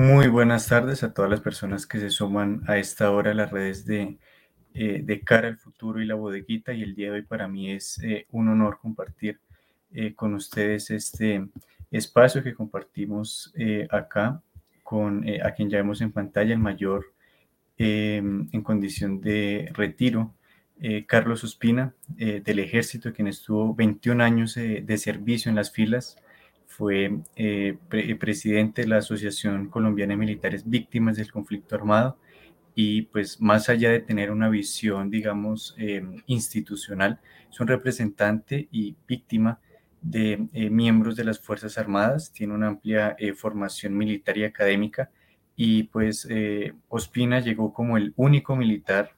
[0.00, 3.50] Muy buenas tardes a todas las personas que se suman a esta hora a las
[3.50, 4.16] redes de,
[4.72, 6.72] eh, de Cara al Futuro y la Bodeguita.
[6.72, 9.40] Y el día de hoy para mí es eh, un honor compartir
[9.92, 11.46] eh, con ustedes este
[11.90, 13.52] espacio que compartimos
[13.90, 14.40] acá
[14.82, 17.12] con a quien ya vemos en pantalla, el mayor
[17.76, 20.34] en condición de retiro,
[21.06, 26.16] Carlos Ospina, del ejército, quien estuvo 21 años de servicio en las filas
[26.70, 27.76] fue eh,
[28.18, 32.16] presidente de la Asociación Colombiana de Militares Víctimas del Conflicto Armado
[32.76, 37.20] y pues más allá de tener una visión, digamos, em, institucional,
[37.50, 39.60] es un representante y víctima
[40.00, 45.10] de eh, miembros de las Fuerzas Armadas, tiene una amplia eh, formación militar y académica
[45.56, 46.26] y pues
[46.88, 49.16] Ospina llegó como el único militar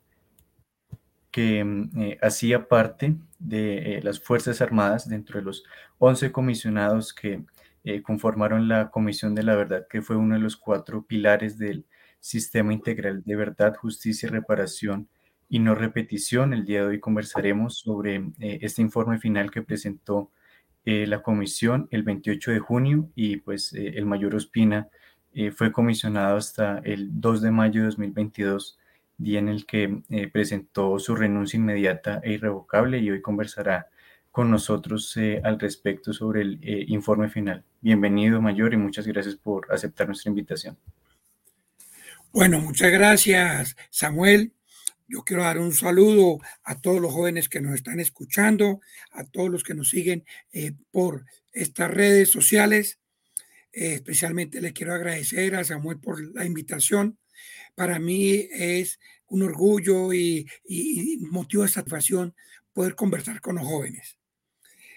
[1.33, 1.91] que mm,
[2.23, 5.65] hacía parte de las Fuerzas Armadas dentro de los
[5.99, 7.43] 11 comisionados que
[7.85, 11.85] eh, conformaron la Comisión de la Verdad, que fue uno de los cuatro pilares del
[12.21, 15.09] sistema integral de verdad, justicia, reparación
[15.49, 16.53] y no repetición.
[16.53, 20.31] El día de hoy conversaremos sobre eh, este informe final que presentó
[20.85, 24.89] eh, la comisión el 28 de junio y pues el mayor Ospina
[25.57, 28.79] fue comisionado hasta el 2 de mayo de 2022
[29.23, 33.89] día en el que presentó su renuncia inmediata e irrevocable y hoy conversará
[34.33, 37.63] con nosotros eh, al respecto sobre el eh, informe final.
[37.83, 40.79] Bienvenido, Mayor, y muchas gracias por aceptar nuestra invitación.
[42.33, 44.55] Bueno, muchas gracias, Samuel.
[45.07, 48.81] Yo quiero dar un saludo a todos los jóvenes que nos están escuchando,
[49.13, 52.99] a todos los que nos siguen eh, por estas redes sociales.
[53.71, 57.19] especialmente le quiero agradecer a Samuel por la invitación.
[57.75, 58.99] Para mí es
[59.33, 60.47] un orgullo y,
[61.31, 62.35] motivo de satisfacción
[62.73, 64.19] poder conversar con los jóvenes.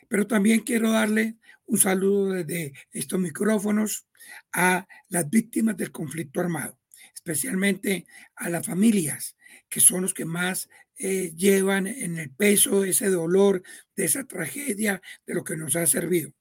[0.09, 4.07] Pero también quiero darle un saludo desde estos micrófonos
[4.51, 6.77] a las víctimas del conflicto armado,
[7.13, 9.37] especialmente a las familias,
[9.69, 13.63] que son los que más eh, llevan en el peso ese dolor,
[13.95, 16.33] de esa tragedia, de lo que nos ha servido.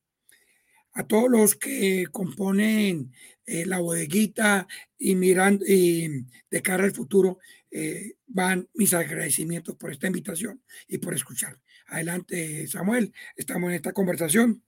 [0.94, 3.12] A todos los que componen
[3.46, 7.38] eh, la bodeguita y mirando y de cara al futuro,
[7.70, 11.58] eh, van mis agradecimientos por esta invitación y por escuchar.
[11.88, 14.62] Adelante, Samuel, estamos en esta conversación.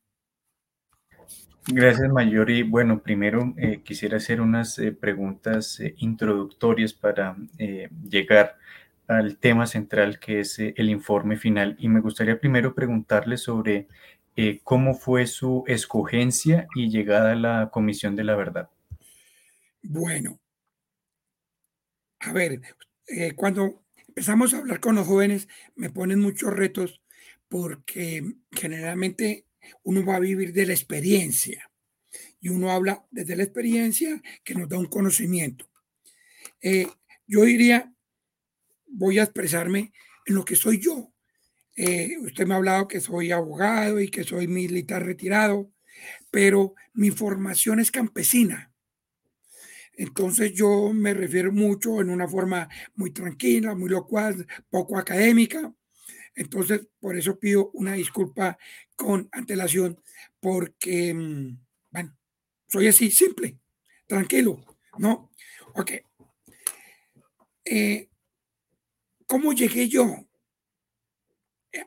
[1.68, 2.50] Gracias, Mayor.
[2.50, 7.36] Y bueno, primero eh, quisiera hacer unas preguntas introductorias para
[8.08, 8.56] llegar
[9.06, 11.76] al tema central que es el informe final.
[11.78, 13.88] Y me gustaría primero preguntarle sobre
[14.62, 18.70] cómo fue su escogencia y llegada a la Comisión de la Verdad.
[19.82, 20.40] Bueno,
[22.20, 22.60] a ver,
[23.36, 27.00] cuando empezamos a hablar con los jóvenes, me ponen muchos retos
[27.48, 29.46] porque generalmente
[29.82, 31.70] uno va a vivir de la experiencia
[32.40, 35.68] y uno habla desde la experiencia que nos da un conocimiento.
[36.60, 36.86] Eh,
[37.26, 37.92] yo diría,
[38.86, 39.92] voy a expresarme
[40.26, 41.12] en lo que soy yo.
[41.76, 45.70] Eh, usted me ha hablado que soy abogado y que soy militar retirado,
[46.30, 48.72] pero mi formación es campesina.
[49.94, 54.36] Entonces yo me refiero mucho en una forma muy tranquila, muy locuaz,
[54.70, 55.72] poco académica,
[56.36, 58.58] entonces, por eso pido una disculpa
[58.94, 59.98] con antelación,
[60.38, 61.58] porque, mm,
[61.90, 62.16] bueno,
[62.68, 63.58] soy así, simple,
[64.06, 64.62] tranquilo,
[64.98, 65.30] ¿no?
[65.74, 65.92] Ok.
[67.64, 68.08] Eh,
[69.26, 70.26] ¿Cómo llegué yo?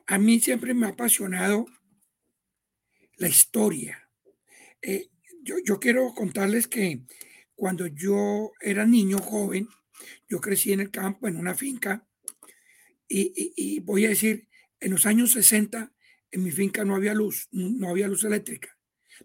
[0.06, 1.66] A mí siempre me ha apasionado
[3.16, 4.08] la historia.
[4.82, 5.10] Eh,
[5.42, 7.04] yo, yo quiero contarles que
[7.54, 9.68] cuando yo era niño joven,
[10.28, 12.06] yo crecí en el campo, en una finca,
[13.12, 15.92] y, voy a decir, en los años 60
[16.30, 18.78] en mi finca no había luz, no había luz eléctrica.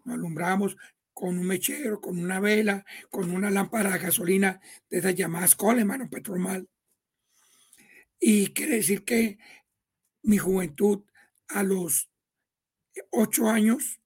[0.03, 0.75] Nos alumbrábamos
[1.13, 4.59] con un mechero, con una vela, con una lámpara de gasolina
[4.89, 6.67] de esas llamadas Coleman o Petromal.
[8.19, 9.37] Y quiere decir que
[10.25, 11.03] mi juventud
[11.47, 12.09] a los
[13.11, 13.99] ocho años,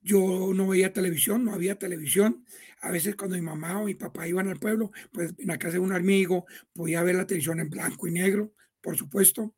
[0.00, 2.44] yo no veía televisión, no había televisión.
[2.80, 5.74] A veces cuando mi mamá o mi papá iban al pueblo, pues en la casa
[5.74, 8.52] de un amigo podía ver la televisión en blanco y negro
[8.84, 9.54] por supuesto,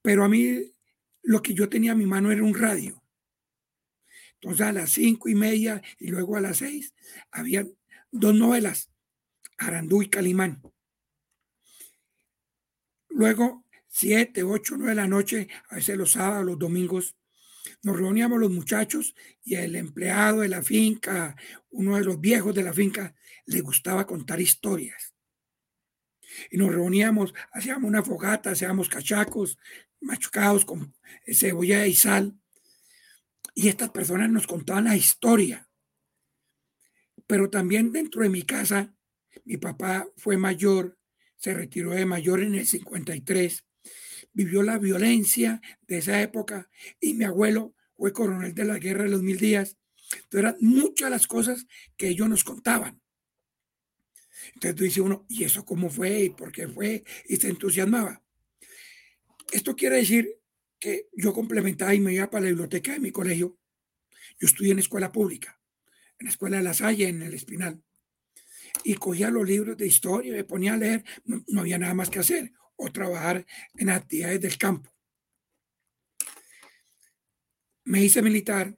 [0.00, 0.72] pero a mí
[1.22, 3.04] lo que yo tenía en mi mano era un radio.
[4.40, 6.94] Entonces a las cinco y media y luego a las seis
[7.30, 7.66] había
[8.10, 8.90] dos novelas,
[9.58, 10.62] Arandú y Calimán.
[13.10, 17.16] Luego, siete, ocho, nueve de la noche, a veces los sábados, los domingos,
[17.82, 19.14] nos reuníamos los muchachos
[19.44, 21.36] y el empleado de la finca,
[21.70, 23.14] uno de los viejos de la finca,
[23.46, 25.14] le gustaba contar historias
[26.50, 29.58] y nos reuníamos, hacíamos una fogata, hacíamos cachacos
[30.00, 30.94] machucados con
[31.26, 32.38] cebolla y sal.
[33.54, 35.64] Y estas personas nos contaban la historia.
[37.26, 38.94] pero también dentro de mi casa,
[39.44, 40.98] mi papá fue mayor,
[41.36, 43.66] se retiró de mayor en el 53,
[44.38, 46.70] vivió la violencia de esa época
[47.00, 49.76] y mi abuelo fue coronel de la guerra de los mil días.
[50.12, 53.02] Entonces eran muchas las cosas que ellos nos contaban.
[54.54, 56.22] Entonces tú dices uno, ¿y eso cómo fue?
[56.22, 57.02] ¿Y por qué fue?
[57.26, 58.22] Y se entusiasmaba.
[59.50, 60.38] Esto quiere decir
[60.78, 63.58] que yo complementaba y me iba para la biblioteca de mi colegio.
[64.38, 65.60] Yo estudié en escuela pública,
[66.20, 67.82] en la escuela de La Salle, en el Espinal.
[68.84, 72.08] Y cogía los libros de historia, me ponía a leer, no, no había nada más
[72.08, 73.44] que hacer, o trabajar
[73.74, 74.90] en actividades del campo.
[77.84, 78.76] Me hice militar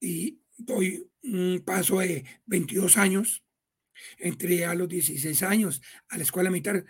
[0.00, 3.42] y doy un paso de 22 años.
[4.18, 6.84] Entré a los 16 años a la escuela militar,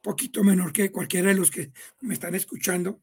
[0.00, 3.02] poquito menor que cualquiera de los que me están escuchando.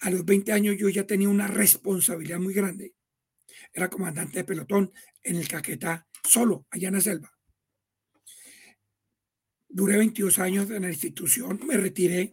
[0.00, 2.94] A los 20 años yo ya tenía una responsabilidad muy grande.
[3.72, 4.92] Era comandante de pelotón
[5.22, 7.31] en el Caquetá, solo, allá en la selva.
[9.74, 12.30] Duré 22 años en la institución, me retiré.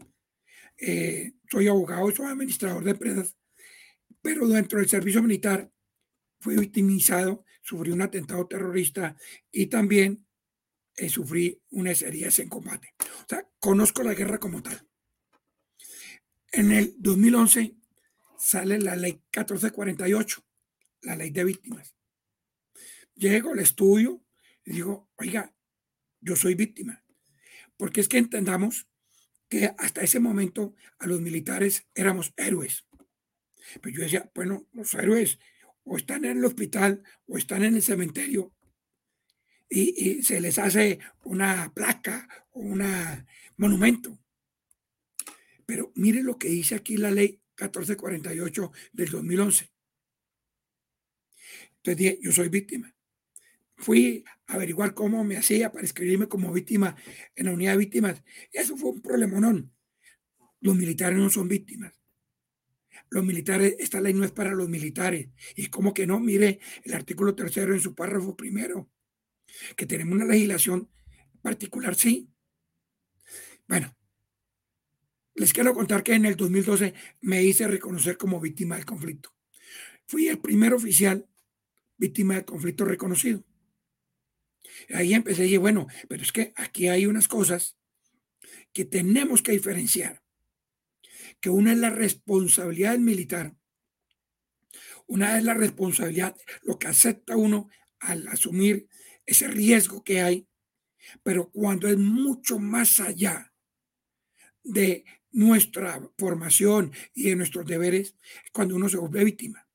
[0.78, 3.38] Eh, soy abogado, soy administrador de empresas,
[4.22, 5.72] pero dentro del servicio militar
[6.42, 9.16] fui victimizado, sufrí un atentado terrorista
[9.54, 10.28] y también
[10.98, 12.94] eh, sufrí unas heridas en combate.
[13.00, 14.86] O sea, conozco la guerra como tal.
[16.52, 17.78] En el 2011
[18.38, 20.46] sale la ley 1448,
[21.04, 21.96] la ley de víctimas.
[23.16, 24.22] Llego al estudio
[24.66, 25.56] y digo, oiga,
[26.20, 27.02] yo soy víctima.
[27.80, 28.90] Porque es que entendamos
[29.48, 32.86] que hasta ese momento a los militares éramos héroes.
[33.82, 35.40] Pero yo decía, bueno, los héroes
[35.86, 38.54] o están en el hospital o están en el cementerio
[39.70, 42.84] y, se les hace una placa o un
[43.56, 44.20] monumento.
[45.66, 49.72] Pero mire lo que dice aquí la ley 1448 del 2011.
[51.78, 52.94] Entonces yo soy víctima.
[53.80, 56.98] Fui a averiguar cómo me hacía para escribirme como víctima
[57.36, 58.24] en la unidad de víctimas.
[58.52, 59.74] Eso fue un problemonón.
[60.60, 61.94] Los militares no son víctimas.
[63.10, 65.30] Los militares, esta ley no es para los militares.
[65.56, 68.92] Y como que no, mire el artículo tercero en su párrafo primero,
[69.78, 70.90] que tenemos una legislación
[71.42, 72.30] particular, sí.
[73.66, 73.96] Bueno,
[75.36, 79.34] les quiero contar que en el 2012 me hice reconocer como víctima del conflicto.
[80.06, 81.30] Fui el primer oficial
[81.98, 83.46] víctima del conflicto reconocido.
[84.94, 87.78] Ahí empecé y dije, bueno, pero es que aquí hay unas cosas
[88.74, 90.22] que tenemos que diferenciar.
[91.40, 93.56] Que una es la responsabilidad del militar,
[95.08, 98.88] una es la responsabilidad, lo que acepta uno al asumir
[99.26, 100.48] ese riesgo que hay,
[101.24, 103.54] pero cuando es mucho más allá
[104.64, 108.16] de nuestra formación y de nuestros deberes
[108.52, 109.68] cuando uno se vuelve víctima.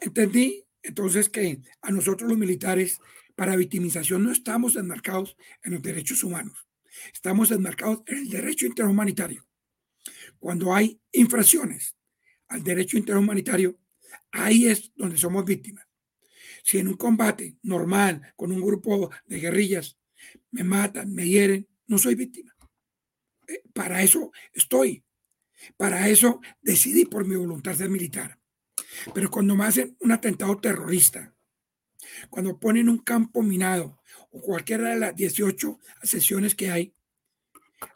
[0.00, 3.00] Entendí entonces que a nosotros los militares
[3.40, 6.68] para victimización no estamos enmarcados en los derechos humanos,
[7.10, 9.48] estamos enmarcados en el derecho interhumanitario.
[10.38, 11.96] Cuando hay infracciones
[12.48, 13.78] al derecho interhumanitario,
[14.30, 15.86] ahí es donde somos víctimas.
[16.62, 19.98] Si en un combate normal con un grupo de guerrillas
[20.50, 22.54] me matan, me hieren, no soy víctima
[23.72, 25.02] para eso estoy.
[25.78, 28.38] Para eso decidí por mi voluntad ser militar.
[29.14, 31.34] Pero cuando me hacen un atentado terrorista,
[32.28, 34.00] cuando ponen un campo minado
[34.30, 36.94] o cualquiera de las 18 sesiones que hay,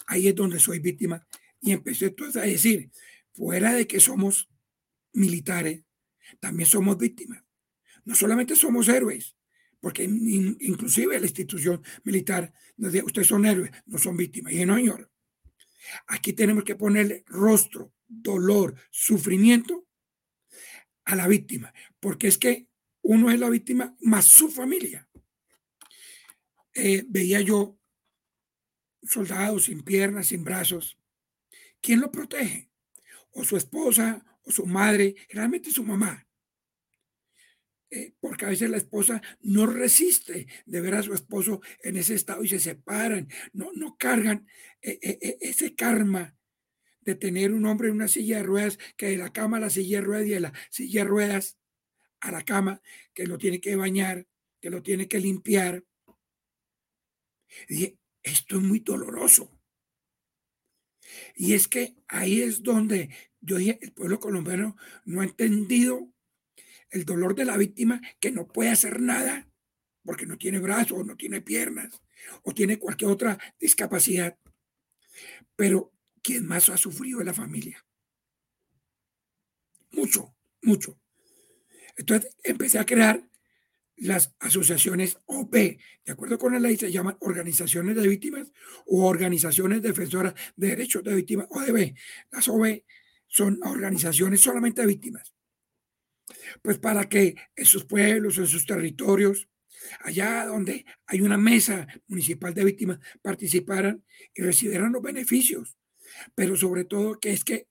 [0.06, 1.26] ahí es donde soy víctima.
[1.60, 2.90] Y empecé entonces a decir,
[3.32, 4.48] fuera de que somos
[5.12, 5.84] militares,
[6.40, 7.42] también somos víctimas.
[8.04, 9.36] No solamente somos héroes,
[9.80, 14.52] porque inclusive la institución militar nos dice, ustedes son héroes, no son víctimas.
[14.52, 15.10] Y no, señor,
[16.06, 19.86] Aquí tenemos que ponerle rostro, dolor, sufrimiento
[21.04, 22.68] a la víctima, porque es que
[23.04, 25.08] uno es la víctima más su familia.
[26.74, 27.78] Eh, veía yo
[29.02, 30.98] soldados sin piernas, sin brazos.
[31.80, 32.70] ¿Quién lo protege?
[33.32, 36.26] O su esposa, o su madre, realmente su mamá.
[37.90, 42.14] Eh, porque a veces la esposa no resiste de ver a su esposo en ese
[42.14, 44.48] estado y se separan, no, no cargan
[44.80, 46.34] eh, ese karma
[47.02, 49.70] de tener un hombre en una silla de ruedas, que de la cama a la
[49.70, 51.58] silla de ruedas y de la silla de ruedas
[52.24, 52.80] a la cama,
[53.12, 54.26] que lo tiene que bañar,
[54.60, 55.84] que lo tiene que limpiar.
[57.68, 59.50] Y esto es muy doloroso.
[61.36, 66.10] Y es que ahí es donde yo dije, el pueblo colombiano no ha entendido
[66.90, 69.46] el dolor de la víctima que no puede hacer nada
[70.02, 72.02] porque no tiene brazos, no tiene piernas
[72.42, 74.38] o tiene cualquier otra discapacidad.
[75.56, 77.84] Pero ¿quién más ha sufrido en la familia?
[79.90, 80.98] Mucho, mucho.
[81.96, 83.22] Entonces empecé a crear
[83.96, 85.78] las asociaciones OP, de
[86.12, 88.50] acuerdo con la ley, se llaman organizaciones de víctimas
[88.86, 91.94] o organizaciones defensoras de derechos de víctimas, ODB.
[92.30, 92.82] Las OB
[93.26, 95.34] son organizaciones solamente de víctimas.
[96.62, 99.48] Pues para que en sus pueblos, en sus territorios,
[100.00, 105.76] allá donde hay una mesa municipal de víctimas, participaran y recibieran los beneficios.
[106.34, 107.68] Pero sobre todo que es que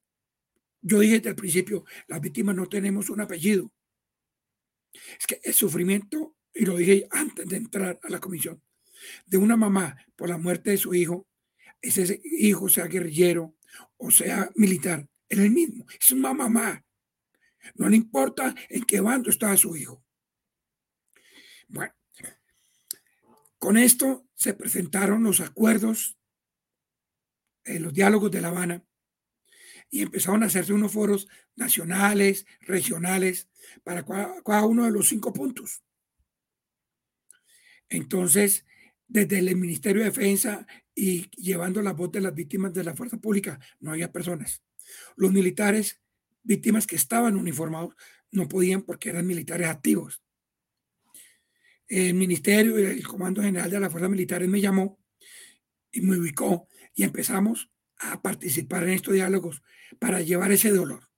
[0.81, 3.71] yo dije desde el principio, las víctimas no tenemos un apellido.
[5.19, 8.61] Es que el sufrimiento, y lo dije antes de entrar a la comisión,
[9.25, 11.27] de una mamá por la muerte de su hijo,
[11.81, 13.55] ese hijo sea guerrillero
[13.97, 16.83] o sea militar, es el mismo, es una mamá.
[17.75, 20.03] No le importa en qué bando está su hijo.
[21.67, 21.93] Bueno,
[23.57, 26.17] con esto se presentaron los acuerdos,
[27.63, 28.83] los diálogos de La Habana,
[29.93, 33.47] y empezaron a hacerse unos foros nacionales, regionales,
[33.83, 35.83] para cada, uno de los cinco puntos.
[37.89, 38.65] Entonces,
[39.07, 43.17] desde el Ministerio de Defensa y llevando la voz de las víctimas de la fuerza
[43.17, 44.63] pública, no había personas.
[45.15, 46.01] Los militares,
[46.41, 47.93] víctimas que estaban uniformados,
[48.31, 50.23] no podían porque eran militares activos.
[51.87, 54.99] El Ministerio y el Comando General de las Fuerzas Militares me llamó
[55.91, 57.69] y me ubicó y empezamos
[58.11, 59.61] a participar en estos diálogos
[59.99, 61.09] para llevar ese dolor,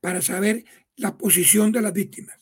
[0.00, 0.64] para saber
[0.96, 2.38] la posición de las víctimas.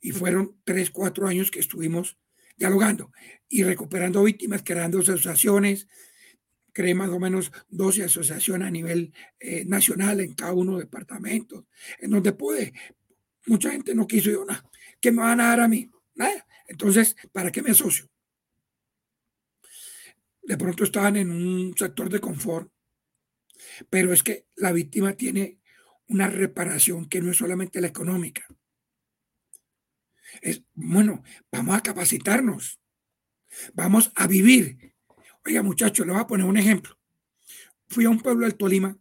[0.00, 2.18] Y fueron tres, cuatro años que estuvimos
[2.56, 3.12] dialogando
[3.48, 5.88] y recuperando víctimas, creando asociaciones,
[6.72, 10.84] creé más o menos 12 asociaciones a nivel eh, nacional en cada uno de los
[10.84, 11.64] departamentos,
[11.98, 12.72] en donde pude.
[13.46, 14.64] Mucha gente no quiso, yo, nada,
[15.00, 15.90] ¿qué me van a dar a mí?
[16.14, 16.46] Nada.
[16.66, 18.08] Entonces, ¿para qué me asocio?
[20.52, 22.70] De pronto estaban en un sector de confort,
[23.88, 25.62] pero es que la víctima tiene
[26.08, 28.46] una reparación que no es solamente la económica.
[30.42, 32.78] Es, bueno, vamos a capacitarnos,
[33.72, 34.94] vamos a vivir.
[35.46, 36.98] Oiga, muchachos, le voy a poner un ejemplo.
[37.88, 38.98] Fui a un pueblo del Tolima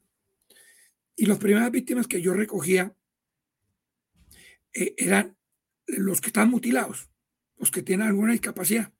[1.17, 2.95] y las primeras víctimas que yo recogía
[4.71, 5.35] eh, eran
[5.85, 7.11] los que están mutilados,
[7.57, 8.93] los que tienen alguna discapacidad.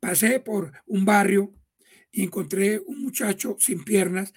[0.00, 1.54] Pasé por un barrio
[2.10, 4.32] y encontré un muchacho sin piernas,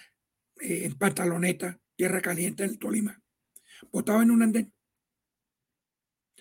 [0.62, 3.22] eh, en pantaloneta, tierra caliente en el Tolima,
[3.92, 4.74] botado en un andén.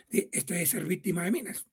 [0.08, 1.68] Este debe ser víctima de minas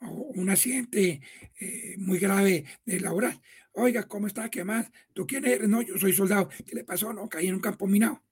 [0.00, 1.20] un accidente
[1.58, 3.40] eh, muy grave de laboral.
[3.72, 4.48] Oiga, ¿cómo está?
[4.50, 4.90] ¿Qué más?
[5.12, 5.68] ¿Tú quién eres?
[5.68, 6.48] No, yo soy soldado.
[6.48, 7.12] ¿Qué le pasó?
[7.12, 8.22] No, caí en un campo minado.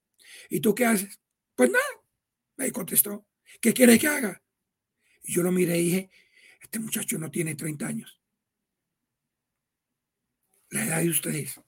[0.48, 1.20] ¿Y tú qué haces?
[1.54, 1.84] Pues nada.
[2.56, 3.26] Me contestó.
[3.60, 4.42] ¿Qué quiere que haga?
[5.22, 6.10] Y yo lo miré y dije,
[6.60, 8.15] este muchacho no tiene 30 años.
[10.70, 11.60] La edad de ustedes.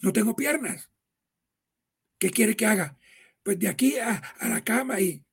[0.00, 0.90] No tengo piernas.
[2.18, 2.98] ¿Qué quiere que haga?
[3.42, 5.24] Pues de aquí a, la cama y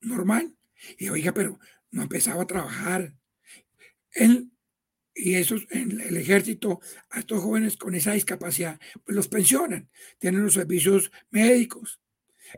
[0.00, 0.56] normal.
[0.96, 1.58] Y oiga, pero
[1.90, 3.14] no empezaba a trabajar.
[4.12, 4.50] Él
[5.18, 6.80] y esos en el ejército,
[7.10, 12.00] a estos jóvenes con esa discapacidad, pues los pensionan, tienen los servicios médicos,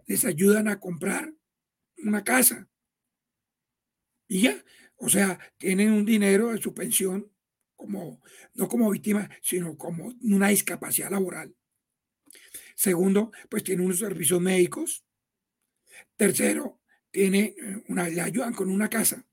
[0.07, 1.33] les ayudan a comprar
[1.97, 2.69] una casa.
[4.29, 4.63] Y ya,
[4.97, 7.33] o sea, tienen un dinero de su pensión
[7.81, 8.21] como,
[8.55, 11.57] no como víctima, sino como una discapacidad laboral.
[12.75, 15.05] Segundo, pues tiene unos servicios médicos.
[16.15, 19.27] Tercero, tiene eh, una, le ayudan con una casa.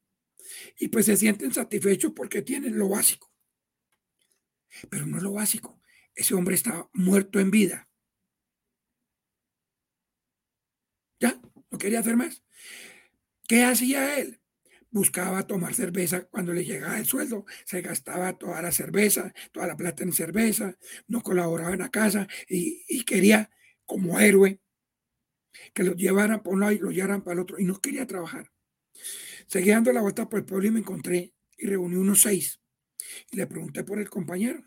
[0.79, 3.33] Y pues se sienten satisfechos porque tienen lo básico.
[4.89, 5.81] Pero no es lo básico.
[6.15, 7.89] Ese hombre está muerto en vida.
[11.19, 12.43] Ya, no quería hacer más.
[13.45, 14.39] ¿Qué hacía él?
[14.97, 19.77] Buscaba tomar cerveza cuando le llegaba el sueldo, se gastaba toda la cerveza, toda la
[19.77, 20.75] plata en cerveza,
[21.07, 23.49] no colaboraba en la casa y, quería
[23.85, 24.59] como héroe
[25.73, 28.05] que lo llevaran por un lado y lo llevaran para el otro y no quería
[28.05, 28.51] trabajar.
[29.47, 32.59] Seguí dando la vuelta por el pueblo y me encontré y reuní unos seis
[33.31, 34.61] y le pregunté por el compañero.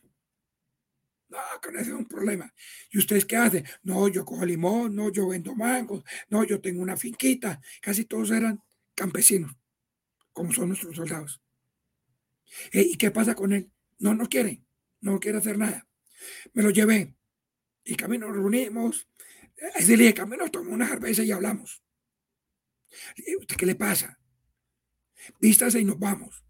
[1.29, 2.53] No, con ese es un problema.
[2.91, 3.65] ¿Y ustedes qué hacen?
[3.83, 7.61] No, yo cojo limón, no, yo vendo mangos, no, yo tengo una finquita.
[7.81, 8.61] Casi todos eran
[8.95, 9.60] campesinos
[10.33, 11.43] como son nuestros soldados.
[12.73, 13.71] Eh, ¿Y qué pasa con él?
[13.99, 14.65] No, no quiere,
[15.01, 15.87] no quiere hacer nada.
[16.53, 17.17] Me lo llevé
[17.85, 19.09] y camino nos reunimos.
[19.75, 21.83] Ese día camino tomamos una cerveza y hablamos.
[23.39, 24.19] ¿Usted qué le pasa?
[25.41, 26.45] Vístase y nos vamos.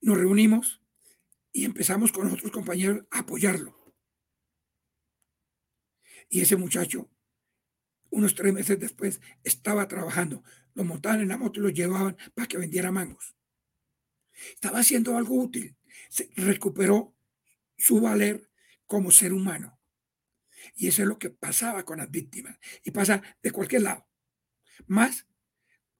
[0.00, 0.82] Nos reunimos
[1.52, 3.94] y empezamos con otros compañeros a apoyarlo.
[6.28, 7.10] Y ese muchacho,
[8.14, 10.42] unos tres meses después, estaba trabajando
[10.74, 13.36] lo montaban en la moto y lo llevaban para que vendiera mangos.
[14.54, 15.76] Estaba haciendo algo útil.
[16.08, 17.16] Se recuperó
[17.76, 18.50] su valer
[18.86, 19.80] como ser humano.
[20.74, 22.58] Y eso es lo que pasaba con las víctimas.
[22.82, 24.06] Y pasa de cualquier lado.
[24.86, 25.26] Más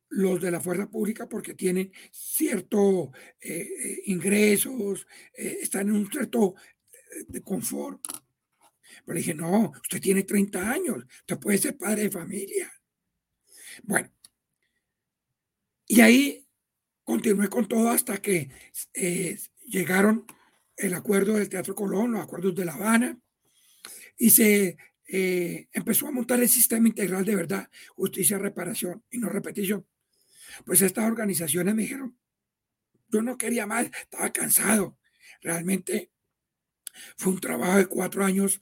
[0.08, 6.54] los de la fuerza pública porque tienen cierto eh, ingresos, están en un cierto
[7.28, 8.00] de confort.
[9.04, 12.72] Pero dije, no, usted tiene 30 años, usted puede ser padre de familia.
[13.82, 14.10] Bueno,
[15.86, 16.46] y ahí
[17.02, 18.50] continué con todo hasta que
[18.94, 20.26] eh, llegaron
[20.76, 23.18] el acuerdo del Teatro Colón, los acuerdos de La Habana,
[24.16, 29.28] y se eh, empezó a montar el sistema integral de verdad, justicia, reparación y no
[29.28, 29.86] repetición.
[30.64, 32.18] Pues estas organizaciones me dijeron,
[33.08, 34.98] yo no quería más, estaba cansado.
[35.40, 36.10] Realmente
[37.16, 38.60] fue un trabajo de cuatro años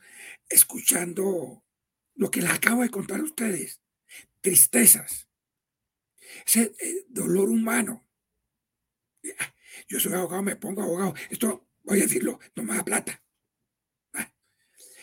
[0.48, 1.64] escuchando
[2.14, 3.82] lo que les acabo de contar a ustedes,
[4.40, 5.28] tristezas,
[6.46, 8.06] ese eh, dolor humano.
[9.88, 11.14] Yo soy abogado, me pongo abogado.
[11.30, 13.22] Esto, voy a decirlo, no me da plata.
[14.14, 14.32] Ah,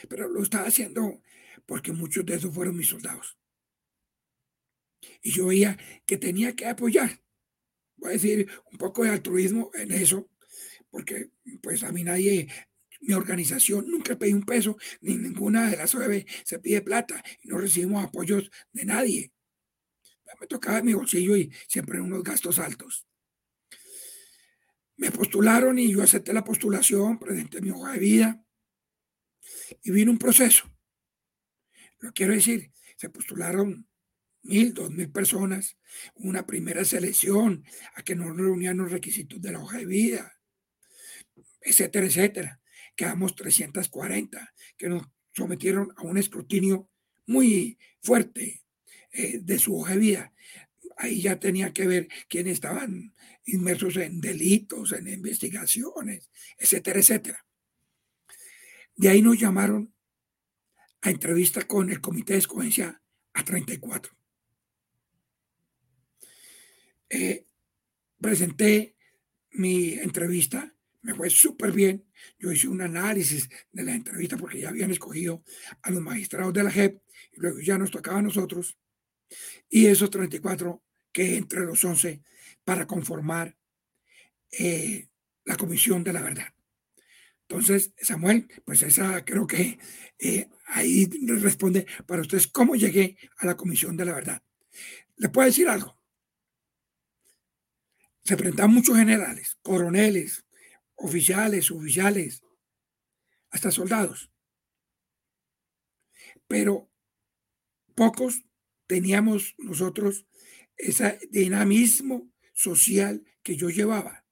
[0.08, 1.22] pero lo estaba haciendo
[1.66, 3.38] porque muchos de esos fueron mis soldados.
[5.22, 7.22] Y yo veía que tenía que apoyar.
[7.98, 10.30] Voy a decir un poco de altruismo en eso,
[10.90, 11.32] porque
[11.62, 12.48] pues a mí nadie
[13.02, 17.48] mi organización nunca pedí un peso, ni ninguna de las OEB se pide plata y
[17.48, 19.32] no recibimos apoyos de nadie.
[20.40, 23.06] Me tocaba mi bolsillo y siempre unos gastos altos.
[24.98, 28.46] Me postularon y yo acepté la postulación, presenté mi hoja de vida
[29.82, 30.70] y vino un proceso.
[32.00, 33.88] Lo quiero decir, se postularon
[34.44, 35.78] mil, dos mil personas,
[36.16, 37.64] una primera selección
[37.96, 40.34] a que no reunían los requisitos de la hoja de vida,
[41.62, 42.60] etcétera, etcétera
[43.00, 46.90] quedamos 340, que nos sometieron a un escrutinio
[47.28, 48.62] muy fuerte
[49.14, 50.34] eh, de su hoja de vida.
[50.98, 57.46] Ahí ya tenía que ver quiénes estaban inmersos en delitos, en investigaciones, etcétera, etcétera.
[58.98, 59.94] De ahí nos llamaron
[61.00, 64.14] a entrevista con el Comité de Escogencia a 34.
[67.12, 67.46] Eh,
[68.20, 68.98] presenté
[69.52, 72.06] mi entrevista me fue súper bien.
[72.38, 75.44] Yo hice un análisis de la entrevista porque ya habían escogido
[75.82, 77.02] a los magistrados de la JEP
[77.34, 78.78] y luego ya nos tocaba a nosotros.
[79.70, 82.22] Y esos 34 que entre los 11
[82.64, 83.58] para conformar
[84.52, 85.10] eh,
[85.46, 86.54] la Comisión de la Verdad.
[87.48, 89.80] Entonces, Samuel, pues esa creo que
[90.20, 91.10] eh, ahí
[91.42, 94.44] responde para ustedes cómo llegué a la Comisión de la Verdad.
[95.18, 95.98] ¿Le puedo decir algo?
[98.24, 100.46] Se enfrentan muchos generales, coroneles,
[101.00, 102.42] oficiales, oficiales,
[103.50, 104.32] hasta soldados.
[106.48, 106.90] Pero
[107.96, 108.44] pocos
[108.88, 110.26] teníamos nosotros
[110.78, 114.26] ese dinamismo social que yo llevaba.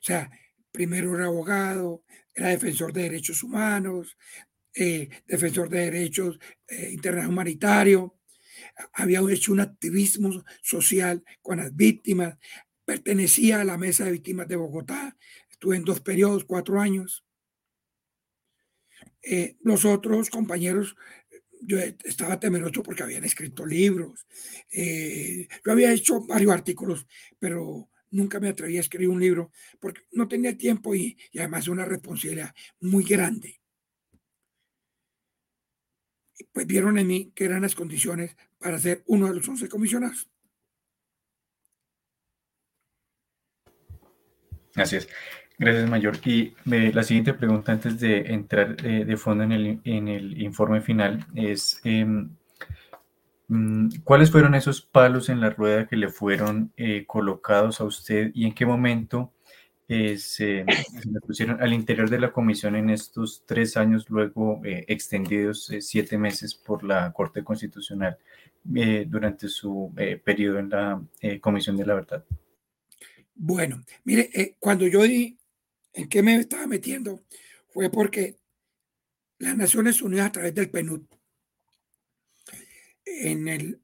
[0.00, 0.30] O sea,
[0.70, 4.16] primero era abogado, era defensor de derechos humanos,
[4.74, 6.38] eh, defensor de derechos
[6.68, 8.10] eh, internacionales humanitarios,
[8.92, 12.38] había hecho un activismo social con las víctimas,
[12.84, 15.16] pertenecía a la Mesa de Víctimas de Bogotá,
[15.62, 17.24] Estuve en dos periodos, cuatro años.
[19.22, 20.96] Eh, los otros compañeros,
[21.60, 24.26] yo estaba temeroso porque habían escrito libros.
[24.72, 27.06] Eh, yo había hecho varios artículos,
[27.38, 31.68] pero nunca me atreví a escribir un libro porque no tenía tiempo y, y además
[31.68, 33.60] una responsabilidad muy grande.
[36.50, 40.28] Pues vieron en mí que eran las condiciones para ser uno de los 11 comisionados.
[44.74, 45.08] Así es.
[45.62, 46.18] Gracias, Mayor.
[46.24, 50.42] Y eh, la siguiente pregunta antes de entrar eh, de fondo en el, en el,
[50.42, 52.30] informe final es, em,
[53.46, 58.32] mm, ¿cuáles fueron esos palos en la rueda que le fueron eh, colocados a usted
[58.34, 59.32] y en qué momento
[59.88, 60.64] se, se,
[61.24, 66.82] pusieron al interior de la comisión en estos tres años, luego extendidos siete meses por
[66.82, 68.16] la Corte Constitucional
[68.64, 69.92] durante su
[70.24, 71.02] periodo en la
[71.42, 72.24] Comisión de la Verdad?
[73.34, 75.36] Bueno, mire, cuando yo di
[75.92, 77.24] en qué me estaba metiendo
[77.68, 78.38] fue porque
[79.38, 81.04] las Naciones Unidas a través del PNUD
[83.04, 83.82] en el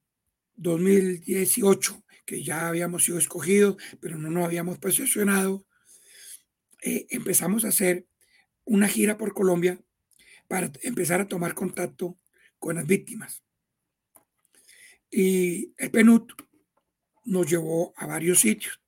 [0.56, 5.66] 2018, que ya habíamos sido escogidos, pero no nos habíamos posicionado,
[6.82, 8.06] eh, empezamos a hacer
[8.64, 9.80] una gira por Colombia
[10.46, 12.18] para empezar a tomar contacto
[12.58, 13.42] con las víctimas.
[15.10, 16.32] Y el PNUD
[17.24, 18.80] nos llevó a varios sitios,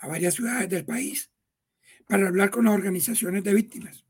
[0.00, 1.30] a varias ciudades del país,
[2.10, 4.04] para hablar con las organizaciones de víctimas.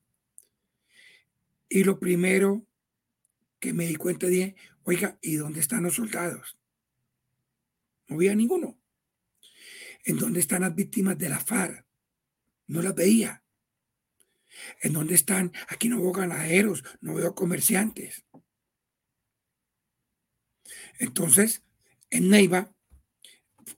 [1.68, 2.66] Y lo primero
[3.58, 6.56] que me di cuenta dije, oiga, ¿y dónde están los soldados?
[8.08, 8.80] No había ninguno.
[10.06, 11.84] ¿En dónde están las víctimas de la FARC?
[12.68, 13.44] No las veía.
[14.80, 15.52] ¿En dónde están?
[15.68, 18.24] Aquí no veo ganaderos, no veo comerciantes.
[20.98, 21.62] Entonces,
[22.08, 22.74] en Neiva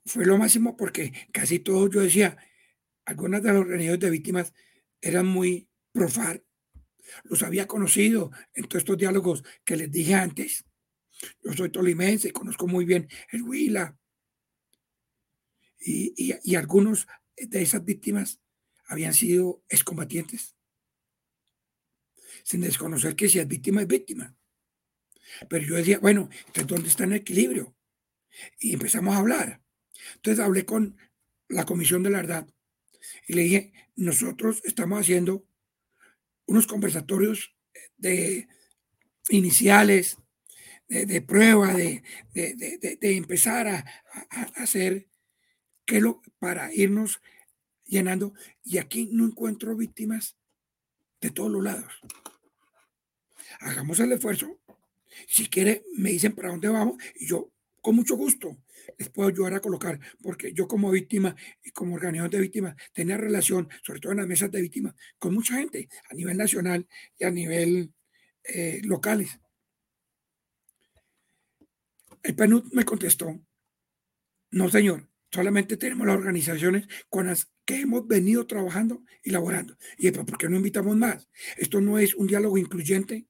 [0.06, 2.38] fue lo máximo porque casi todos yo decía,
[3.04, 4.52] algunas de los reuniones de víctimas
[5.00, 6.44] eran muy profar.
[7.24, 10.64] Los había conocido en todos estos diálogos que les dije antes.
[11.42, 13.98] Yo soy tolimense, conozco muy bien el Huila.
[15.78, 18.40] Y, y algunos de esas víctimas
[18.86, 20.56] habían sido excombatientes.
[22.44, 24.36] Sin desconocer que si es víctima, es víctima.
[25.48, 27.74] Pero yo decía, bueno, entonces, ¿dónde está el equilibrio?
[28.58, 29.62] Y empezamos a hablar.
[30.16, 30.96] Entonces hablé con
[31.48, 32.48] la Comisión de la Verdad
[33.26, 35.44] y le dije, nosotros estamos haciendo
[36.46, 37.54] unos conversatorios
[37.96, 38.48] de
[39.28, 40.18] iniciales,
[40.88, 42.02] de, prueba, de,
[43.00, 43.84] empezar a,
[44.56, 45.08] hacer
[45.84, 47.20] que lo, para irnos
[47.84, 48.34] llenando.
[48.64, 50.36] Y aquí no encuentro víctimas
[51.20, 51.92] de todos los lados.
[53.60, 54.58] Hagamos el esfuerzo.
[55.26, 58.56] Si quiere, me dicen para dónde vamos y yo con mucho gusto
[58.98, 63.16] les puedo ayudar a colocar, porque yo como víctima y como organizador de víctimas tenía
[63.16, 66.86] relación, sobre todo en las mesas de víctimas, con mucha gente a nivel nacional
[67.18, 67.92] y a nivel
[68.44, 69.38] eh, locales.
[72.22, 73.40] El PNUD me contestó,
[74.52, 79.76] no señor, solamente tenemos las organizaciones con las que hemos venido trabajando y laborando.
[79.98, 81.28] Y ¿por qué no invitamos más?
[81.56, 83.26] Esto no es un diálogo incluyente,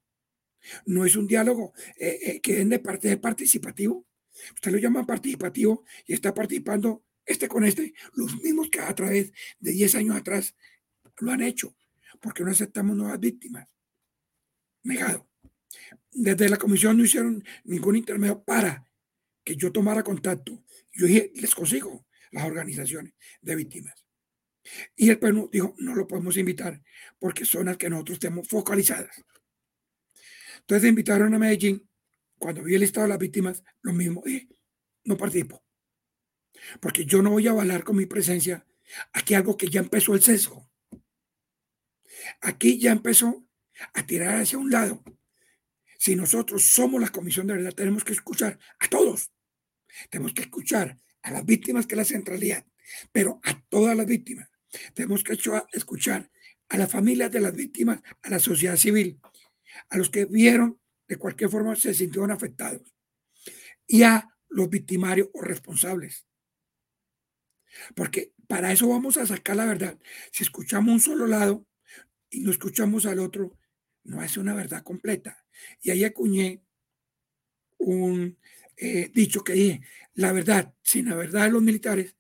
[0.87, 4.07] no es un diálogo eh, eh, que es de parte participativo.
[4.55, 9.33] Usted lo llama participativo y está participando este con este, los mismos que a través
[9.61, 10.57] de 10 años atrás
[11.19, 11.77] lo han hecho,
[12.21, 13.69] porque no aceptamos nuevas víctimas.
[14.83, 15.29] Negado.
[16.11, 18.87] Desde la comisión no hicieron ningún intermedio para
[19.45, 20.65] que yo tomara contacto.
[20.93, 23.95] Yo dije, les consigo las organizaciones de víctimas.
[24.97, 26.83] Y el PNU dijo, no lo podemos invitar
[27.19, 29.25] porque son las que nosotros tenemos focalizadas.
[30.61, 31.89] Entonces invitaron a Medellín
[32.43, 34.49] cuando vi el estado de las víctimas, lo mismo, eh,
[35.05, 35.65] no participo.
[36.81, 38.67] Porque yo no voy a avalar con mi presencia
[39.13, 40.69] aquí algo que ya empezó el sesgo.
[42.41, 43.47] Aquí ya empezó
[43.95, 45.05] a tirar hacia un lado.
[46.01, 49.31] Si nosotros somos la comisión de verdad, tenemos que escuchar a todos.
[50.11, 52.67] Tenemos que escuchar a las víctimas, que la centralidad,
[53.13, 54.51] pero a todas las víctimas.
[54.95, 55.39] Tenemos que
[55.73, 56.29] escuchar
[56.69, 59.21] a las familias de las víctimas, a la sociedad civil,
[59.91, 62.83] a los que vieron de cualquier forma se sintieron afectados
[63.87, 66.27] y a los victimarios o responsables.
[67.95, 69.99] Porque para eso vamos a sacar la verdad.
[70.31, 71.67] Si escuchamos un solo lado
[72.31, 73.59] y no escuchamos al otro,
[74.05, 75.45] no es una verdad completa.
[75.81, 76.63] Y ahí acuñé
[77.79, 78.39] un
[78.77, 79.81] eh, dicho que dije,
[80.15, 82.17] la verdad sin la verdad de los militares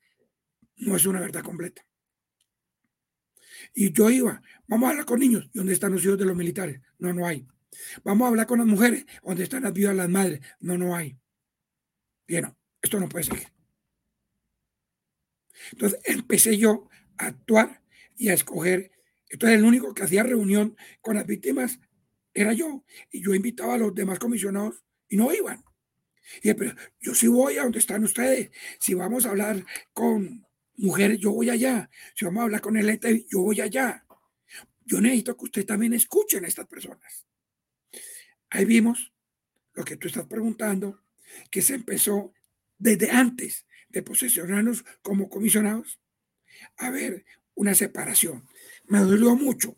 [0.76, 1.86] no es una verdad completa.
[3.74, 6.36] Y yo iba, vamos a hablar con niños, ¿y dónde están los hijos de los
[6.36, 6.80] militares?
[6.98, 7.46] No, no hay.
[8.04, 10.40] Vamos a hablar con las mujeres, donde están las viudas, las madres.
[10.60, 11.18] No, no hay.
[12.26, 13.52] Bien, esto no puede seguir.
[15.72, 17.82] Entonces empecé yo a actuar
[18.16, 18.90] y a escoger.
[19.28, 21.80] Entonces el único que hacía reunión con las víctimas
[22.34, 22.84] era yo.
[23.10, 25.64] Y yo invitaba a los demás comisionados y no iban.
[26.42, 28.50] Y pero yo sí voy a donde están ustedes.
[28.78, 31.90] Si vamos a hablar con mujeres, yo voy allá.
[32.14, 34.04] Si vamos a hablar con el ET, yo voy allá.
[34.84, 37.26] Yo necesito que ustedes también escuchen a estas personas.
[38.52, 39.12] Ahí vimos
[39.72, 41.00] lo que tú estás preguntando,
[41.50, 42.34] que se empezó
[42.78, 45.98] desde antes de posesionarnos como comisionados
[46.76, 48.46] a ver una separación.
[48.84, 49.74] Me dolió mucho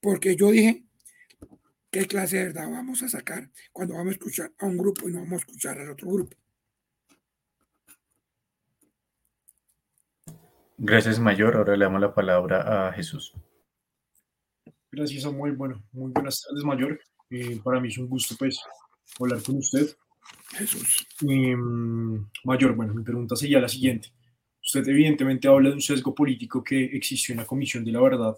[0.00, 0.84] porque yo dije,
[1.92, 5.12] ¿qué clase de verdad vamos a sacar cuando vamos a escuchar a un grupo y
[5.12, 6.36] no vamos a escuchar al otro grupo?
[10.78, 11.56] Gracias, Mayor.
[11.56, 13.34] Ahora le damos la palabra a Jesús.
[14.90, 15.52] Gracias, Samuel.
[15.52, 16.98] Bueno, muy buenas tardes, Mayor.
[17.30, 18.60] Eh, para mí es un gusto pues
[19.18, 19.88] hablar con usted.
[20.50, 21.06] Jesús.
[21.22, 24.12] Em, mayor, bueno, mi pregunta sería la siguiente.
[24.62, 28.36] Usted evidentemente habla de un sesgo político que existió en la Comisión de la Verdad.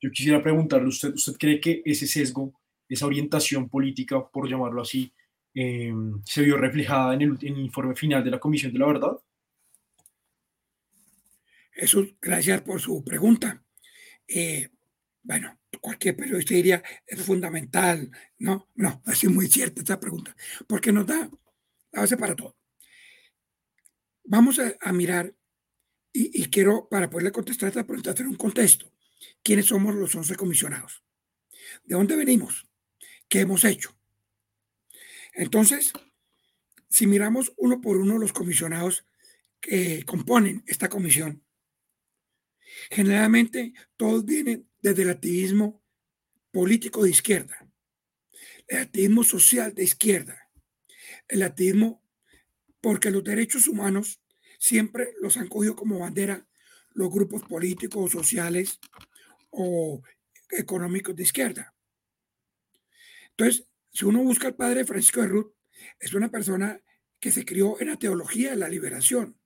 [0.00, 2.54] Yo quisiera preguntarle usted, ¿usted cree que ese sesgo,
[2.88, 5.12] esa orientación política, por llamarlo así,
[5.54, 8.86] em, se vio reflejada en el, en el, informe final de la Comisión de la
[8.86, 9.12] Verdad?
[11.72, 13.62] Jesús, gracias por su pregunta.
[14.26, 14.68] Eh,
[15.22, 18.10] bueno, cualquier periodista diría, es fundamental.
[18.38, 20.34] No, no, así muy cierta esta pregunta,
[20.66, 21.30] porque nos da
[21.92, 22.56] la base para todo.
[24.24, 25.34] Vamos a, mirar,
[26.12, 28.92] y, quiero, para poderle contestar esta pregunta, hacer un contexto.
[29.42, 31.02] ¿Quiénes somos los 11 comisionados?
[31.84, 32.68] ¿De dónde venimos?
[33.28, 33.96] ¿Qué hemos hecho?
[35.32, 35.92] Entonces,
[36.88, 39.06] si miramos uno por uno los comisionados
[39.60, 41.42] que componen esta comisión,
[42.90, 45.82] generalmente todos vienen desde el activismo
[46.50, 47.68] político de izquierda,
[48.66, 50.48] el activismo social de izquierda,
[51.28, 52.02] el activismo
[52.80, 54.20] porque los derechos humanos
[54.58, 56.46] siempre los han cogido como bandera
[56.94, 58.78] los grupos políticos, sociales
[59.50, 60.02] o
[60.50, 61.74] económicos de izquierda.
[63.30, 65.52] Entonces, si uno busca al padre Francisco de Ruth,
[66.00, 66.80] es una persona
[67.20, 69.38] que se crió en la teología de la liberación.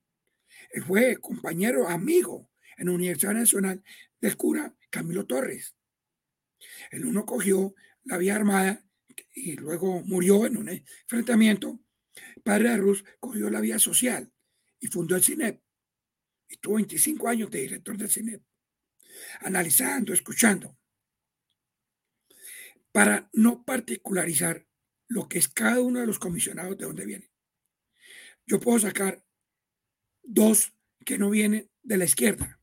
[0.71, 3.83] Él fue compañero, amigo en la Universidad Nacional
[4.23, 5.75] del cura Camilo Torres.
[6.91, 8.81] El uno cogió la vía armada
[9.33, 11.81] y luego murió en un enfrentamiento.
[12.41, 14.31] Padre de Ruth cogió la vía social
[14.79, 15.61] y fundó el CINEP.
[16.47, 18.41] Y tuvo 25 años de director del CINEP,
[19.41, 20.77] analizando, escuchando.
[22.93, 24.65] Para no particularizar
[25.07, 27.29] lo que es cada uno de los comisionados de dónde viene.
[28.45, 29.25] Yo puedo sacar
[30.21, 30.71] dos
[31.05, 32.62] que no vienen de la izquierda.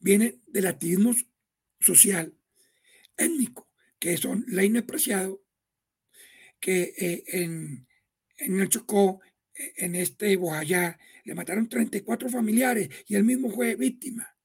[0.00, 1.14] Vienen del activismo
[1.80, 2.34] social,
[3.16, 5.42] étnico, que son Leine Preciado,
[6.60, 7.86] que eh, en,
[8.38, 9.20] en el Chocó,
[9.54, 14.36] en este Boyá, le mataron 34 familiares y él mismo fue víctima.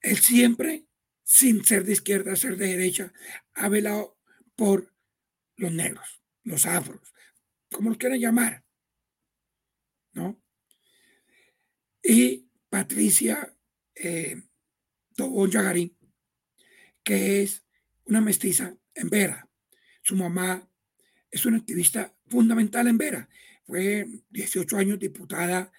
[0.00, 0.86] Él siempre,
[1.22, 3.12] sin ser de izquierda, ser de derecha,
[3.54, 4.18] ha velado
[4.56, 4.94] por
[5.56, 7.12] los negros, los afros,
[7.70, 8.64] como los quieran llamar.
[10.12, 10.40] ¿No?
[12.02, 13.56] Y Patricia
[13.94, 14.42] eh,
[15.14, 15.96] Tobón Yagarín,
[17.04, 17.64] que es
[18.06, 19.48] una mestiza en Vera.
[20.02, 20.68] Su mamá
[21.30, 23.28] es una activista fundamental en Vera.
[23.64, 25.70] Fue 18 años diputada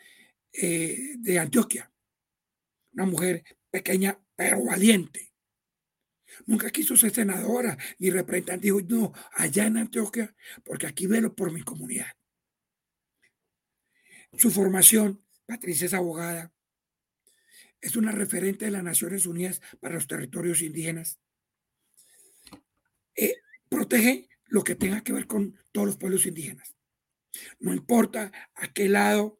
[0.54, 1.92] eh, de Antioquia.
[2.94, 5.34] Una mujer pequeña pero valiente.
[6.46, 8.68] Nunca quiso ser senadora ni representante.
[8.68, 12.14] Dijo, no, allá en Antioquia, porque aquí velo por mi comunidad.
[14.38, 16.55] Su formación, Patricia es abogada,
[17.86, 21.20] es una referente de las Naciones Unidas para los territorios indígenas.
[23.16, 23.36] Eh,
[23.70, 26.76] protege lo que tenga que ver con todos los pueblos indígenas.
[27.60, 29.40] No importa a qué lado,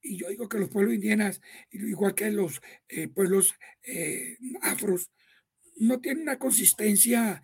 [0.00, 1.40] y yo digo que los pueblos indígenas,
[1.72, 5.10] igual que los eh, pueblos eh, afros,
[5.74, 7.42] no tienen una consistencia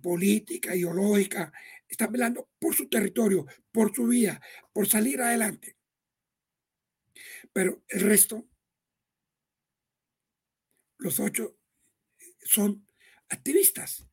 [0.00, 1.52] política, ideológica,
[1.88, 4.40] están velando por su territorio, por su vida,
[4.72, 5.76] por salir adelante.
[7.52, 8.46] Pero el resto,
[11.04, 11.58] los ocho,
[12.42, 12.86] son
[13.28, 14.06] activistas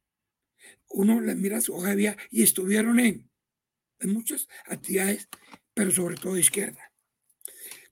[0.93, 3.29] uno les mira su hoja de vida y estuvieron en,
[3.99, 5.27] en muchas actividades,
[5.73, 6.91] pero sobre todo de izquierda.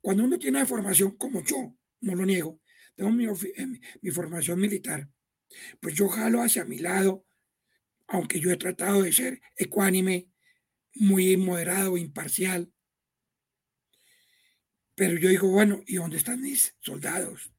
[0.01, 2.61] Cuando uno tiene formación como yo, no lo niego,
[2.95, 5.09] tengo mi, eh, mi formación militar,
[5.79, 7.25] pues yo jalo hacia mi lado,
[8.07, 10.29] aunque yo he tratado de ser ecuánime,
[10.95, 12.71] muy moderado, imparcial.
[14.95, 17.51] Pero yo digo, bueno, ¿y dónde están mis soldados?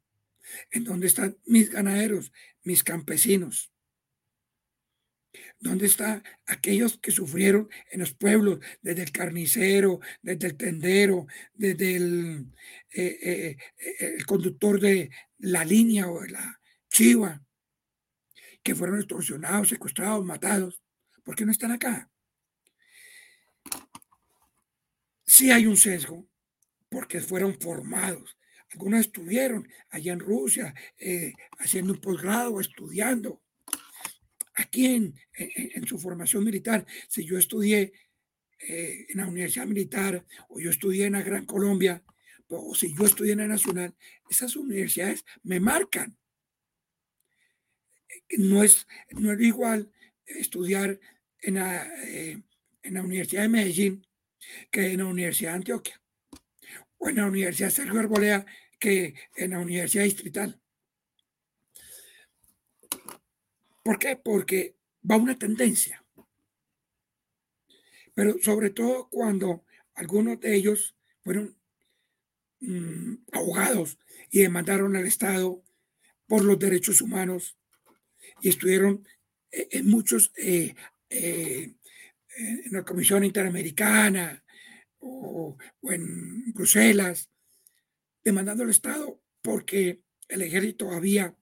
[0.70, 2.32] ¿En dónde están mis ganaderos,
[2.62, 3.72] mis campesinos?
[5.60, 11.96] ¿Dónde están aquellos que sufrieron en los pueblos, desde el carnicero, desde el tendero, desde
[11.96, 12.52] el,
[12.92, 17.44] eh, eh, eh, el conductor de la línea o de la chiva,
[18.62, 20.82] que fueron extorsionados, secuestrados, matados?
[21.22, 22.10] ¿Por qué no están acá?
[25.24, 26.28] Sí hay un sesgo,
[26.88, 28.36] porque fueron formados.
[28.70, 30.74] Algunos estuvieron allá en Rusia
[31.59, 33.42] haciendo un posgrado, estudiando
[34.54, 37.92] aquí en, en, su formación militar, si yo estudié
[38.59, 42.02] eh, en la Universidad Militar o yo estudié en la Gran Colombia
[42.48, 43.94] o si yo estudié en la Nacional,
[44.28, 46.16] esas universidades me marcan.
[48.37, 49.90] No es, no es igual
[50.26, 50.98] estudiar
[51.40, 52.42] en la, eh,
[52.83, 54.06] en la Universidad de Medellín
[54.70, 56.02] que en la Universidad de Antioquia
[56.98, 58.44] o en la Universidad Sergio Arbolea
[58.80, 60.58] que en la Universidad Distrital.
[63.84, 64.16] ¿Por qué?
[64.16, 64.76] Porque
[65.08, 66.04] va una tendencia.
[68.14, 69.64] Pero sobre todo cuando
[69.94, 71.56] algunos de ellos fueron
[72.60, 73.98] mm, ahogados
[74.30, 75.62] y demandaron al Estado
[76.26, 77.56] por los derechos humanos
[78.40, 79.06] y estuvieron
[79.50, 80.74] eh, en muchos, eh,
[81.10, 81.74] eh,
[82.36, 84.42] en la Comisión Interamericana
[84.98, 87.29] o en Bruselas,
[88.24, 91.37] demandando al Estado porque el ejército había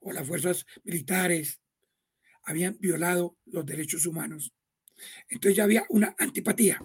[0.00, 1.60] o las fuerzas militares
[2.42, 4.54] habían violado los derechos humanos.
[5.28, 6.80] Entonces ya había una antipatía,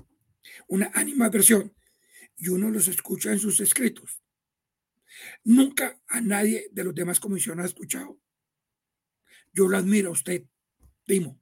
[0.68, 1.76] una animadversión,
[2.36, 4.24] y uno los escucha en sus escritos.
[5.44, 8.20] Nunca a nadie de los demás comisiones ha escuchado.
[9.54, 10.46] Yo lo admiro a usted,
[11.06, 11.40] Timo.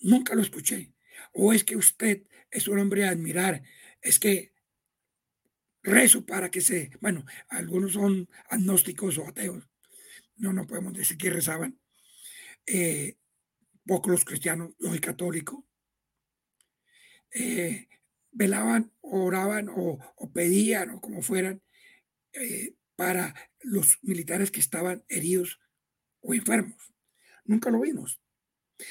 [0.00, 0.92] Nunca lo escuché.
[1.32, 3.62] O es que usted es un hombre a admirar.
[4.00, 4.51] Es que
[5.82, 9.68] rezo para que se, bueno, algunos son agnósticos o ateos,
[10.36, 11.78] no, no podemos decir que rezaban,
[12.66, 13.16] eh,
[13.86, 15.64] pocos los cristianos, los católicos.
[17.34, 17.88] eh,
[18.32, 19.98] velaban, oraban o,
[20.32, 21.62] pedían o como fueran
[22.32, 25.60] eh, para los militares que estaban heridos
[26.20, 26.92] o enfermos.
[27.44, 28.20] Nunca lo vimos.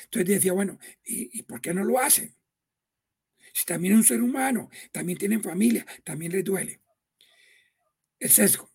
[0.06, 2.36] Entonces decía, bueno, ¿y, ¿y, por qué no lo hacen?
[3.54, 6.82] Si también es un ser humano, también tienen familia, también les duele.
[8.20, 8.72] El sesgo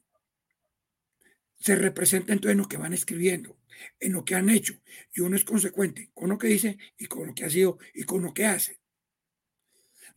[1.58, 3.58] se representa entonces en lo que van escribiendo,
[3.98, 4.80] en lo que han hecho,
[5.12, 8.04] y uno es consecuente con lo que dice y con lo que ha sido y
[8.04, 8.80] con lo que hace.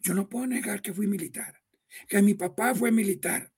[0.01, 1.61] Yo no puedo negar que fui militar,
[2.07, 3.51] que mi papá fue militar.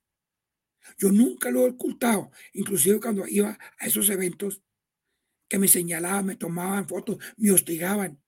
[0.98, 4.62] Yo nunca lo he ocultado, inclusive cuando iba a esos eventos
[5.48, 8.21] que me señalaban, me tomaban fotos, me hostigaban.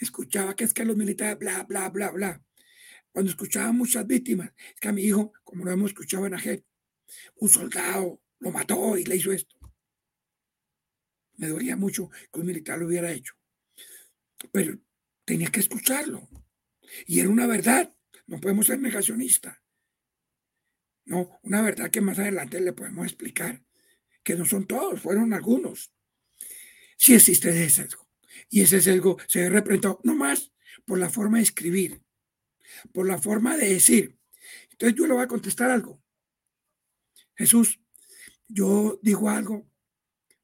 [0.00, 2.42] Escuchaba que es que los militares, bla, bla, bla, bla.
[3.12, 6.64] Cuando escuchaba muchas víctimas, es que a mi hijo, como lo hemos escuchado en Ajet,
[7.36, 9.56] un soldado lo mató y le hizo esto.
[11.36, 13.34] Me dolía mucho que un militar lo hubiera hecho.
[14.52, 14.78] Pero
[15.24, 16.28] tenía que escucharlo.
[17.06, 17.94] Y era una verdad.
[18.26, 19.58] No podemos ser negacionistas.
[21.04, 23.62] No, una verdad que más adelante le podemos explicar.
[24.22, 25.92] Que no son todos, fueron algunos.
[26.96, 28.05] Sí existe ese sesgo.
[28.48, 30.52] Y ese sesgo se ve representado no más
[30.84, 32.02] por la forma de escribir,
[32.92, 34.18] por la forma de decir.
[34.70, 36.02] Entonces yo le voy a contestar algo.
[37.34, 37.80] Jesús,
[38.48, 39.68] yo digo algo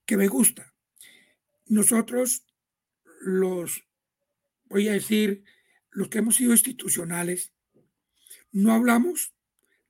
[0.05, 0.75] que me gusta.
[1.67, 2.45] Nosotros,
[3.21, 3.87] los,
[4.65, 5.45] voy a decir,
[5.91, 7.53] los que hemos sido institucionales,
[8.51, 9.35] no hablamos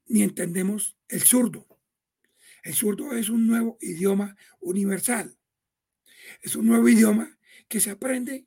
[0.06, 1.66] ni entendemos el zurdo.
[2.62, 5.36] El zurdo es un nuevo idioma universal.
[6.40, 7.38] Es un nuevo idioma
[7.72, 8.46] que se aprende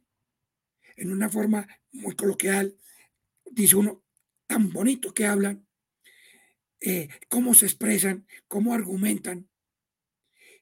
[0.98, 2.78] en una forma muy coloquial.
[3.44, 4.06] Dice uno,
[4.46, 5.68] tan bonito que hablan,
[6.80, 9.50] eh, cómo se expresan, cómo argumentan.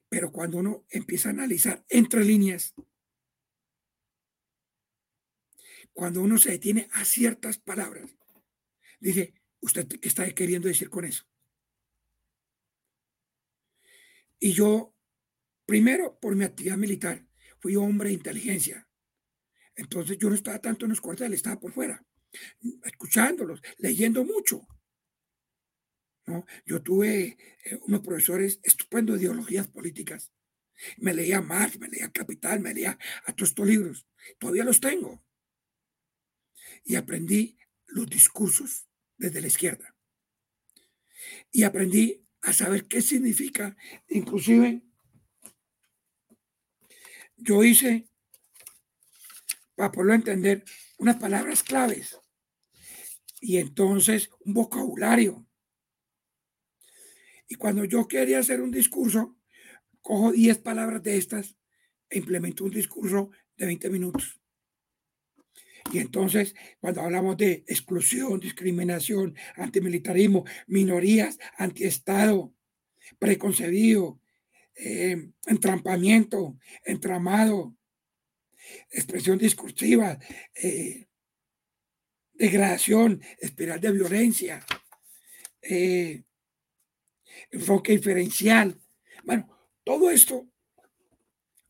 [0.08, 2.72] Pero cuando uno empieza a analizar entre líneas,
[5.92, 8.16] cuando uno se detiene a ciertas palabras,
[8.98, 11.26] dice, ¿usted qué está queriendo decir con eso?
[14.38, 14.94] Y yo,
[15.66, 17.26] primero, por mi actividad militar,
[17.64, 18.86] fui hombre de inteligencia.
[19.74, 22.04] Entonces yo no estaba tanto en los cuarteles, estaba por fuera,
[22.84, 24.68] escuchándolos, leyendo mucho.
[26.26, 26.44] ¿no?
[26.66, 30.30] Yo tuve eh, unos profesores estupendos de ideologías políticas.
[30.98, 34.06] Me leía Marx, me leía Capital, me leía a todos estos libros.
[34.38, 35.24] Todavía los tengo.
[36.84, 39.96] Y aprendí los discursos desde la izquierda.
[41.50, 43.74] Y aprendí a saber qué significa,
[44.08, 44.83] inclusive
[47.36, 48.08] yo hice,
[49.74, 50.64] para poderlo entender,
[50.98, 52.18] unas palabras claves.
[53.40, 55.46] Y entonces un vocabulario
[57.48, 59.36] y cuando yo quería hacer un discurso,
[60.02, 61.56] cojo 10 palabras de estas
[62.10, 64.40] e implemento un discurso de 20 minutos.
[65.92, 72.54] Y entonces, cuando hablamos de exclusión, discriminación, antimilitarismo, minorías, antiestado,
[73.18, 74.18] preconcebido,
[74.76, 77.76] eh, entrampamiento, entramado,
[78.90, 80.18] expresión discursiva,
[80.54, 81.06] eh,
[82.32, 84.64] degradación, espiral de violencia,
[85.62, 86.24] eh,
[87.50, 88.80] enfoque diferencial.
[89.24, 89.48] Bueno,
[89.84, 90.48] todo esto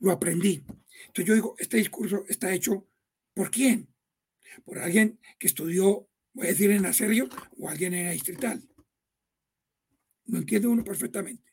[0.00, 0.64] lo aprendí.
[1.06, 2.88] Entonces yo digo, este discurso está hecho
[3.34, 3.92] por quién?
[4.64, 8.66] Por alguien que estudió, voy a decir, en Aserio o alguien en la distrital.
[10.26, 11.52] Lo entiende uno perfectamente.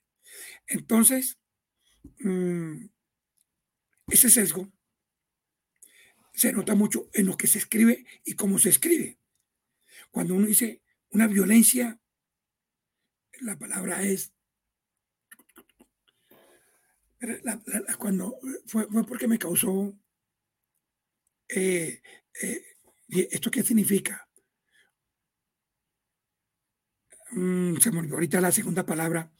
[0.67, 1.37] Entonces,
[2.23, 2.89] mm,
[4.07, 4.71] ese sesgo
[6.33, 9.19] se nota mucho en lo que se escribe y cómo se escribe.
[10.11, 12.01] Cuando uno dice una violencia
[13.41, 14.33] la palabra es,
[17.97, 19.93] cuando fue, porque me causó,
[21.49, 22.01] eh,
[22.41, 22.63] eh,
[23.09, 24.27] ¿esto qué significa?
[27.31, 29.31] Mm, se me olvidó ahorita la segunda palabra,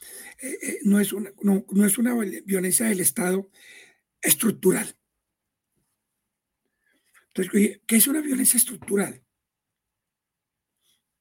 [0.42, 2.16] eh, no, es una, no es una
[2.46, 3.50] violencia del Estado
[4.22, 4.96] estructural.
[7.28, 9.24] Entonces, ¿qué es una violencia estructural?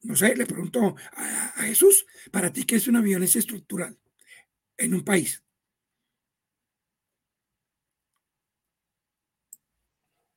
[0.03, 3.99] no sé, le pregunto a, Jesús, ¿para ti qué es una violencia estructural
[4.77, 5.45] en un país?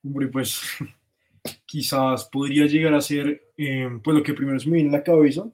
[0.03, 0.61] Hombre, pues
[1.65, 5.03] quizás podría llegar a ser, eh, pues lo que primero se me viene en la
[5.03, 5.49] cabeza,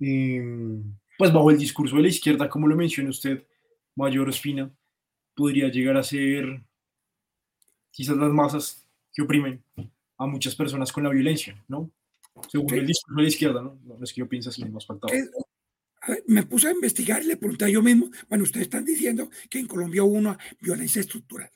[0.00, 0.82] eh,
[1.18, 3.46] pues bajo el discurso de la izquierda, como lo menciona usted,
[3.94, 4.70] Mayor Espina,
[5.34, 6.62] podría llegar a ser
[7.90, 9.62] quizás las masas que oprimen
[10.16, 11.90] a muchas personas con la violencia, ¿no?
[12.48, 13.78] Según el discurso de la izquierda, ¿no?
[13.84, 15.12] No es que yo piense así, más faltaba.
[16.26, 19.58] me puse a investigar y le pregunté a yo mismo, bueno, ustedes están diciendo que
[19.58, 21.50] en Colombia hubo una violencia estructural.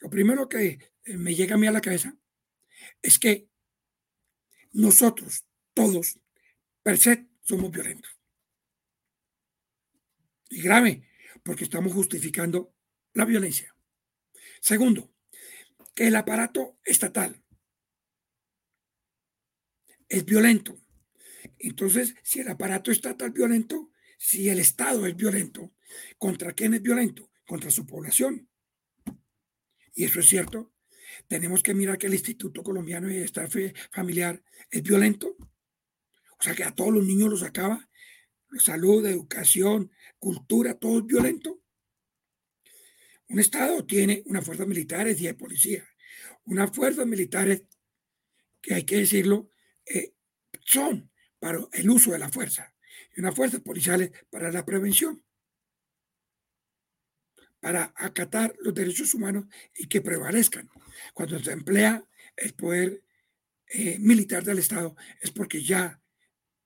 [0.00, 2.14] Lo primero que eh, me llega a mí a la cabeza
[3.02, 3.48] es que
[4.72, 6.18] nosotros, todos,
[6.84, 8.12] per se, somos violentos.
[10.50, 11.08] Y grave,
[11.42, 12.76] porque estamos justificando
[13.14, 13.74] la violencia.
[14.60, 15.12] Segundo,
[15.94, 17.42] que el aparato estatal
[20.08, 20.78] es violento.
[21.58, 25.72] Entonces, si el aparato estatal es violento, si el Estado es violento,
[26.18, 27.30] ¿contra quién es violento?
[27.46, 28.48] Contra su población.
[29.94, 30.72] Y eso es cierto.
[31.28, 33.48] Tenemos que mirar que el Instituto Colombiano de Bienestar
[33.90, 35.36] Familiar es violento.
[36.44, 37.88] O sea, que a todos los niños los acaba.
[38.58, 41.62] Salud, educación, cultura, todo es violento.
[43.30, 45.88] Un Estado tiene unas fuerzas militares y de policía.
[46.44, 47.62] Unas fuerzas militares
[48.60, 49.48] que hay que decirlo,
[49.86, 50.12] eh,
[50.66, 52.74] son para el uso de la fuerza
[53.16, 55.24] y unas fuerzas policiales para la prevención,
[57.58, 60.68] para acatar los derechos humanos y que prevalezcan.
[61.14, 63.02] Cuando se emplea el poder
[63.68, 66.02] eh, militar del Estado es porque ya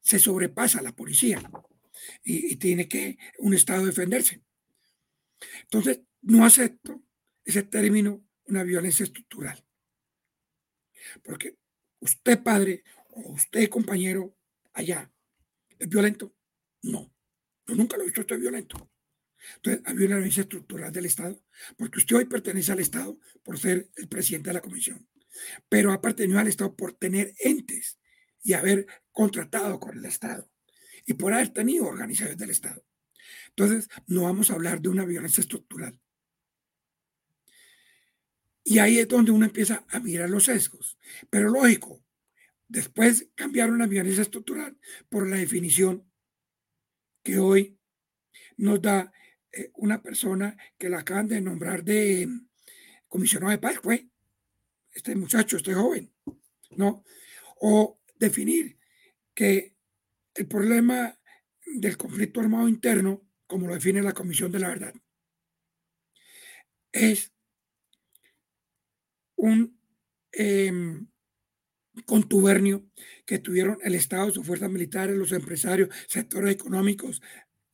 [0.09, 1.39] se sobrepasa la policía
[2.25, 4.43] y, y tiene que un Estado defenderse.
[5.65, 7.05] Entonces, no acepto
[7.45, 9.63] ese término, una violencia estructural.
[11.23, 11.59] Porque
[12.01, 14.35] usted, padre, o usted, compañero,
[14.73, 15.13] allá,
[15.79, 16.35] ¿es violento?
[16.81, 17.15] No.
[17.67, 18.91] Yo nunca lo he visto usted violento.
[19.57, 21.45] Entonces, había una violencia estructural del Estado,
[21.77, 25.07] porque usted hoy pertenece al Estado por ser el presidente de la comisión,
[25.69, 27.99] pero ha pertenecido al Estado por tener entes
[28.49, 30.49] y haber contratado con el Estado
[31.05, 32.83] y por haber tenido organizaciones del Estado.
[33.51, 36.01] Entonces, no vamos a hablar de una violencia estructural.
[38.65, 40.97] Y ahí es donde uno empieza a mirar los sesgos.
[41.29, 42.03] Pero lógico,
[42.69, 44.79] después cambiaron la violencia estructural
[45.11, 46.11] por la definición
[47.23, 47.79] que hoy
[48.57, 49.13] nos da
[49.53, 52.49] eh, una persona que la acaban de nombrar de mm,
[53.09, 54.09] comisionado de paz, fue
[54.91, 56.11] este muchacho, este joven,
[56.71, 57.05] ¿no?
[57.61, 58.79] O definir
[59.35, 59.75] que
[60.35, 61.19] el problema
[61.65, 64.95] del conflicto armado interno, como lo define la Comisión de la Verdad,
[66.93, 67.33] es
[69.37, 69.79] un
[70.33, 71.09] em,
[72.05, 72.87] contubernio
[73.25, 77.23] que tuvieron el Estado, sus fuerzas militares, los empresarios, sectores económicos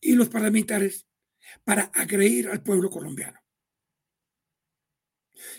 [0.00, 1.06] y los parlamentares
[1.64, 3.40] para agredir al pueblo colombiano.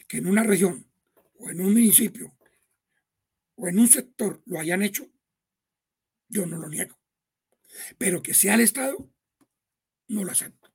[0.07, 0.87] Que en una región
[1.37, 2.35] o en un municipio
[3.55, 5.09] o en un sector lo hayan hecho,
[6.27, 6.97] yo no lo niego.
[7.97, 9.09] Pero que sea el Estado,
[10.07, 10.73] no lo acepto.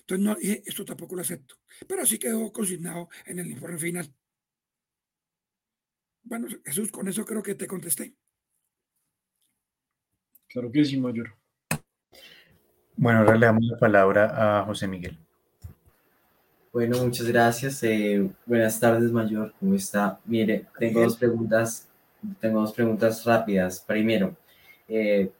[0.00, 1.56] Entonces, no, esto tampoco lo acepto.
[1.88, 4.14] Pero así quedó consignado en el informe final.
[6.22, 8.14] Bueno, Jesús, con eso creo que te contesté.
[10.48, 11.36] Claro que sí, mayor.
[12.96, 15.23] Bueno, ahora le damos la palabra a José Miguel.
[16.74, 17.84] Bueno, muchas gracias.
[17.84, 19.54] Eh, buenas tardes, mayor.
[19.60, 20.18] ¿Cómo está?
[20.24, 21.86] Mire, tengo dos preguntas,
[22.40, 23.78] tengo dos preguntas rápidas.
[23.78, 24.36] Primero,
[24.88, 25.30] eh,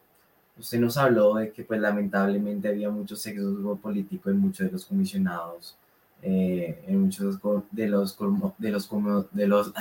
[0.57, 4.85] usted nos habló de que, pues, lamentablemente había mucho sexo político en muchos de los
[4.85, 5.77] comisionados,
[6.23, 7.41] eh, en muchos
[7.73, 8.89] de los, de los,
[9.33, 9.73] de los,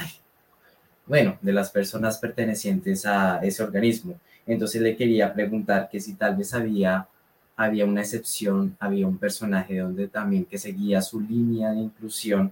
[1.06, 4.20] bueno, de las personas pertenecientes a ese organismo.
[4.48, 7.08] Entonces le quería preguntar que si tal vez había,
[7.56, 12.52] había una excepción, había un personaje donde también que seguía su línea de inclusión.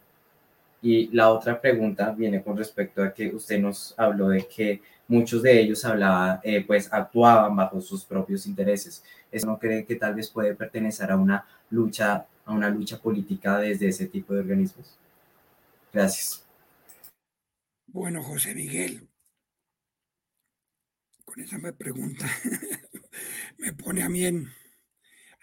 [0.82, 5.44] Y la otra pregunta viene con respecto a que usted nos habló de que muchos
[5.44, 9.04] de ellos hablaban, eh, pues actuaban bajo sus propios intereses.
[9.32, 13.60] ¿Eso no cree que tal vez puede pertenecer a una lucha, a una lucha política
[13.60, 14.98] desde ese tipo de organismos?
[15.94, 16.44] Gracias.
[17.88, 19.08] Bueno, José Miguel,
[21.26, 22.26] con esa me pregunta,
[23.58, 24.26] me pone a mí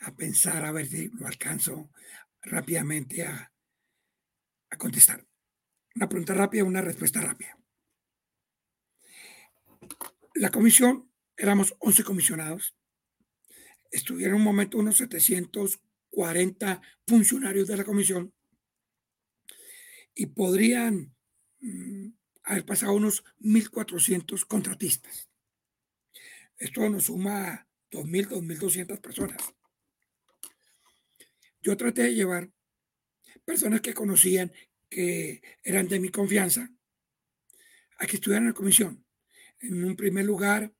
[0.01, 1.91] a pensar a ver si lo alcanzo
[2.43, 3.53] rápidamente a,
[4.71, 5.27] a contestar.
[5.95, 7.59] Una pregunta rápida, una respuesta rápida.
[10.35, 12.77] La comisión, éramos 11 comisionados,
[13.91, 18.33] estuvieron un momento unos 740 funcionarios de la comisión
[20.15, 21.15] y podrían
[21.61, 22.09] mm,
[22.45, 25.29] haber pasado unos 1.400 contratistas.
[26.57, 29.58] Esto nos suma 2.000, 2.200 personas.
[31.61, 32.51] Yo traté de llevar
[33.45, 34.53] personas que conocían,
[34.89, 36.71] que eran de mi confianza,
[37.99, 39.05] a que estuvieran en la comisión.
[39.61, 40.73] En un primer lugar,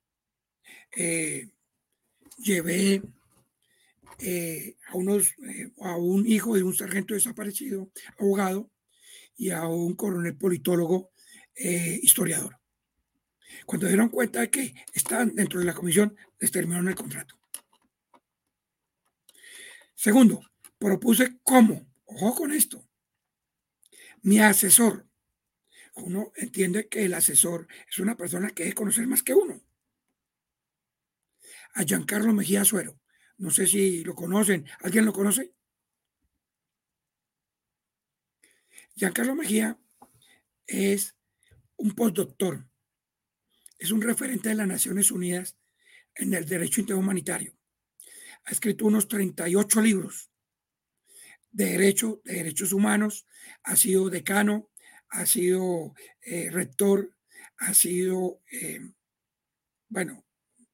[0.95, 1.49] eh,
[2.37, 3.01] llevé
[4.19, 8.71] eh, a, unos, eh, a un hijo de un sargento desaparecido, abogado,
[9.35, 11.11] y a un coronel politólogo
[11.55, 12.57] historiador.
[13.65, 17.37] Cuando dieron cuenta de que estaban dentro de la comisión, les terminaron el contrato.
[19.95, 20.41] Segundo,
[20.79, 22.87] propuse cómo, ojo con esto,
[24.23, 25.05] mi asesor.
[25.95, 29.61] Uno entiende que el asesor es una persona que debe conocer más que uno.
[31.73, 32.99] A Giancarlo Mejía Suero,
[33.37, 35.53] no sé si lo conocen, ¿alguien lo conoce?
[38.95, 39.77] Giancarlo Mejía
[40.65, 41.15] es
[41.75, 42.65] un postdoctor,
[43.77, 45.57] es un referente de las Naciones Unidas
[46.15, 47.57] en el derecho interhumanitario.
[48.45, 50.28] Ha escrito unos 38 libros
[51.59, 53.27] de derecho, de derechos humanos,
[53.63, 54.69] ha sido decano,
[55.09, 57.13] ha sido eh, rector,
[57.57, 58.79] ha sido, eh,
[59.89, 60.25] bueno,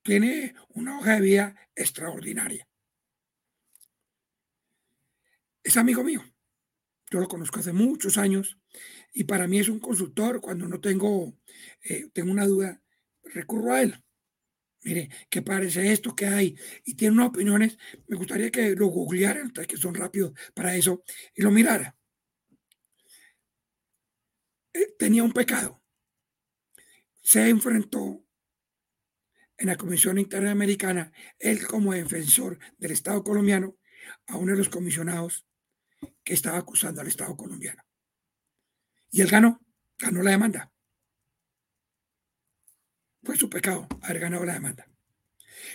[0.03, 2.67] tiene una hoja de vida extraordinaria.
[5.63, 6.23] Es amigo mío.
[7.09, 8.59] Yo lo conozco hace muchos años
[9.11, 10.39] y para mí es un consultor.
[10.39, 11.35] Cuando no tengo,
[11.81, 12.79] eh, tengo una duda,
[13.23, 14.04] recurro a él.
[14.85, 16.55] Mire, ¿qué parece esto que hay?
[16.83, 17.75] Y tiene unas opiniones.
[18.07, 21.97] Me gustaría que lo googlearan, que son rápidos para eso, y lo mirara.
[24.73, 25.81] Eh, tenía un pecado.
[27.23, 28.23] Se enfrentó
[29.57, 33.77] en la Comisión Interamericana, él como defensor del Estado colombiano,
[34.27, 35.47] a uno de los comisionados
[36.23, 37.81] que estaba acusando al Estado colombiano.
[39.09, 39.65] Y él ganó,
[39.97, 40.74] ganó la demanda.
[43.25, 44.87] Fue su pecado haber ganado la demanda.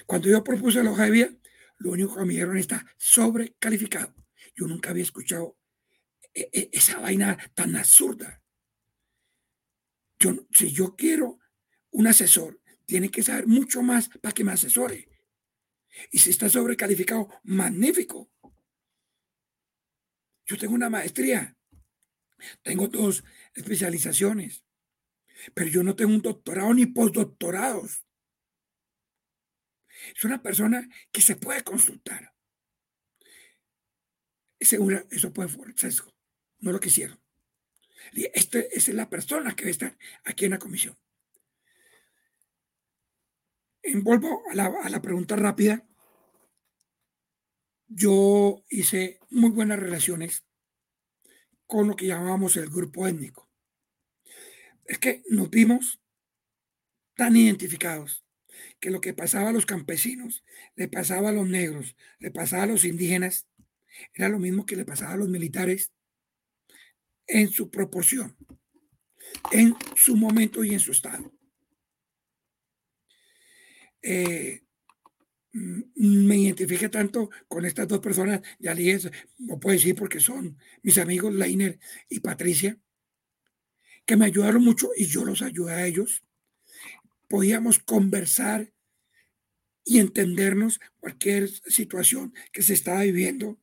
[0.06, 1.30] Cuando yo propuse la hoja de vida,
[1.78, 4.14] lo único que me dijeron está sobrecalificado.
[4.54, 5.58] Yo nunca había escuchado
[6.32, 8.40] e, e, esa vaina tan absurda.
[10.20, 11.40] Yo, si yo quiero
[11.90, 15.08] un asesor, tiene que saber mucho más para que me asesore.
[16.12, 18.30] Y si está sobrecalificado, magnífico.
[20.46, 21.56] Yo tengo una maestría,
[22.62, 23.24] tengo dos
[23.54, 24.64] especializaciones,
[25.54, 28.04] pero yo no tengo un doctorado ni postdoctorados.
[30.14, 32.34] Es una persona que se puede consultar.
[34.60, 35.92] Segura, eso puede ser.
[36.58, 37.20] No lo quisieron.
[38.12, 40.96] Esta es la persona que estar aquí en la comisión.
[43.82, 45.86] Envuelvo a la, a la pregunta rápida
[47.90, 50.44] yo hice muy buenas relaciones
[51.66, 53.49] con lo que llamábamos el grupo étnico.
[54.90, 56.00] Es que nos vimos
[57.14, 58.24] tan identificados
[58.80, 60.42] que lo que pasaba a los campesinos,
[60.74, 63.46] le pasaba a los negros, le pasaba a los indígenas,
[64.14, 65.92] era lo mismo que le pasaba a los militares
[67.28, 68.36] en su proporción,
[69.52, 71.32] en su momento y en su estado.
[74.02, 74.64] Eh,
[75.52, 80.98] me identifique tanto con estas dos personas, ya dije, no puedo decir porque son mis
[80.98, 81.78] amigos Leiner
[82.08, 82.76] y Patricia,
[84.10, 86.24] que me ayudaron mucho y yo los ayudé a ellos.
[87.28, 88.72] Podíamos conversar
[89.84, 93.60] y entendernos cualquier situación que se estaba viviendo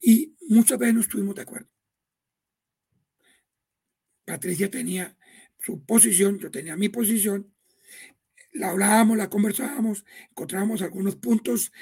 [0.00, 1.68] y muchas veces no estuvimos de acuerdo.
[4.24, 5.16] Patricia tenía
[5.60, 7.54] su posición, yo tenía mi posición
[8.50, 11.72] la hablábamos, la conversábamos, encontrábamos algunos puntos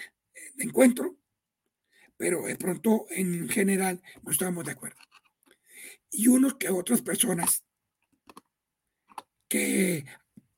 [0.56, 1.16] de encuentro,
[2.18, 5.11] pero de pronto en general no estábamos de acuerdo.
[6.12, 7.64] Y unos que otras personas
[9.48, 10.04] que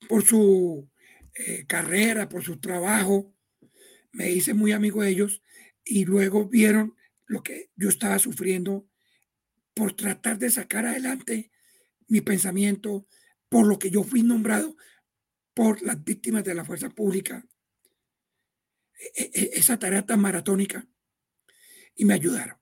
[0.09, 0.91] por su
[1.35, 3.35] eh, carrera, por su trabajo,
[4.13, 5.43] me hice muy amigo de ellos
[5.85, 6.97] y luego vieron
[7.27, 8.87] lo que yo estaba sufriendo
[9.75, 11.51] por tratar de sacar adelante
[12.07, 13.07] mi pensamiento,
[13.49, 14.77] por lo que yo fui nombrado
[15.55, 17.47] por las víctimas de la fuerza pública,
[19.17, 20.87] e, e, e, esa tarea tan maratónica,
[21.97, 22.59] y me ayudaron.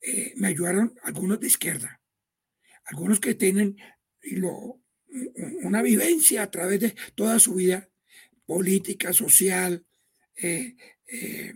[0.00, 1.99] Eh, me ayudaron algunos de izquierda,
[2.90, 3.76] algunos que tienen
[5.62, 7.88] una vivencia a través de toda su vida
[8.46, 9.86] política, social,
[10.34, 10.76] eh,
[11.06, 11.54] eh,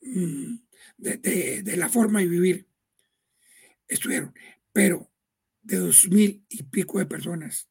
[0.00, 0.56] mm,
[0.96, 2.66] de, de, la forma de vivir,
[3.86, 4.34] estuvieron.
[4.72, 5.12] Pero
[5.62, 7.68] de dos mil y pico de personas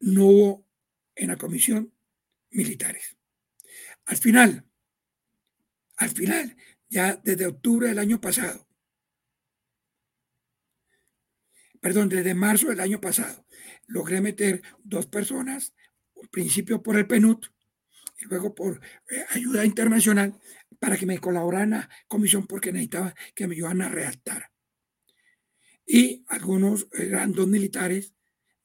[0.00, 0.66] no hubo
[1.14, 1.94] en la comisión
[2.50, 3.16] militares.
[4.06, 4.66] Al final,
[5.96, 6.56] al final,
[6.88, 8.66] ya desde octubre del año pasado,
[11.82, 13.44] perdón, desde marzo del año pasado,
[13.88, 15.74] logré meter dos personas,
[16.22, 17.44] al principio por el PNUD
[18.18, 18.80] y luego por
[19.10, 20.40] eh, ayuda internacional
[20.78, 24.52] para que me colaboraran la comisión porque necesitaba que me ayudaran a redactar.
[25.84, 28.14] Y algunos eran militares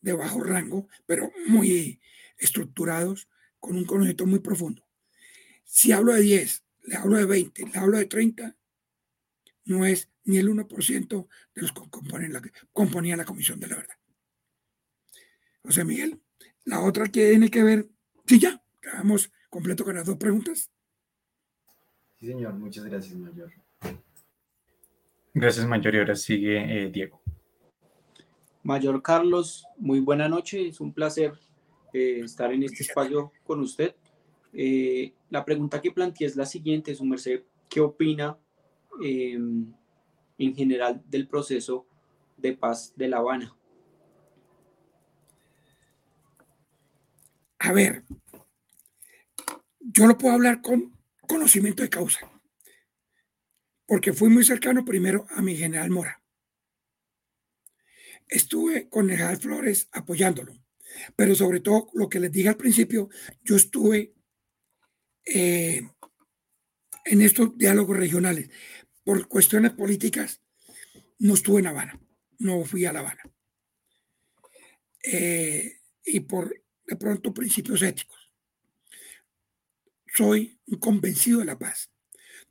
[0.01, 1.99] de bajo rango, pero muy
[2.37, 3.27] estructurados,
[3.59, 4.87] con un conocimiento muy profundo.
[5.63, 8.55] Si hablo de 10, le hablo de 20, le hablo de 30,
[9.67, 12.41] no es ni el 1% de los que componen la,
[12.73, 13.95] componían la Comisión de la Verdad.
[15.63, 16.21] José Miguel,
[16.65, 17.87] la otra que tiene que ver,
[18.25, 20.71] sí, ya, quedamos completo con las dos preguntas.
[22.19, 23.51] Sí, señor, muchas gracias, Mayor.
[25.33, 25.95] Gracias, Mayor.
[25.95, 27.21] Y ahora sigue eh, Diego.
[28.63, 31.33] Mayor Carlos, muy buena noche, es un placer
[31.93, 33.95] eh, estar en este espacio con usted.
[34.51, 38.37] Eh, la pregunta que planteé es la siguiente, su merced, ¿qué opina
[39.01, 39.73] em,
[40.37, 41.87] en general del proceso
[42.37, 43.55] de paz de La Habana?
[47.59, 48.03] A ver,
[49.79, 50.95] yo lo puedo hablar con
[51.27, 52.31] conocimiento de causa,
[53.85, 56.21] porque fui muy cercano primero a mi general Mora.
[58.27, 60.53] Estuve con el general Flores apoyándolo,
[61.15, 63.09] pero sobre todo lo que les dije al principio,
[63.43, 64.13] yo estuve
[65.25, 65.81] eh,
[67.05, 68.49] en estos diálogos regionales.
[69.07, 70.41] Por cuestiones políticas,
[71.19, 71.97] no estuve en Habana,
[72.39, 73.23] no fui a La Habana.
[75.01, 78.33] Eh, y por de pronto principios éticos
[80.13, 81.89] soy un convencido de la paz.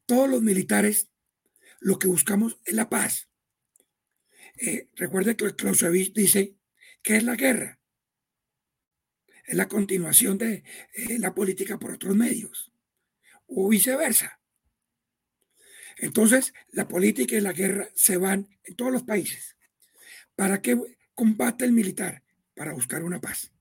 [0.07, 1.11] Todos los militares
[1.81, 3.29] lo que buscamos es la paz.
[4.57, 6.57] Eh, recuerde que Clausewitz dice
[7.03, 7.79] que es la guerra.
[9.45, 12.73] Es la continuación de eh, la política por otros medios
[13.47, 14.36] o viceversa.
[15.97, 19.57] Entonces, la política y la guerra se van en todos los países.
[20.35, 20.79] ¿Para qué
[21.15, 22.23] combate el militar?
[22.55, 23.53] Para buscar una paz.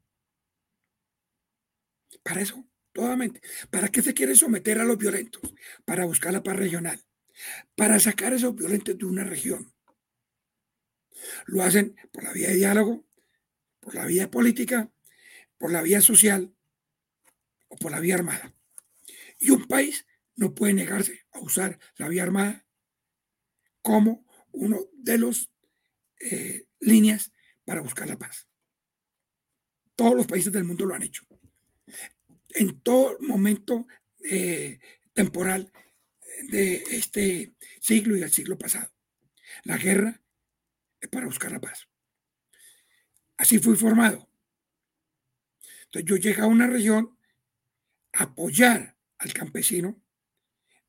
[2.23, 2.65] Para eso
[2.95, 3.41] Totalmente.
[3.69, 5.53] ¿Para qué se quiere someter a los violentos?
[5.83, 7.03] Para buscar la paz regional.
[7.75, 9.73] Para sacar a esos violentos de una región.
[11.45, 13.05] Lo hacen por la vía de diálogo,
[13.81, 14.89] por la vía política,
[15.57, 16.55] por la vía social
[17.67, 18.53] o por la vía armada.
[19.39, 22.65] Y un país no puede negarse a usar la vía armada
[23.81, 25.51] como uno de los
[26.19, 27.31] eh, líneas
[27.63, 28.47] para buscar la paz.
[29.95, 31.25] Todos los países del mundo lo han hecho
[32.55, 33.87] en todo momento
[34.23, 34.79] eh,
[35.13, 35.71] temporal
[36.49, 38.91] de este siglo y el siglo pasado.
[39.63, 40.21] La guerra
[40.99, 41.87] es para buscar la paz.
[43.37, 44.29] Así fui formado.
[45.85, 47.17] Entonces yo llegué a una región
[48.13, 50.01] a apoyar al campesino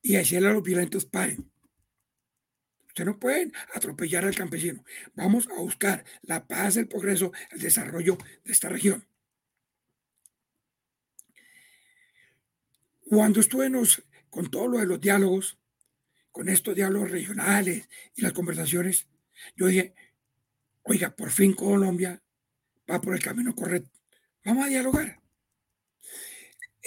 [0.01, 1.51] y decirle a los violentos paren.
[2.87, 4.83] Ustedes no pueden atropellar al campesino.
[5.13, 9.07] Vamos a buscar la paz, el progreso, el desarrollo de esta región.
[13.01, 13.71] Cuando estuve
[14.29, 15.59] con todo lo de los diálogos,
[16.31, 19.07] con estos diálogos regionales y las conversaciones,
[19.55, 19.93] yo dije,
[20.83, 22.21] oiga, por fin Colombia
[22.89, 23.91] va por el camino correcto.
[24.43, 25.21] Vamos a dialogar.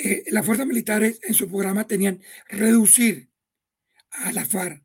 [0.03, 3.31] Eh, las fuerzas militares en su programa tenían reducir
[4.11, 4.83] a la FARC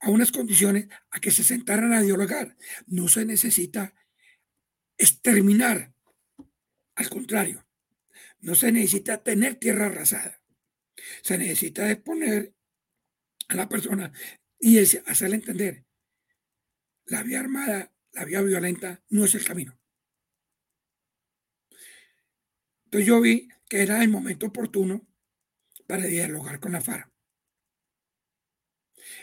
[0.00, 2.56] a unas condiciones a que se sentaran a dialogar.
[2.86, 3.94] No se necesita
[4.96, 5.92] exterminar.
[6.94, 7.66] Al contrario,
[8.40, 10.42] no se necesita tener tierra arrasada.
[11.22, 12.54] Se necesita exponer
[13.48, 14.12] a la persona
[14.58, 15.84] y hacerle entender,
[17.04, 19.78] la vía armada, la vía violenta no es el camino.
[22.84, 25.08] Entonces yo vi que era el momento oportuno
[25.86, 27.10] para dialogar con la FARC.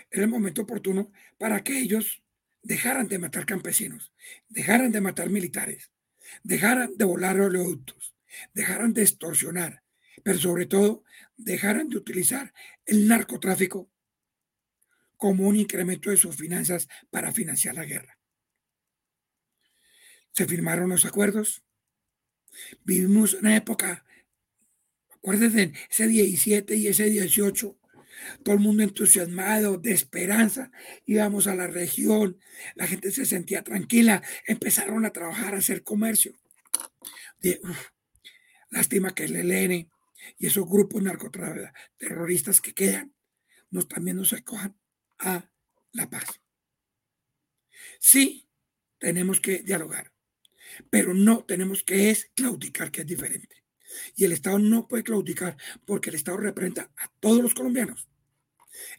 [0.10, 2.24] Era el momento oportuno para que ellos
[2.64, 4.12] dejaran de matar campesinos,
[4.48, 5.92] dejaran de matar militares,
[6.42, 8.16] dejaran de volar oleoductos,
[8.56, 9.84] dejaran de extorsionar,
[10.24, 11.04] pero sobre todo
[11.38, 12.52] dejaran de utilizar
[12.88, 13.92] el narcotráfico
[15.16, 18.18] como un incremento de sus finanzas para financiar la guerra.
[20.32, 21.64] Se firmaron los acuerdos.
[22.84, 24.06] Vivimos una época,
[25.22, 27.78] acuérdense, ese 17 y ese 18,
[28.44, 30.72] todo el mundo entusiasmado, de esperanza,
[31.06, 32.40] íbamos a la región,
[32.76, 36.34] la gente se sentía tranquila, empezaron a trabajar, a hacer comercio.
[38.70, 39.90] Lástima que el ELN
[40.38, 43.14] y esos grupos narcoterroristas que quedan
[43.72, 44.78] nos, también nos acojan
[45.20, 45.50] a
[45.92, 46.42] la paz.
[48.00, 48.48] Sí,
[49.00, 50.12] tenemos que dialogar,
[50.90, 53.59] pero no tenemos que es claudicar, que es diferente.
[54.16, 58.10] Y el Estado no puede claudicar porque el Estado representa a todos los colombianos.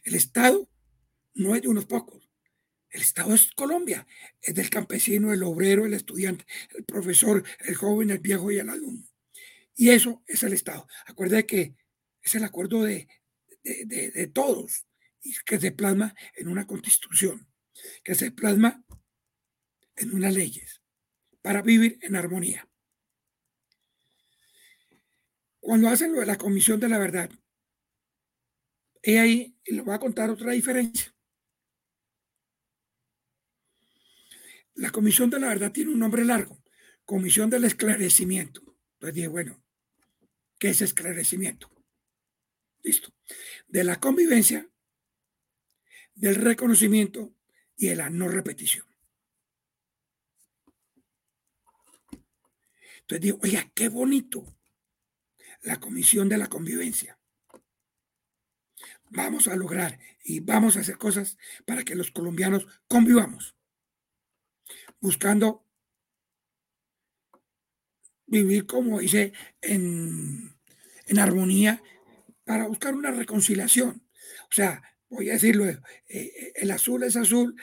[0.03, 0.69] El Estado
[1.33, 2.29] no es de unos pocos.
[2.89, 4.05] El Estado es Colombia,
[4.41, 8.69] es del campesino, el obrero, el estudiante, el profesor, el joven, el viejo y el
[8.69, 9.07] alumno.
[9.75, 10.87] Y eso es el Estado.
[11.05, 11.75] Acuérdate que
[12.21, 13.07] es el acuerdo de,
[13.63, 14.85] de, todos
[15.21, 17.47] y que se plasma en una constitución,
[18.03, 18.83] que se plasma
[19.95, 20.81] en unas leyes
[21.41, 22.67] para vivir en armonía.
[25.61, 27.29] Cuando hacen lo de la Comisión de la Verdad,
[29.03, 31.15] he ahí, les voy a contar otra diferencia.
[34.73, 36.63] La Comisión de la Verdad tiene un nombre largo,
[37.05, 38.61] Comisión del Esclarecimiento.
[38.93, 39.63] Entonces dije, bueno,
[40.57, 41.69] ¿qué es esclarecimiento?
[42.81, 43.13] Listo.
[43.67, 44.67] De la convivencia,
[46.15, 47.35] del reconocimiento
[47.77, 48.87] y de la no repetición.
[53.01, 54.43] Entonces digo, oiga, qué bonito
[55.61, 57.17] la comisión de la convivencia.
[59.09, 63.55] Vamos a lograr y vamos a hacer cosas para que los colombianos convivamos,
[64.99, 65.65] buscando
[68.25, 70.55] vivir, como dice, en,
[71.07, 71.83] en armonía
[72.45, 74.07] para buscar una reconciliación.
[74.49, 77.55] O sea, voy a decirlo, eh, eh, el azul es azul,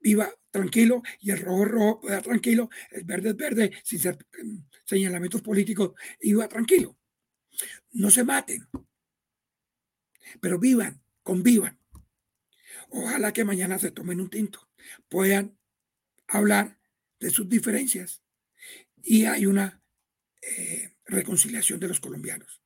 [0.00, 4.64] viva tranquilo, y el rojo rojo, viva tranquilo, el verde es verde, sin ser em,
[4.84, 6.96] señalamientos políticos, viva tranquilo.
[7.92, 8.68] No se maten,
[10.40, 11.78] pero vivan, convivan.
[12.90, 14.68] Ojalá que mañana se tomen un tinto,
[15.08, 15.58] puedan
[16.28, 16.78] hablar
[17.18, 18.22] de sus diferencias
[19.02, 19.82] y hay una
[20.42, 22.62] eh, reconciliación de los colombianos.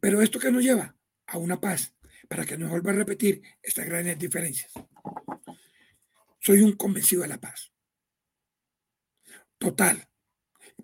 [0.00, 0.96] Pero esto que nos lleva
[1.26, 1.94] a una paz,
[2.28, 4.72] para que no vuelva a repetir estas grandes diferencias.
[6.40, 7.72] Soy un convencido de la paz.
[9.58, 10.08] Total.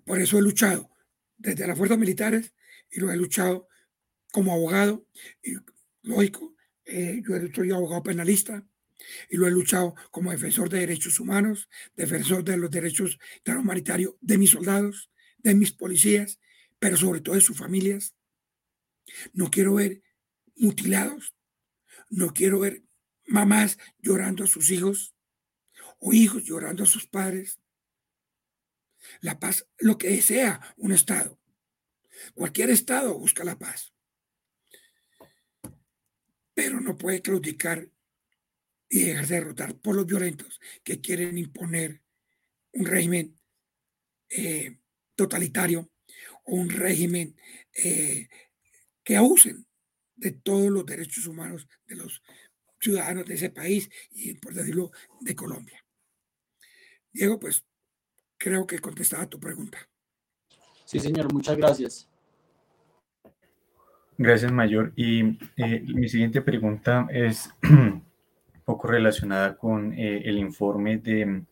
[0.05, 0.89] Por eso he luchado
[1.37, 2.53] desde las fuerzas militares
[2.91, 3.67] y lo he luchado
[4.31, 5.05] como abogado.
[6.03, 8.65] Lógico, eh, yo soy abogado penalista
[9.29, 14.37] y lo he luchado como defensor de derechos humanos, defensor de los derechos humanitarios de
[14.37, 16.39] mis soldados, de mis policías,
[16.79, 18.15] pero sobre todo de sus familias.
[19.33, 20.03] No quiero ver
[20.55, 21.33] mutilados,
[22.09, 22.83] no quiero ver
[23.25, 25.15] mamás llorando a sus hijos
[25.99, 27.59] o hijos llorando a sus padres.
[29.21, 31.38] La paz, lo que desea un Estado.
[32.33, 33.93] Cualquier Estado busca la paz.
[36.53, 37.89] Pero no puede claudicar
[38.89, 42.01] y dejar de derrotar por los violentos que quieren imponer
[42.73, 43.39] un régimen
[44.29, 44.79] eh,
[45.15, 45.91] totalitario
[46.45, 47.35] o un régimen
[47.73, 48.27] eh,
[49.03, 49.67] que abusen
[50.15, 52.21] de todos los derechos humanos de los
[52.79, 54.91] ciudadanos de ese país y, por decirlo,
[55.21, 55.85] de Colombia.
[57.11, 57.63] Diego, pues
[58.37, 59.89] creo que contestaba tu pregunta.
[60.85, 62.08] Sí, señor, muchas gracias.
[64.19, 64.91] Gracias, Mayor.
[64.97, 67.49] Y eh, mi siguiente pregunta es
[68.65, 71.43] poco relacionada con eh, el informe de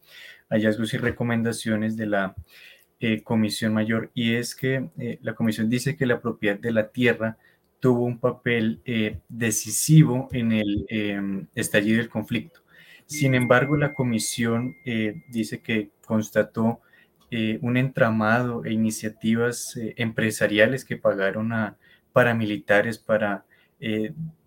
[0.50, 2.36] hallazgos y recomendaciones de la
[3.00, 4.12] eh, Comisión Mayor.
[4.14, 4.90] Y es que
[5.22, 7.38] la Comisión dice que la propiedad de la tierra
[7.80, 12.60] tuvo un papel eh, decisivo en el em, estallido del conflicto.
[13.06, 16.82] Sin embargo, la comisión eh, dice que constató
[17.32, 21.78] eh, un entramado e iniciativas empresariales que pagaron a
[22.18, 23.46] paramilitares para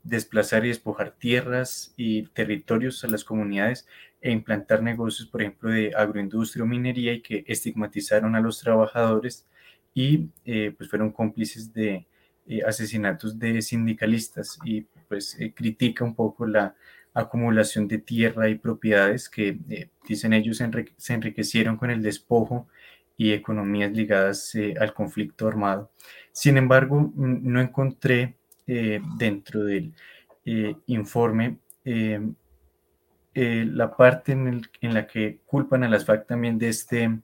[0.03, 3.87] desplazar y despojar tierras y territorios a las comunidades
[4.21, 9.47] e implantar negocios, por ejemplo, de agroindustria o minería y que estigmatizaron a los trabajadores
[9.95, 10.31] y
[10.77, 12.07] pues fueron cómplices de,
[12.47, 16.75] eh, asesinatos de sindicalistas y pues eh, critica un poco la
[17.15, 20.61] acumulación de tierra y propiedades que, eh, dicen ellos,
[20.97, 22.67] se enriquecieron con el despojo
[23.21, 25.91] y economías ligadas al conflicto armado.
[26.33, 29.93] Sin embargo, no encontré dentro del
[30.87, 31.59] informe
[33.35, 37.21] la parte en, en, la que culpan a las FARC también de este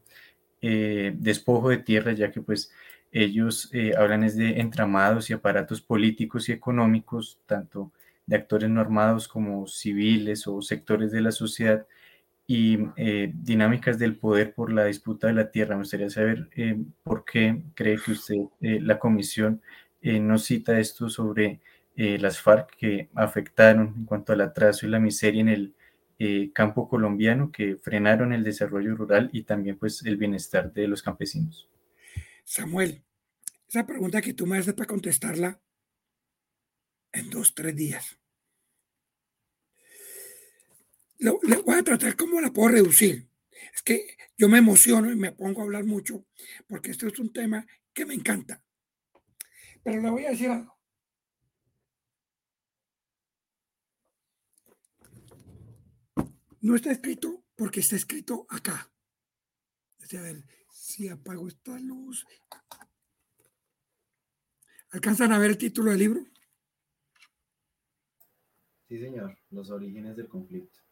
[0.60, 2.70] despojo de tierra, ya que pues
[3.16, 7.90] ellos eh, hablan es de entramados y aparatos políticos y económicos, tanto
[8.26, 11.86] de actores normados como civiles o sectores de la sociedad,
[12.46, 15.74] y eh, dinámicas del poder por la disputa de la tierra.
[15.74, 19.60] Me gustaría saber eh, por qué cree que usted, la comisión,
[20.02, 21.60] no cita esto sobre
[21.96, 25.74] las FARC que afectaron en cuanto al atraso y la miseria en
[26.18, 31.02] el campo colombiano, que frenaron el desarrollo rural y también pues el bienestar de los
[31.02, 31.68] campesinos.
[32.44, 33.02] Samuel,
[33.68, 35.60] esa pregunta que tú me haces para contestarla
[37.12, 38.18] en dos, tres días.
[41.18, 43.28] Le, voy a tratar cómo la puedo reducir.
[43.74, 46.26] Es que yo me emociono y me pongo a hablar mucho
[46.66, 48.62] porque esto es un tema que me encanta.
[49.82, 50.76] Pero le voy a decir algo.
[56.60, 58.90] No está escrito porque está escrito acá.
[60.12, 62.24] A ver, si apago esta luz.
[64.90, 66.26] ¿Alcanzan a ver el título del libro?
[68.88, 69.36] Sí, señor.
[69.50, 70.85] Los orígenes del conflicto.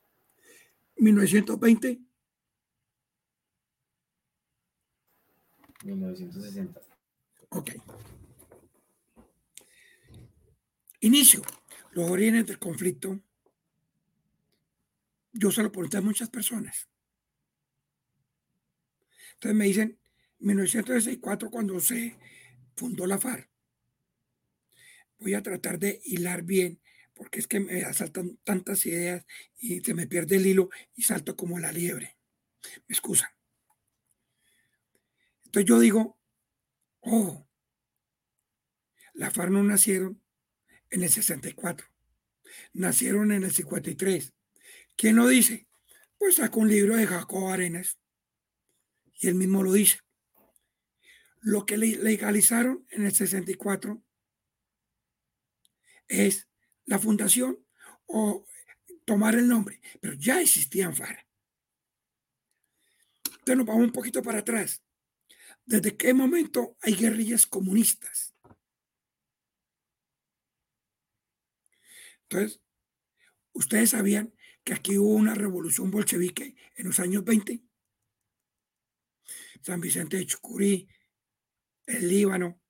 [1.05, 2.01] 1920.
[5.85, 6.81] 1960.
[7.51, 7.71] Ok.
[11.01, 11.43] Inicio.
[11.93, 13.21] Los orígenes del conflicto.
[15.33, 16.89] Yo se lo pregunté a muchas personas.
[19.35, 19.99] Entonces me dicen,
[20.39, 22.17] 1964 cuando se
[22.77, 23.51] fundó la FARC.
[25.19, 26.81] Voy a tratar de hilar bien,
[27.15, 29.25] porque es que me asaltan tantas ideas
[29.57, 32.17] y se me pierde el hilo y salto como la liebre.
[32.89, 33.31] Me excusan.
[35.45, 36.19] Entonces yo digo
[37.07, 37.47] Oh,
[39.13, 40.23] la FARC no nacieron
[40.89, 41.87] en el 64,
[42.73, 44.33] nacieron en el 53.
[44.97, 45.67] ¿Quién lo dice?
[46.17, 47.99] Pues saca un libro de Jacob Arenas
[49.13, 49.99] y él mismo lo dice.
[51.41, 54.03] Lo que legalizaron en el 64
[56.09, 56.49] es
[56.87, 57.59] la fundación
[58.07, 58.47] o
[59.05, 61.27] tomar el nombre, pero ya existían FARC.
[63.25, 64.83] Entonces nos vamos un poquito para atrás.
[65.67, 68.35] ¿Desde qué momento hay guerrillas comunistas?
[72.23, 72.61] Entonces,
[73.53, 77.63] ustedes sabían que aquí hubo una revolución bolchevique en los años 20.
[79.61, 80.89] San Vicente de Chucurí,
[81.87, 82.61] el Líbano,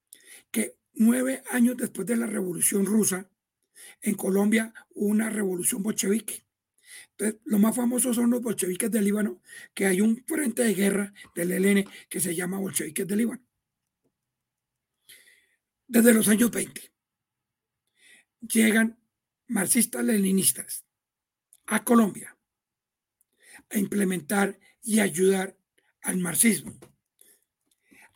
[0.51, 3.31] que nueve años después de la revolución rusa,
[4.03, 6.45] en Colombia una revolución bolchevique.
[7.11, 9.41] Entonces, lo más famosos son los bolcheviques del Líbano,
[9.73, 13.45] que hay un frente de guerra del ELN que se llama bolcheviques del Líbano.
[15.87, 16.93] Desde los años 20
[18.41, 18.99] llegan
[19.47, 20.85] marxistas-leninistas
[21.67, 22.37] a Colombia
[23.71, 25.57] a implementar y ayudar
[26.03, 26.79] al marxismo,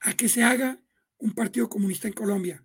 [0.00, 0.80] a que se haga
[1.18, 2.64] un partido comunista en Colombia,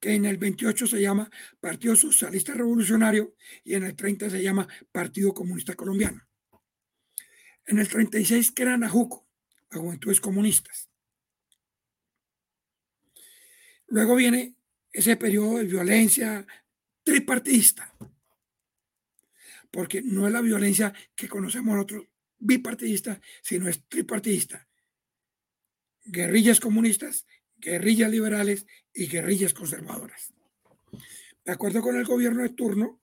[0.00, 1.30] que en el 28 se llama
[1.60, 3.34] Partido Socialista Revolucionario
[3.64, 6.26] y en el 30 se llama Partido Comunista Colombiano.
[7.66, 9.26] En el 36 que era Najuco,
[9.70, 10.88] las Juventudes Comunistas.
[13.88, 14.56] Luego viene
[14.92, 16.46] ese periodo de violencia
[17.02, 17.94] tripartidista,
[19.70, 22.06] porque no es la violencia que conocemos nosotros
[22.38, 24.68] bipartidista, sino es tripartidista.
[26.04, 27.26] Guerrillas comunistas,
[27.56, 30.32] guerrillas liberales y guerrillas conservadoras.
[31.44, 33.00] De acuerdo con el gobierno de turno,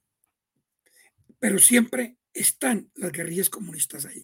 [1.39, 4.23] pero siempre están las guerrillas comunistas ahí.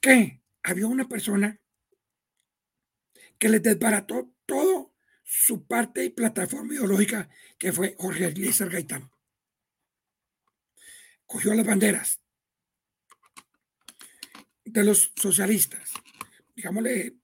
[0.00, 1.60] Que había una persona
[3.38, 9.10] que les desbarató todo su parte y plataforma ideológica, que fue Jorge Eliezer Gaitán.
[11.26, 12.20] Cogió las banderas
[14.64, 15.90] de los socialistas,
[16.54, 17.16] digámosle,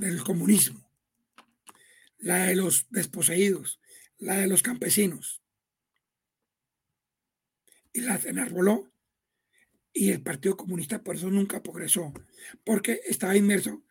[0.00, 0.90] del comunismo,
[2.18, 3.80] la de los desposeídos,
[4.18, 5.42] la de los campesinos,
[7.92, 8.90] y la enarboló,
[9.92, 12.12] y el Partido Comunista por eso nunca progresó,
[12.64, 13.82] porque estaba inmerso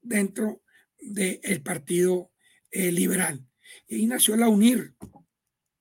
[0.00, 0.62] dentro
[1.00, 2.30] del Partido
[2.70, 3.44] eh, Liberal.
[3.88, 4.94] Y ahí nació la UNIR,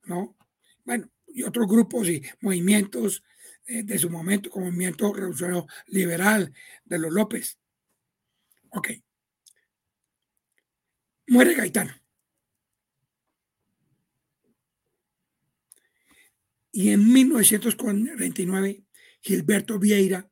[0.06, 0.36] ¿no?
[0.84, 3.24] Bueno, y otros grupos y movimientos
[3.68, 6.54] eh, de su momento, como movimiento revolucionario liberal
[6.86, 7.60] de los López.
[8.70, 8.90] Ok.
[11.28, 12.02] Muere Gaitán.
[16.72, 18.84] Y en 1949,
[19.22, 20.30] Gilberto Vieira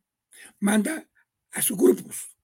[0.59, 1.09] manda
[1.51, 2.35] a sus grupos,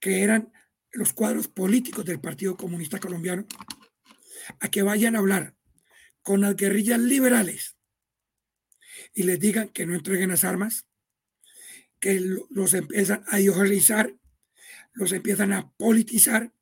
[0.00, 0.52] que eran
[0.90, 3.46] los cuadros políticos del Partido Comunista Colombiano,
[4.60, 5.54] a que vayan a hablar
[6.22, 7.76] con las guerrillas liberales
[9.14, 10.86] y les digan que no entreguen las armas,
[12.00, 12.20] que
[12.50, 14.14] los empiezan a ideologizar,
[14.92, 16.53] los empiezan a politizar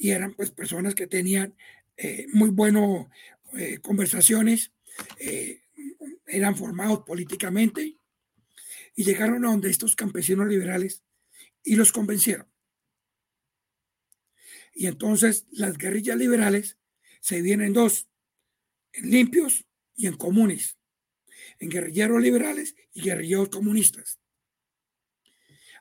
[0.00, 1.54] y eran pues personas que tenían
[1.98, 3.06] eh, muy buenas
[3.52, 4.72] eh, conversaciones,
[5.18, 5.60] eh,
[6.26, 7.98] eran formados políticamente
[8.96, 11.02] y llegaron a donde estos campesinos liberales
[11.62, 12.46] y los convencieron.
[14.74, 16.78] Y entonces las guerrillas liberales
[17.20, 18.08] se vienen dos,
[18.94, 20.78] en limpios y en comunes,
[21.58, 24.18] en guerrilleros liberales y guerrilleros comunistas.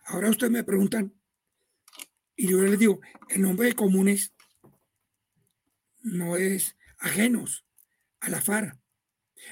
[0.03, 1.18] Ahora ustedes me preguntan,
[2.40, 4.34] y yo les digo, el nombre de comunes
[6.00, 7.66] no es ajenos
[8.22, 8.80] a la FARC.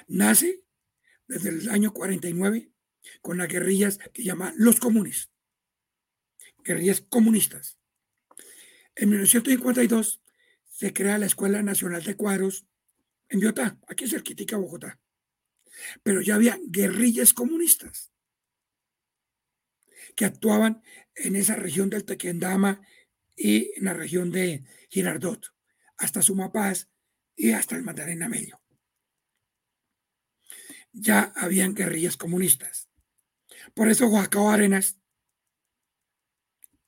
[0.08, 0.64] Nace
[1.28, 2.72] desde el año 49
[3.22, 5.30] con las guerrillas que llaman los comunes,
[6.64, 7.78] guerrillas comunistas.
[8.96, 10.22] En 1952
[10.70, 12.68] se crea la Escuela Nacional de Cuadros
[13.28, 14.98] en Biotá, aquí cerquita Bogotá.
[16.04, 18.14] Pero ya había guerrillas comunistas
[20.18, 20.82] que actuaban
[21.16, 22.82] en esa región del Tequendama
[23.36, 25.54] y en la región de Girardot,
[25.96, 26.90] hasta Sumapaz
[27.36, 28.60] y hasta el Magdalena Medio.
[30.92, 32.90] Ya habían guerrillas comunistas.
[33.76, 35.00] Por eso Joaquín Arenas,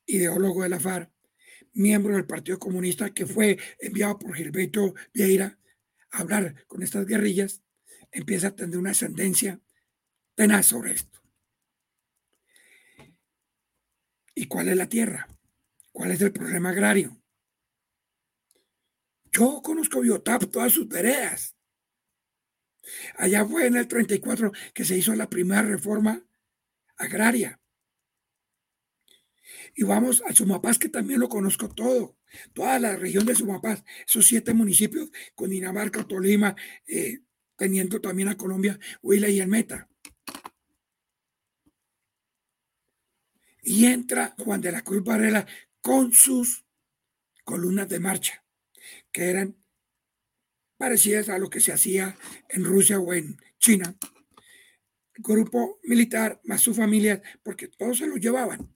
[0.06, 1.12] ideólogo de la FARC,
[1.72, 5.56] miembro del Partido Comunista que fue enviado por Gilberto Vieira
[6.10, 7.62] a hablar con estas guerrillas,
[8.10, 9.60] empieza a tener una ascendencia
[10.34, 11.19] tenaz sobre esto.
[14.40, 15.28] ¿Y cuál es la tierra?
[15.92, 17.22] ¿Cuál es el problema agrario?
[19.30, 21.54] Yo conozco Biotap, todas sus veredas.
[23.18, 26.24] Allá fue en el 34 que se hizo la primera reforma
[26.96, 27.60] agraria.
[29.74, 32.16] Y vamos al Sumapaz, que también lo conozco todo,
[32.54, 37.18] toda la región de Sumapaz, esos siete municipios con Dinamarca, Tolima, eh,
[37.58, 39.90] teniendo también a Colombia, Huila y el Meta.
[43.62, 45.46] Y entra Juan de la Cruz Varela
[45.80, 46.64] con sus
[47.44, 48.44] columnas de marcha,
[49.12, 49.56] que eran
[50.76, 52.16] parecidas a lo que se hacía
[52.48, 53.96] en Rusia o en China.
[55.16, 58.74] Grupo militar más su familia, porque todos se lo llevaban.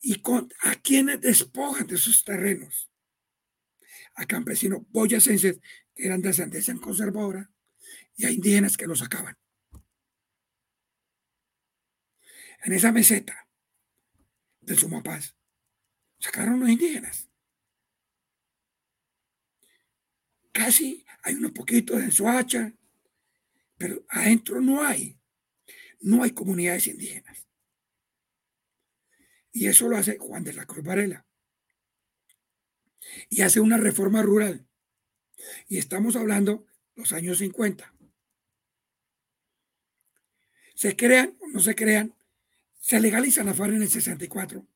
[0.00, 2.90] Y con, a quienes despojan de sus terrenos,
[4.14, 5.60] a campesinos boyacenses
[5.94, 7.50] que eran de ascendencia conservadora
[8.16, 9.36] y a indígenas que los sacaban.
[12.62, 13.48] En esa meseta
[14.60, 15.36] del Sumapaz
[16.18, 17.28] sacaron los indígenas.
[20.52, 22.72] Casi hay unos poquitos en Soacha,
[23.76, 25.18] pero adentro no hay,
[26.00, 27.46] no hay comunidades indígenas.
[29.50, 31.26] Y eso lo hace Juan de la Cruz Varela.
[33.28, 34.66] Y hace una reforma rural.
[35.68, 37.92] Y estamos hablando los años 50.
[40.74, 42.14] Se crean o no se crean,
[42.82, 44.66] se legalizan la FARC en el 64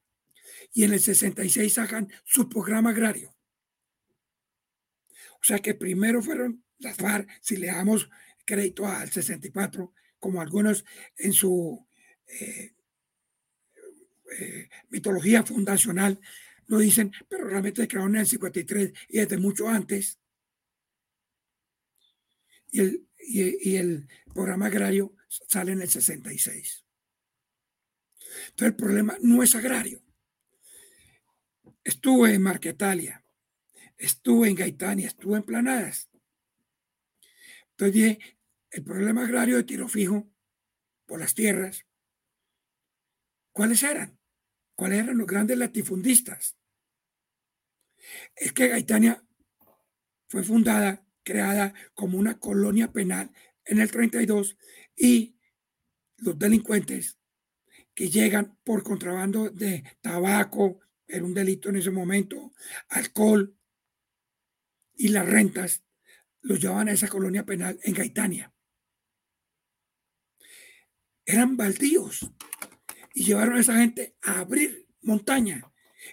[0.73, 3.37] y en el 66 sacan su programa agrario.
[5.41, 8.09] O sea que primero fueron las FARC, si le damos
[8.45, 10.85] crédito al 64, como algunos
[11.17, 11.85] en su
[12.29, 12.75] eh,
[14.39, 16.21] eh, mitología fundacional
[16.69, 20.21] lo dicen, pero realmente crearon en el 53 y desde mucho antes.
[22.71, 26.86] Y el, y el programa agrario sale en el 66.
[28.49, 30.03] Entonces el problema no es agrario.
[31.85, 33.25] Estuve en Marquetalia,
[33.97, 36.11] estuve en Gaitania, estuve en Planadas.
[37.71, 38.19] Entonces dije,
[38.71, 40.29] el problema agrario de tiro fijo
[41.07, 41.87] por las tierras,
[43.53, 44.19] ¿cuáles eran?
[44.75, 46.57] ¿Cuáles eran los grandes latifundistas?
[48.35, 49.25] Es que Gaitania
[50.29, 53.33] fue fundada, creada como una colonia penal
[53.65, 54.57] en el 32
[54.97, 55.37] y
[56.19, 57.19] los delincuentes
[57.97, 62.53] que llegan por contrabando de tabaco, era un delito en ese momento,
[62.91, 63.57] alcohol
[64.95, 65.83] y las rentas,
[66.43, 68.53] los llevaban a esa colonia penal en Gaitania.
[71.25, 72.31] Eran baldíos
[73.15, 75.63] y llevaron a esa gente a abrir montaña.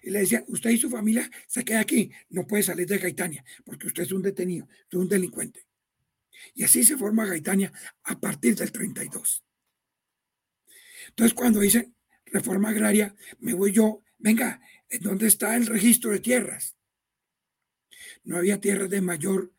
[0.02, 3.44] Y le decían, usted y su familia se queda aquí, no puede salir de Gaitania,
[3.66, 5.68] porque usted es un detenido, es un delincuente.
[6.56, 7.74] Y así se forma Gaitania
[8.04, 9.44] a partir del 32.
[11.10, 11.95] Entonces, cuando dicen
[12.26, 14.62] reforma agraria, me voy yo, venga,
[15.01, 16.76] ¿dónde está el registro de tierras?
[18.24, 19.54] No había tierras de mayor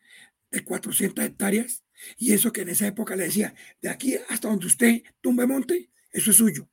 [0.51, 1.83] de 400 hectáreas.
[2.17, 5.91] Y eso que en esa época le decía, de aquí hasta donde usted tumbe monte,
[6.11, 6.69] eso es suyo.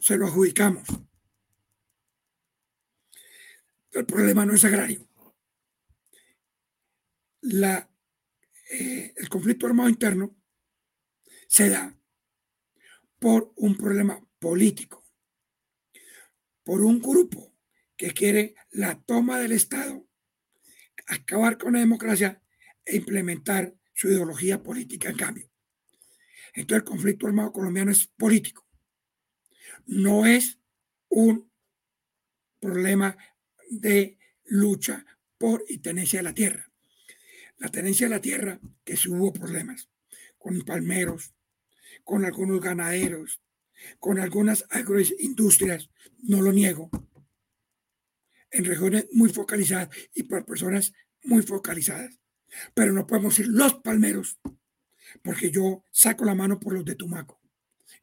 [0.00, 0.88] Se lo adjudicamos.
[3.90, 5.06] El problema no es agrario.
[7.42, 7.90] La,
[8.70, 10.34] eh, el conflicto armado interno
[11.46, 11.94] se da
[13.22, 15.06] por un problema político,
[16.64, 17.54] por un grupo
[17.96, 20.04] que quiere la toma del Estado,
[21.06, 22.42] acabar con la democracia
[22.84, 25.48] e implementar su ideología política en cambio.
[26.52, 28.68] Entonces el conflicto armado colombiano es político,
[29.86, 30.58] no es
[31.08, 31.48] un
[32.58, 33.16] problema
[33.70, 35.06] de lucha
[35.38, 36.72] por y tenencia de la tierra.
[37.58, 39.88] La tenencia de la tierra, que sí hubo problemas
[40.38, 41.32] con palmeros,
[42.04, 43.40] con algunos ganaderos,
[43.98, 45.90] con algunas agroindustrias,
[46.22, 46.90] no lo niego,
[48.50, 50.92] en regiones muy focalizadas y por personas
[51.24, 52.20] muy focalizadas.
[52.74, 54.38] Pero no podemos decir los palmeros,
[55.22, 57.40] porque yo saco la mano por los de Tumaco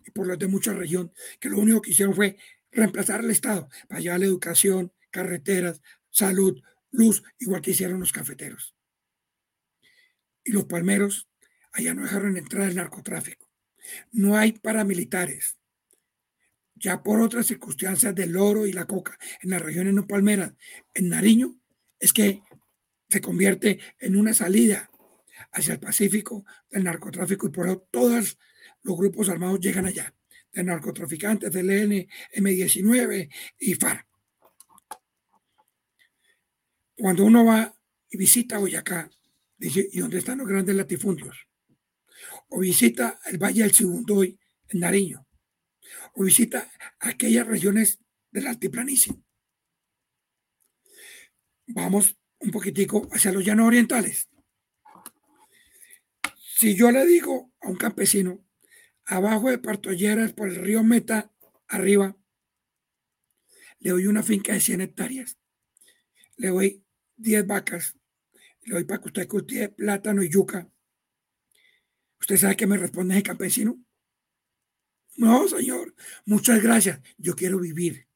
[0.05, 2.37] y por los de mucha región, que lo único que hicieron fue
[2.71, 8.75] reemplazar al Estado para llevar la educación, carreteras, salud, luz, igual que hicieron los cafeteros.
[10.43, 11.29] Y los palmeros
[11.71, 13.48] allá no dejaron entrar el narcotráfico.
[14.11, 15.57] No hay paramilitares.
[16.75, 20.53] Ya por otras circunstancias del oro y la coca en las regiones no palmeras,
[20.93, 21.59] en Nariño,
[21.99, 22.41] es que
[23.09, 24.89] se convierte en una salida
[25.51, 28.37] hacia el Pacífico del narcotráfico y por eso todos
[28.83, 30.13] los grupos armados llegan allá,
[30.53, 33.29] de narcotraficantes, del EN, M19
[33.59, 34.07] y FARC.
[36.97, 37.73] Cuando uno va
[38.09, 39.09] y visita Boyacá,
[39.57, 41.48] dice, ¿y dónde están los grandes latifundios?
[42.49, 44.39] O visita el Valle del Sibundoy
[44.69, 45.27] en Nariño,
[46.15, 47.99] o visita aquellas regiones
[48.31, 49.15] del altiplanicie.
[51.67, 54.29] Vamos un poquitico hacia los llanos orientales.
[56.33, 58.45] Si yo le digo a un campesino,
[59.05, 61.31] abajo de Partolleras, por el río Meta,
[61.67, 62.17] arriba,
[63.79, 65.37] le doy una finca de 100 hectáreas,
[66.35, 66.85] le doy
[67.17, 67.95] 10 vacas,
[68.63, 70.69] le doy para que usted cultive plátano y yuca.
[72.19, 73.77] ¿Usted sabe qué me responde el campesino?
[75.17, 75.95] No, señor,
[76.25, 76.99] muchas gracias.
[77.17, 78.07] Yo quiero vivir.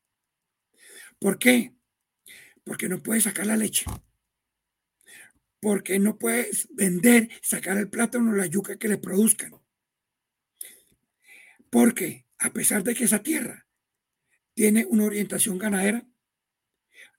[1.19, 1.73] ¿Por qué?
[2.63, 3.85] Porque no puede sacar la leche.
[5.59, 9.53] Porque no puedes vender, sacar el plátano o la yuca que le produzcan.
[11.69, 13.67] Porque a pesar de que esa tierra
[14.53, 16.07] tiene una orientación ganadera,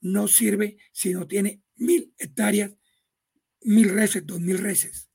[0.01, 2.73] no sirve si no tiene mil hectáreas,
[3.63, 5.11] mil reses, dos mil reses.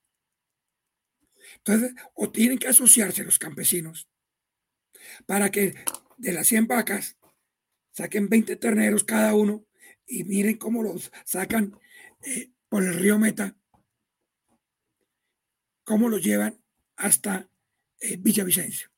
[1.64, 4.10] Entonces, o tienen que asociarse los campesinos
[5.26, 5.76] para que
[6.18, 7.18] de las 100 vacas
[7.92, 9.66] saquen 20 terneros cada uno
[10.06, 11.78] y miren cómo los sacan
[12.22, 13.58] eh, por el río Meta,
[15.84, 16.62] cómo los llevan
[16.96, 17.50] hasta
[18.00, 18.90] eh, Villavicencio.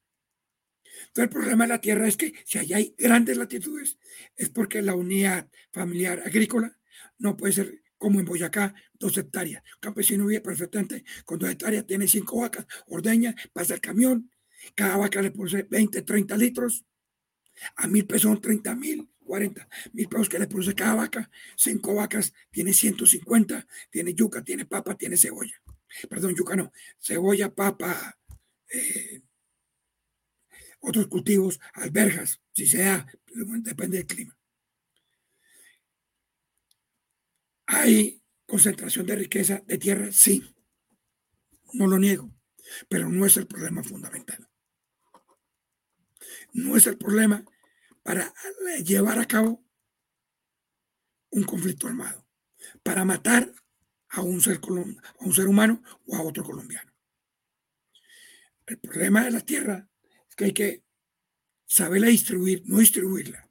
[1.07, 3.97] Entonces, el problema de la tierra es que si allá hay grandes latitudes,
[4.36, 6.78] es porque la unidad familiar agrícola
[7.18, 9.62] no puede ser como en Boyacá, dos hectáreas.
[9.76, 14.32] Un campesino vive perfectamente con dos hectáreas, tiene cinco vacas, ordeña, pasa el camión,
[14.74, 16.84] cada vaca le produce 20, 30 litros,
[17.76, 21.93] a mil pesos son 30 mil, 40 mil pesos que le produce cada vaca, cinco
[21.93, 25.62] vacas, tiene 150, tiene yuca, tiene papa, tiene cebolla.
[26.10, 28.18] Perdón, yuca no, cebolla, papa,
[28.68, 29.22] eh,
[30.80, 33.06] otros cultivos, alberjas, si se da,
[33.62, 34.36] depende del clima.
[37.74, 40.11] ¿Hay concentración de riqueza de tierra?
[40.11, 40.43] Sí,
[41.72, 42.30] no lo niego,
[42.89, 44.49] pero no es el problema fundamental.
[46.51, 47.45] No es el problema
[48.03, 48.34] para
[48.84, 49.63] llevar a cabo
[51.30, 52.28] un conflicto armado,
[52.84, 53.53] para matar
[54.09, 56.91] a un ser, a un ser humano o a otro colombiano.
[58.65, 59.89] El problema de la tierra
[60.28, 60.84] es que hay que
[61.65, 63.47] saberla distribuir, no distribuirla.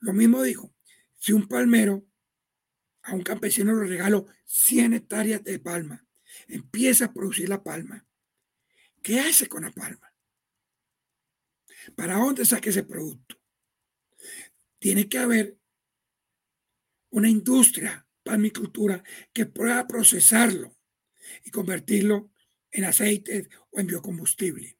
[0.00, 0.74] Lo mismo digo,
[1.18, 2.06] si un palmero
[3.02, 6.06] a un campesino le regalo 100 hectáreas de palma,
[6.48, 8.06] empieza a producir la palma,
[9.02, 10.14] ¿qué hace con la palma?
[11.96, 13.40] ¿Para dónde saque ese producto?
[14.78, 15.58] Tiene que haber
[17.10, 20.76] una industria palmicultura que pueda procesarlo
[21.44, 22.30] y convertirlo
[22.70, 24.78] en aceite o en biocombustible.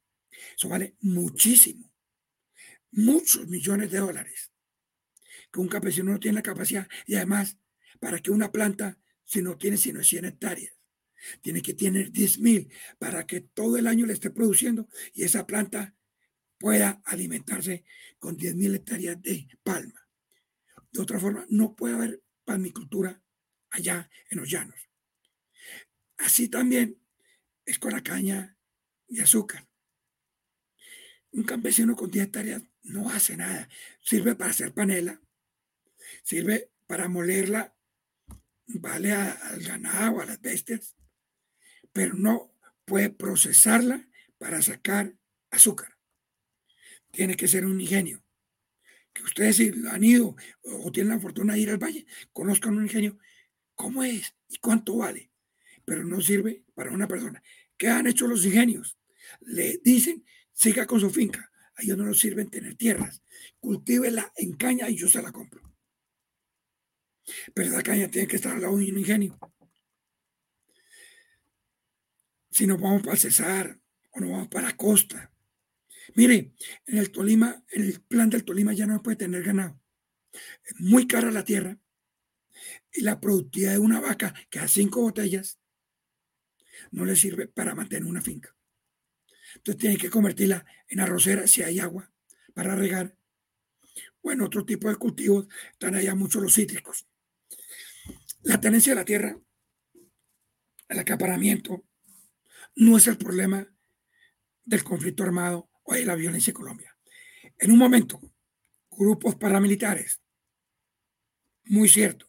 [0.57, 1.93] Eso vale muchísimo,
[2.93, 4.51] muchos millones de dólares,
[5.53, 7.59] que un campesino no tiene la capacidad y además
[8.03, 10.75] para que una planta, si no tiene sino 100 hectáreas,
[11.41, 15.47] tiene que tener 10 mil para que todo el año le esté produciendo y esa
[15.47, 15.95] planta
[16.59, 17.85] pueda alimentarse
[18.19, 20.09] con 10 mil hectáreas de palma.
[20.91, 23.23] De otra forma, no puede haber palmicultura
[23.71, 24.91] allá en los llanos.
[26.17, 26.99] Así también
[27.65, 28.59] es con la caña
[29.07, 29.69] de azúcar.
[31.31, 33.69] Un campesino con 10 hectáreas no hace nada.
[34.01, 35.23] Sirve para hacer panela,
[36.25, 37.77] sirve para molerla,
[38.81, 40.97] vale al ganado, a las bestias,
[41.93, 42.55] pero no
[42.85, 44.09] puede procesarla
[44.39, 45.15] para sacar
[45.51, 45.97] azúcar.
[47.11, 48.25] Tiene que ser un ingenio.
[49.13, 52.85] Que ustedes si han ido o tienen la fortuna de ir al valle, conozcan un
[52.85, 53.19] ingenio.
[53.75, 55.31] ¿Cómo es y cuánto vale?
[55.85, 57.43] Pero no sirve para una persona.
[57.77, 58.97] ¿Qué han hecho los ingenios?
[59.41, 61.51] Le dicen siga con su finca.
[61.77, 63.23] A ellos no nos sirven tener tierras.
[63.61, 65.72] Cultívela en caña y yo se la compro.
[67.55, 69.39] Pero esa caña tiene que estar al lado de un ingenio.
[72.51, 73.81] Si nos vamos para Cesar
[74.11, 75.33] o nos vamos para la costa.
[76.15, 76.53] Mire,
[76.87, 79.81] en el Tolima, en el plan del Tolima ya no puede tener ganado.
[80.65, 81.79] Es muy cara la tierra
[82.93, 85.59] y la productividad de una vaca que a cinco botellas
[86.91, 88.55] no le sirve para mantener una finca.
[89.57, 92.11] Entonces tiene que convertirla en arrocera si hay agua
[92.55, 93.17] para regar.
[94.23, 97.07] O en otro tipo de cultivos están allá muchos los cítricos.
[98.43, 99.39] La tenencia de la tierra,
[100.89, 101.85] el acaparamiento,
[102.75, 103.67] no es el problema
[104.65, 106.97] del conflicto armado o de la violencia en Colombia.
[107.59, 108.21] En un momento,
[108.91, 110.21] grupos paramilitares,
[111.65, 112.27] muy cierto,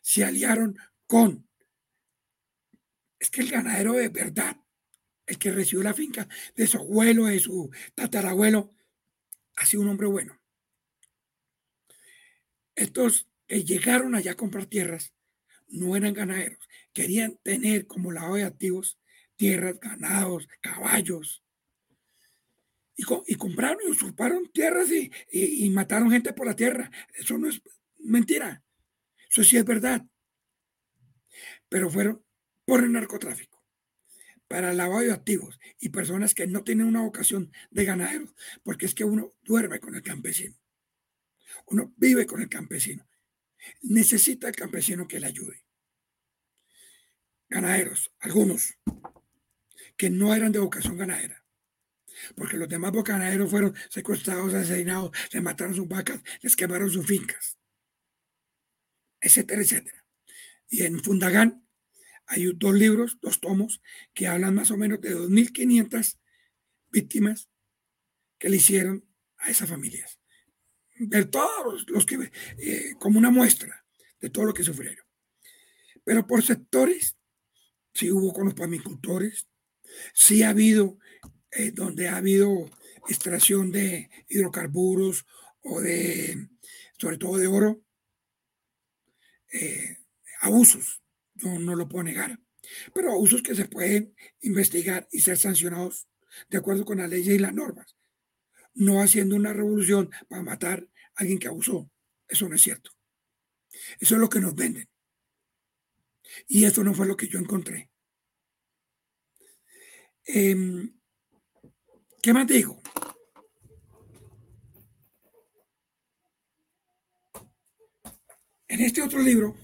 [0.00, 0.76] se aliaron
[1.06, 1.48] con,
[3.20, 4.56] es que el ganadero de verdad
[5.26, 8.74] el que recibió la finca de su abuelo, de su tatarabuelo,
[9.56, 10.40] ha sido un hombre bueno.
[12.74, 15.14] Estos que llegaron allá a comprar tierras
[15.72, 18.98] no eran ganaderos, querían tener como lado de activos
[19.36, 21.42] tierras, ganados, caballos.
[22.94, 26.90] Y, compraron y usurparon tierras y, y, mataron gente por la tierra.
[27.14, 27.60] Eso no es
[27.98, 28.62] mentira.
[29.28, 30.06] Eso sí es verdad.
[31.68, 32.24] Pero fueron
[32.64, 33.64] por el narcotráfico
[34.46, 38.94] para lavado de activos y personas que no tienen una vocación de ganaderos, porque es
[38.94, 40.54] que uno duerme con el campesino.
[41.66, 43.08] Uno vive con el campesino.
[43.82, 45.64] Necesita el campesino que le ayude.
[47.48, 48.78] Ganaderos, algunos,
[49.96, 51.44] que no eran de vocación ganadera.
[52.36, 57.58] Porque los demás ganaderos fueron secuestrados, asesinados, les mataron sus vacas, les quemaron sus fincas,
[59.20, 60.04] etcétera, etcétera.
[60.68, 61.66] Y en Fundagán
[62.26, 63.82] hay dos libros, dos tomos,
[64.14, 66.18] que hablan más o menos de 2.500
[66.90, 67.50] víctimas
[68.38, 69.06] que le hicieron
[69.36, 70.21] a esas familias.
[71.08, 73.84] De todos los que, eh, como una muestra
[74.20, 75.04] de todo lo que sufrieron.
[76.04, 77.16] Pero por sectores,
[77.92, 79.48] sí hubo con los pamicultores,
[80.14, 80.98] sí ha habido,
[81.50, 82.70] eh, donde ha habido
[83.08, 85.26] extracción de hidrocarburos
[85.62, 86.48] o de,
[86.98, 87.84] sobre todo de oro,
[89.52, 89.98] eh,
[90.40, 91.02] abusos,
[91.34, 92.40] no, no lo puedo negar,
[92.94, 96.08] pero abusos que se pueden investigar y ser sancionados
[96.48, 97.96] de acuerdo con la ley y las normas,
[98.74, 101.90] no haciendo una revolución para matar alguien que abusó.
[102.28, 102.90] Eso no es cierto.
[104.00, 104.88] Eso es lo que nos venden.
[106.48, 107.90] Y eso no fue lo que yo encontré.
[110.24, 110.98] Em,
[112.22, 112.80] ¿Qué más digo?
[118.68, 119.54] En este otro libro,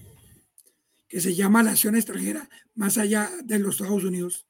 [1.07, 4.45] que se llama La acción extranjera más allá de los Estados Unidos,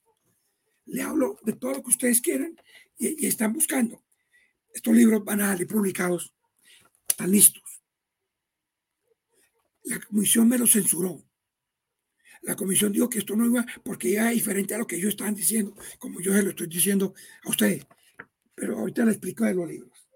[0.86, 2.60] le hablo de todo lo que ustedes quieren
[2.98, 4.04] y, están buscando.
[4.74, 6.34] Estos libros van a salir publicados,
[7.20, 7.64] están listos.
[9.84, 11.22] La comisión me los censuró.
[12.44, 15.36] La comisión dijo que esto no iba porque era diferente a lo que ellos estaban
[15.36, 17.14] diciendo, como yo se lo estoy diciendo
[17.44, 17.86] a ustedes.
[18.56, 20.08] Pero ahorita le explico de los libros.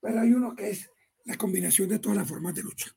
[0.00, 0.90] Pero hay uno que es
[1.24, 2.96] la combinación de todas las formas de lucha.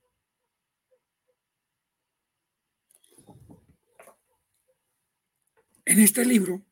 [5.83, 6.65] En este libro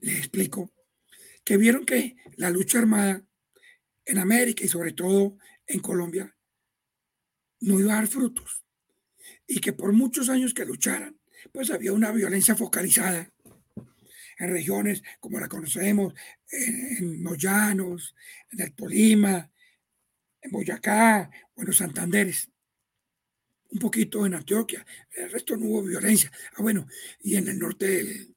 [0.00, 0.72] les explico
[1.44, 3.24] que vieron que la lucha armada
[4.10, 6.36] en América y sobre todo en Colombia
[7.60, 8.64] no iba a dar frutos
[9.46, 11.18] y que por muchos años que lucharan,
[11.52, 13.32] pues había una violencia focalizada
[14.38, 16.14] en regiones como la conocemos,
[16.50, 18.14] en, los
[18.50, 19.50] en el Tolima,
[20.40, 22.48] en Boyacá o en Santanderes
[23.70, 26.30] un poquito en Antioquia, el resto no hubo violencia.
[26.54, 26.88] Ah, bueno,
[27.20, 28.34] y en el norte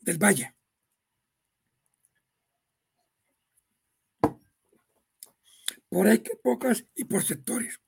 [0.00, 0.54] del valle.
[5.94, 7.80] Por ahí que pocas y por sectores.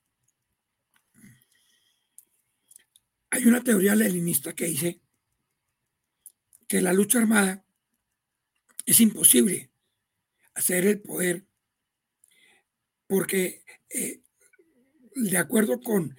[3.29, 5.01] Hay una teoría leninista que dice
[6.69, 7.65] que la lucha armada
[8.85, 9.69] es imposible
[10.53, 11.45] hacer el poder
[13.07, 14.21] porque eh,
[15.13, 16.15] de acuerdo con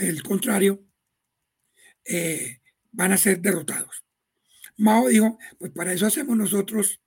[0.00, 0.86] el, contrario,
[2.06, 4.06] eh, van a ser derrotados.
[4.78, 6.98] Mao dijo, pues para eso hacemos nosotros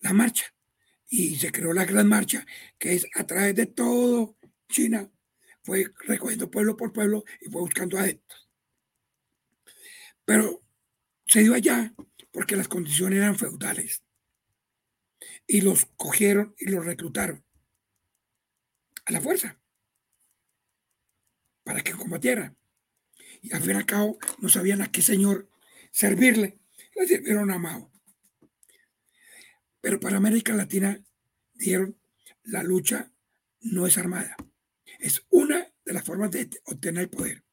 [0.00, 0.55] la marcha.
[1.08, 2.44] Y se creó la gran marcha,
[2.78, 4.36] que es a través de todo
[4.68, 5.10] China,
[5.62, 8.48] fue recogiendo pueblo por pueblo y fue buscando adeptos.
[10.24, 10.62] Pero
[11.26, 11.94] se dio allá
[12.30, 14.02] porque las condiciones eran feudales.
[15.46, 17.44] Y los cogieron y los reclutaron
[19.06, 19.60] a la fuerza
[21.64, 22.54] para que combatiera.
[23.42, 25.48] Y al fin y al cabo no sabían a qué señor
[25.90, 26.60] servirle.
[26.94, 27.90] Le sirvieron a Mao.
[29.86, 31.00] Pero para América Latina
[31.54, 31.96] dieron
[32.42, 33.12] la lucha
[33.60, 34.36] no es armada.
[34.98, 37.44] Es una de las formas de obtener poder.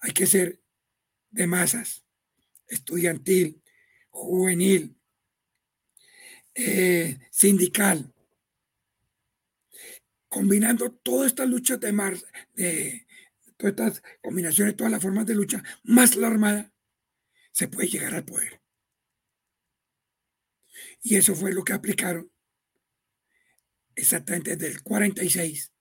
[0.00, 0.60] Hay que ser
[1.30, 2.02] de masas,
[2.66, 3.62] estudiantil,
[4.08, 4.96] juvenil,
[6.56, 8.12] eh, sindical,
[10.28, 12.16] combinando todas estas luchas de, mar,
[12.54, 13.06] de,
[13.56, 16.72] todas estas combinaciones, todas las formas de lucha, más la armada,
[17.52, 18.59] se puede llegar al poder.
[21.02, 22.30] Y eso fue lo que aplicaron
[23.94, 25.72] exactamente desde el 46,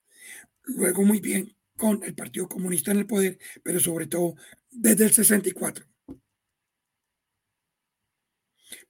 [0.64, 4.36] luego muy bien con el Partido Comunista en el poder, pero sobre todo
[4.70, 5.86] desde el 64.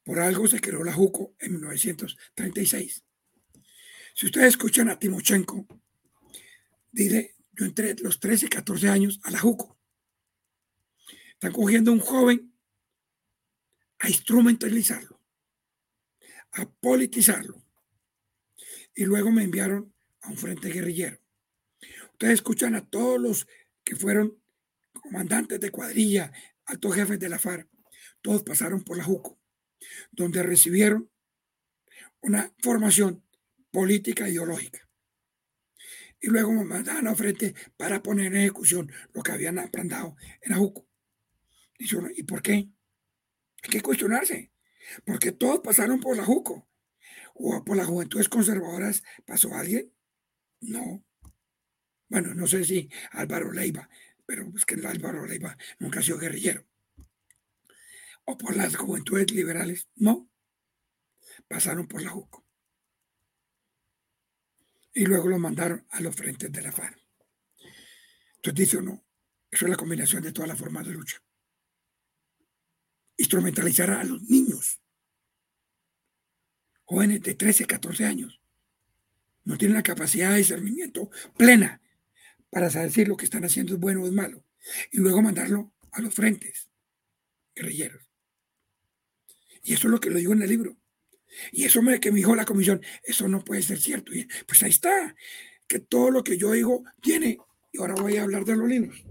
[0.04, 3.04] Por algo se creó la JUCO en 1936.
[4.16, 5.68] Si ustedes escuchan a Timochenko,
[6.92, 9.78] dice yo entré los 13, 14 años a la JUCO.
[11.34, 12.54] Están cogiendo a un joven
[14.00, 15.19] a instrumentalizarlo,
[16.54, 17.64] a politizarlo.
[18.96, 21.20] Y luego me enviaron a un frente guerrillero.
[22.12, 23.48] Ustedes escuchan a todos los
[23.84, 24.38] que fueron
[24.94, 26.32] comandantes de cuadrilla,
[26.66, 27.68] altos jefes de la FARC.
[28.22, 29.40] Todos pasaron por la JUCO,
[30.12, 31.10] donde recibieron
[32.22, 33.24] una formación
[33.72, 34.90] política ideológica
[36.22, 40.54] y luego me mandaban a frente para poner en ejecución lo que habían aprendido en
[40.54, 40.88] Ajuco.
[41.78, 42.70] ¿Y por qué?
[43.64, 44.52] Hay que cuestionarse,
[45.06, 46.68] porque todos pasaron por la Juco.
[47.36, 49.94] o por las juventudes conservadoras pasó alguien?
[50.62, 51.04] No.
[52.10, 53.90] Bueno, no sé si Álvaro Leiva,
[54.26, 56.66] pero es que Álvaro Leiva nunca ha sido guerrillero.
[58.26, 60.30] O por las juventudes liberales, no.
[61.48, 62.46] Pasaron por la JUCO.
[64.94, 67.00] Y luego lo mandaron a los frentes de la FARC.
[68.36, 69.04] Entonces dice uno,
[69.52, 71.22] eso es la combinación de todas las formas de lucha.
[73.20, 74.80] Instrumentalizar a los niños,
[76.86, 78.40] jóvenes de 13, 14 años,
[79.44, 81.82] no tienen la capacidad de discernimiento plena
[82.50, 84.46] para saber si lo que están haciendo es bueno o es malo.
[84.94, 86.70] Y luego mandarlo a los frentes
[87.54, 88.10] guerrilleros.
[89.64, 90.78] Y eso es lo que lo digo en el libro.
[91.52, 94.14] Y eso me, que me dijo la comisión, eso no puede ser cierto.
[94.48, 95.14] Pues ahí está,
[95.68, 97.38] que todo lo que yo digo tiene.
[97.74, 99.04] Y ahora voy a hablar de los libros.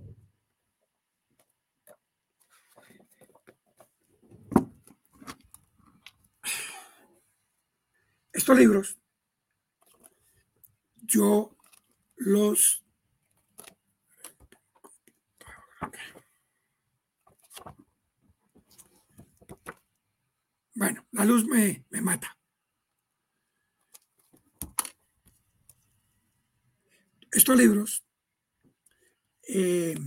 [8.38, 8.96] Estos libros
[11.02, 11.56] yo
[12.14, 12.84] los
[20.76, 22.38] Bueno, la luz me, mata.
[27.32, 28.04] Estos libros
[29.48, 29.98] eh,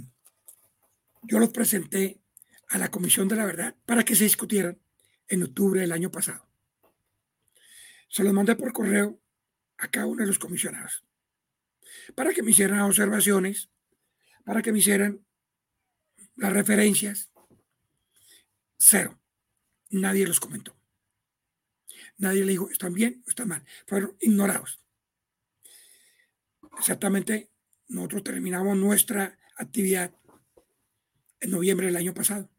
[1.23, 2.21] yo los presenté
[2.69, 4.79] a la Comisión de la Verdad para que se discutieran
[5.27, 6.50] en octubre del año pasado.
[8.11, 9.19] Se los mandé por correo
[9.77, 11.03] a cada uno de los comisionados
[12.15, 13.69] para que me hicieran observaciones,
[14.43, 15.25] para que me hicieran
[16.35, 17.31] las referencias.
[18.77, 19.19] Cero.
[19.89, 20.75] Nadie los comentó.
[22.17, 23.63] Nadie le dijo, ¿están bien o están mal?
[23.87, 24.79] Fueron ignorados.
[26.77, 27.49] Exactamente,
[27.87, 30.13] nosotros terminamos nuestra actividad
[31.39, 32.49] en noviembre del año pasado.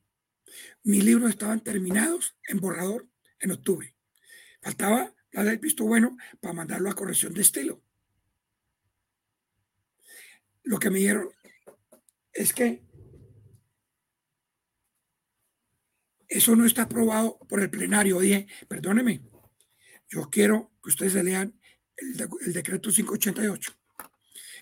[0.83, 3.09] Mis libros estaban terminados en borrador
[3.41, 3.95] en octubre.
[4.61, 7.83] Faltaba la del visto bueno para mandarlo a corrección de estilo.
[10.63, 11.31] Lo que me dieron
[12.33, 12.83] es que
[16.33, 18.19] Eso no está aprobado por el plenario.
[18.19, 19.21] Dije, perdóneme,
[20.09, 21.61] yo quiero que ustedes lean
[21.95, 22.17] el,
[22.55, 23.75] decreto 588,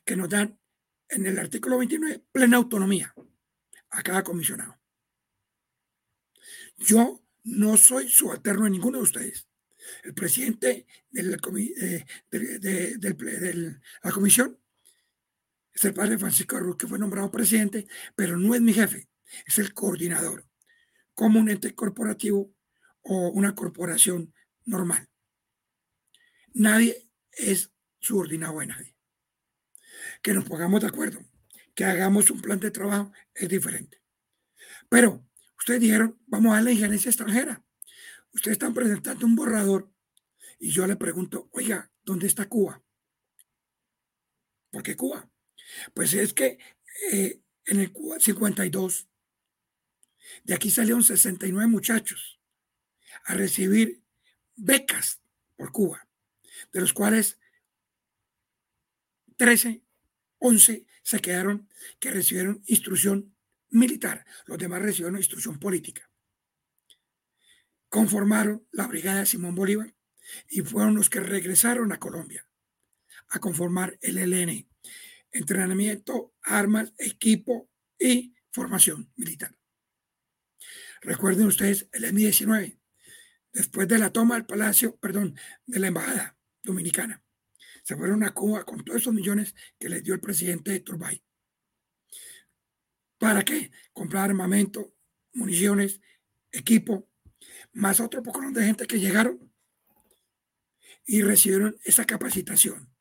[0.04, 0.58] que nos dan
[1.08, 3.14] en el artículo 29 plena autonomía
[3.90, 4.80] a cada comisionado.
[6.76, 9.46] Yo no soy subalterno de ninguno de ustedes.
[10.02, 11.36] El presidente de la,
[12.30, 14.58] de, la comisión
[15.72, 19.08] es el padre Francisco Arruz, que fue nombrado presidente, pero no es mi jefe,
[19.46, 20.46] es el coordinador
[21.14, 22.54] como un ente corporativo
[23.02, 24.32] o una corporación
[24.64, 25.08] normal.
[26.54, 28.96] Nadie es subordinado a nadie.
[30.22, 31.20] Que nos pongamos de acuerdo,
[31.74, 34.02] que hagamos un plan de trabajo es diferente.
[34.88, 35.26] Pero
[35.58, 37.62] ustedes dijeron, vamos a la injerencia extranjera.
[38.32, 39.92] Ustedes están presentando un borrador
[40.58, 42.82] y yo le pregunto, oiga, ¿dónde está Cuba?
[44.70, 45.28] ¿Por qué Cuba?
[45.94, 46.58] Pues es que
[47.12, 49.08] eh, en el Cuba 52
[50.44, 52.40] de aquí salieron 69 muchachos
[53.24, 54.02] a recibir
[54.56, 55.20] becas
[55.56, 56.08] por Cuba,
[56.72, 57.38] de los cuales
[59.36, 59.82] 13,
[60.38, 63.34] 11 se quedaron que recibieron instrucción
[63.70, 66.09] militar, los demás recibieron instrucción política.
[67.90, 69.94] Conformaron la brigada Simón Bolívar
[70.48, 72.46] y fueron los que regresaron a Colombia
[73.30, 74.68] a conformar el ELN,
[75.32, 77.68] entrenamiento, armas, equipo
[77.98, 79.56] y formación militar.
[81.02, 82.78] Recuerden ustedes el M-19,
[83.52, 85.36] después de la toma del palacio, perdón,
[85.66, 87.24] de la embajada dominicana.
[87.82, 91.24] Se fueron a Cuba con todos esos millones que les dio el presidente Turbay.
[93.18, 93.72] ¿Para qué?
[93.92, 94.94] Comprar armamento,
[95.32, 96.00] municiones,
[96.52, 97.09] equipo,
[97.72, 99.52] más otro poco de gente que llegaron
[101.06, 102.92] y recibieron esa capacitación.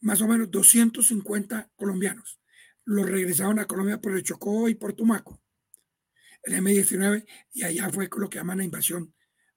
[0.00, 2.40] Más o menos 250 colombianos.
[2.84, 5.42] Los regresaron a Colombia por el Chocó y por Tumaco
[6.48, 9.14] el M-19, y allá fue lo que llaman la invasión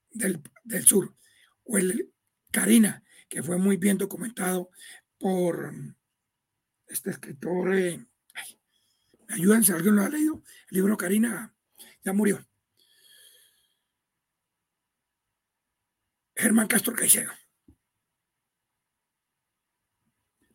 [0.10, 0.42] del,
[0.86, 1.16] sur.
[1.64, 2.12] O el
[2.52, 4.70] Karina, que fue muy bien documentado
[5.18, 5.72] por
[6.88, 7.76] este escritor.
[7.76, 8.06] Eh,
[9.28, 10.44] ¿Me ayudan si alguien lo ha leído?
[10.70, 11.56] El libro Karina
[12.04, 12.46] ya murió.
[16.42, 17.32] Germán Castro Caicedo.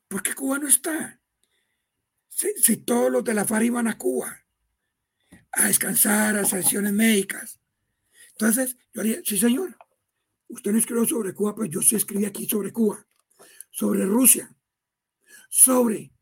[0.08, 1.20] ¿Por qué Cuba no está?
[2.28, 4.44] Si, todos los de la FARC iban a Cuba
[5.52, 7.60] a descansar, a sesiones médicas.
[8.32, 9.78] Entonces, yo dije, sí, señor,
[10.48, 13.06] usted no escribió sobre Cuba, pues yo sí escribí aquí sobre Cuba,
[13.70, 14.54] sobre Rusia,
[15.48, 16.12] sobre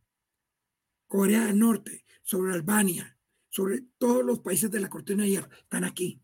[1.06, 3.18] Corea del Norte, sobre Albania,
[3.48, 6.20] sobre todos los países de la cortina de hierro, están aquí.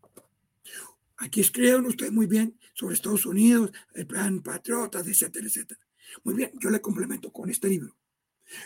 [1.17, 5.79] Aquí escribieron ustedes muy bien sobre Estados Unidos, el plan Patriotas, etcétera, etcétera.
[6.23, 7.95] Muy bien, yo le complemento con este libro.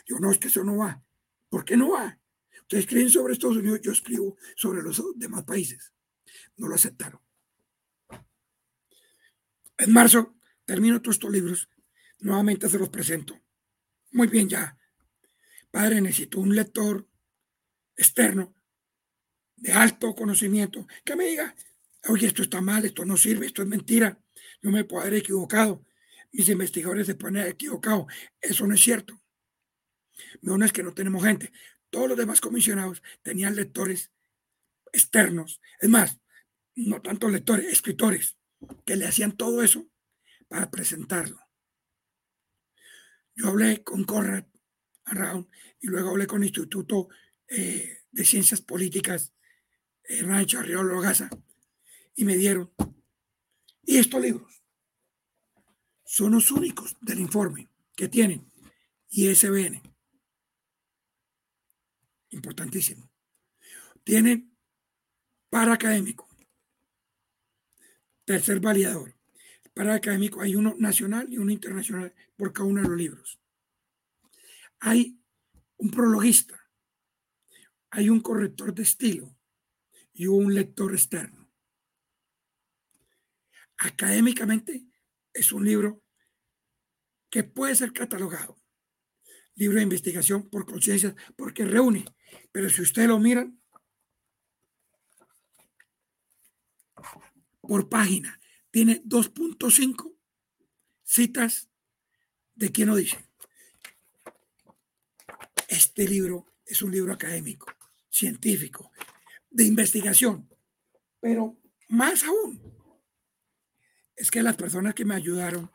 [0.06, 1.04] Yo no, es que eso no va.
[1.50, 2.18] ¿Por qué no va?
[2.62, 5.92] Ustedes escriben sobre Estados Unidos, yo escribo sobre los demás países.
[6.56, 7.20] No lo aceptaron.
[9.78, 11.70] En marzo termino todos estos libros.
[12.20, 13.38] Nuevamente se los presento.
[14.14, 14.78] Muy bien, ya.
[15.72, 17.06] Padre, necesito un lector
[17.98, 18.56] externo
[19.58, 21.54] de alto conocimiento que me diga,
[22.08, 24.20] oye, esto está mal, esto no sirve, esto es mentira,
[24.62, 25.86] yo me puedo haber equivocado,
[26.32, 28.08] mis investigadores se pueden haber equivocado,
[28.42, 29.22] eso no es cierto.
[30.42, 31.52] No es que no tenemos gente.
[31.90, 34.12] Todos los demás comisionados tenían lectores
[34.92, 35.62] externos.
[35.80, 36.20] Es más,
[36.76, 38.38] no tanto lectores, escritores,
[38.86, 39.88] que le hacían todo eso
[40.48, 41.40] para presentarlo.
[43.36, 44.46] Yo hablé con Conrad
[45.06, 45.48] Around
[45.80, 47.10] y luego hablé con el Instituto
[47.48, 49.34] eh, de Ciencias Políticas
[50.04, 51.30] eh, Rancho Arriolo Gaza
[52.16, 52.72] y me dieron.
[53.84, 54.64] Y estos libros
[56.04, 58.52] son los únicos del informe que tienen
[59.10, 59.82] ISBN.
[62.30, 63.12] Importantísimo.
[64.04, 64.56] Tienen
[65.50, 66.28] para académico.
[68.26, 69.16] Tercer validador.
[69.74, 73.40] Para académico hay uno nacional y uno internacional por cada uno de los libros.
[74.80, 75.20] Hay
[75.78, 76.60] un prologuista.
[77.90, 79.38] Hay un corrector de estilo
[80.14, 81.45] y un lector externo.
[83.78, 84.86] Académicamente
[85.34, 86.02] es un libro
[87.30, 88.66] que puede ser catalogado
[89.56, 92.06] libro de investigación por conciencia porque reúne,
[92.52, 93.60] pero si ustedes lo miran
[97.62, 98.40] por página,
[98.70, 100.16] tiene 2.5
[101.04, 101.70] citas
[102.54, 103.18] de quien lo dice.
[105.68, 107.68] Este libro es un libro académico,
[108.10, 108.92] científico,
[109.50, 110.48] de investigación.
[111.20, 111.58] Pero
[111.88, 112.62] más aún,
[114.16, 115.72] es que las personas que me ayudaron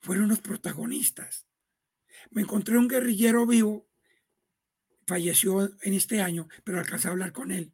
[0.00, 1.46] fueron los protagonistas.
[2.30, 3.88] Me encontré un guerrillero vivo,
[5.06, 7.72] falleció en este año, pero alcancé a hablar con él,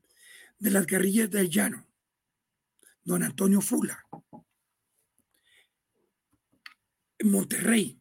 [0.59, 1.87] de las guerrillas del llano,
[3.05, 4.07] don Antonio Fula,
[7.19, 8.01] en Monterrey.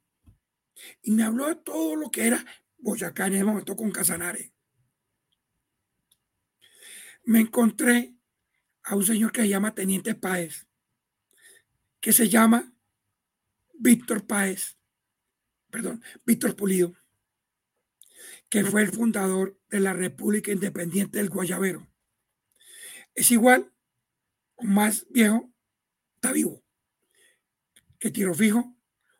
[1.01, 2.45] Y me habló de todo lo que era
[2.77, 4.53] Boyacá en ese momento con Casanare
[7.29, 8.15] me encontré
[8.89, 10.67] a un señor que se llama Teniente Páez,
[11.99, 12.73] que se llama
[13.75, 14.79] Víctor Páez,
[15.69, 16.95] perdón, Víctor Pulido,
[18.49, 21.87] que fue el fundador de la República Independiente del Guayabero.
[23.13, 23.71] Es igual
[24.55, 25.53] o más viejo,
[26.15, 26.65] está vivo,
[27.99, 28.75] que Tiro Fijo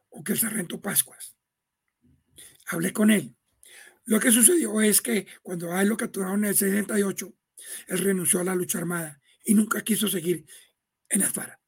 [0.09, 1.37] o que el Sargento Pascuas.
[2.65, 3.35] Hablé con él.
[4.05, 7.31] Lo que sucedió es que cuando a lo capturaron en el 68,
[7.89, 10.45] él renunció a la lucha armada y nunca quiso seguir
[11.09, 11.59] en la FARA.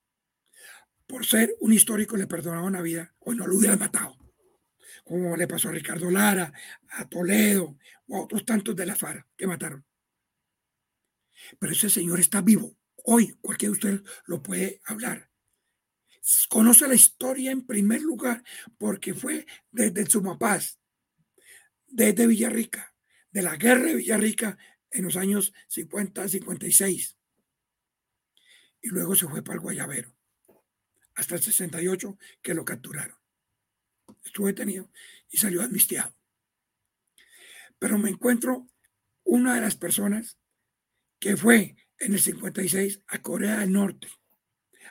[1.07, 4.15] Por ser un histórico le perdonaban la vida, o no lo hubieran matado,
[5.03, 6.53] como le pasó a Ricardo Lara,
[6.89, 9.83] a Toledo o a otros tantos de la FARA que mataron.
[11.57, 12.77] Pero ese señor está vivo.
[13.03, 15.31] Hoy cualquiera de ustedes lo puede hablar.
[16.49, 18.43] Conoce la historia en primer lugar
[18.77, 20.77] porque fue desde Sumapaz,
[21.87, 22.93] desde Villarrica,
[23.31, 24.55] de la guerra de Villarrica
[24.91, 27.17] en los años 50, 56.
[28.81, 30.15] Y luego se fue para el Guayabero,
[31.15, 33.17] hasta el 68 que lo capturaron.
[34.23, 34.89] Estuvo detenido
[35.29, 36.15] y salió amnistiado.
[37.79, 38.67] Pero me encuentro
[39.23, 40.37] una de las personas
[41.19, 44.07] que fue en el 56 a Corea del Norte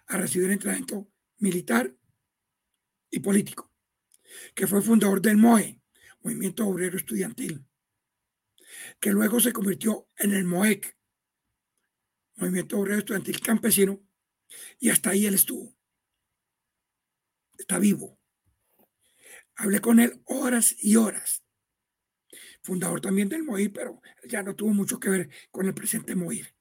[0.07, 1.95] a recibir entrenamiento militar
[3.11, 3.73] y político,
[4.55, 5.81] que fue fundador del MOE,
[6.23, 7.65] Movimiento Obrero Estudiantil,
[9.01, 10.97] que luego se convirtió en el MOEC,
[12.37, 14.01] Movimiento Obrero Estudiantil Campesino,
[14.79, 15.77] y hasta ahí él estuvo.
[17.59, 18.19] Está vivo.
[19.57, 21.45] Hablé con él horas y horas.
[22.63, 26.55] Fundador también del MOIR, pero ya no tuvo mucho que ver con el presidente MOIR.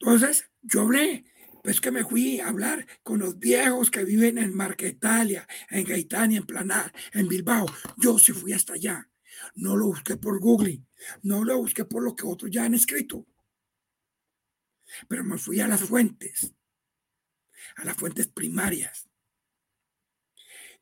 [0.00, 1.24] Entonces, yo hablé,
[1.62, 6.38] pues que me fui a hablar con los viejos que viven en Marquetalia, en Gaitania,
[6.38, 7.66] en Planá, en Bilbao.
[7.96, 9.08] Yo sí fui hasta allá.
[9.54, 10.82] No lo busqué por Google,
[11.22, 13.26] no lo busqué por lo que otros ya han escrito.
[15.08, 16.54] Pero me fui a las fuentes,
[17.76, 19.08] a las fuentes primarias.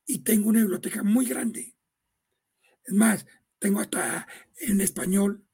[0.06, 1.76] Y tengo una biblioteca muy grande.
[2.84, 3.26] Es más,
[3.58, 4.26] tengo hasta
[4.56, 5.46] en español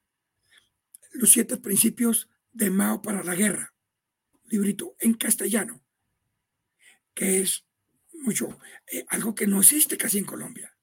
[1.12, 3.74] los siete principios de Mao para la guerra,
[4.44, 5.84] librito en castellano,
[7.14, 7.66] que es
[8.12, 8.58] mucho,
[8.90, 10.78] eh, algo que no existe casi en Colombia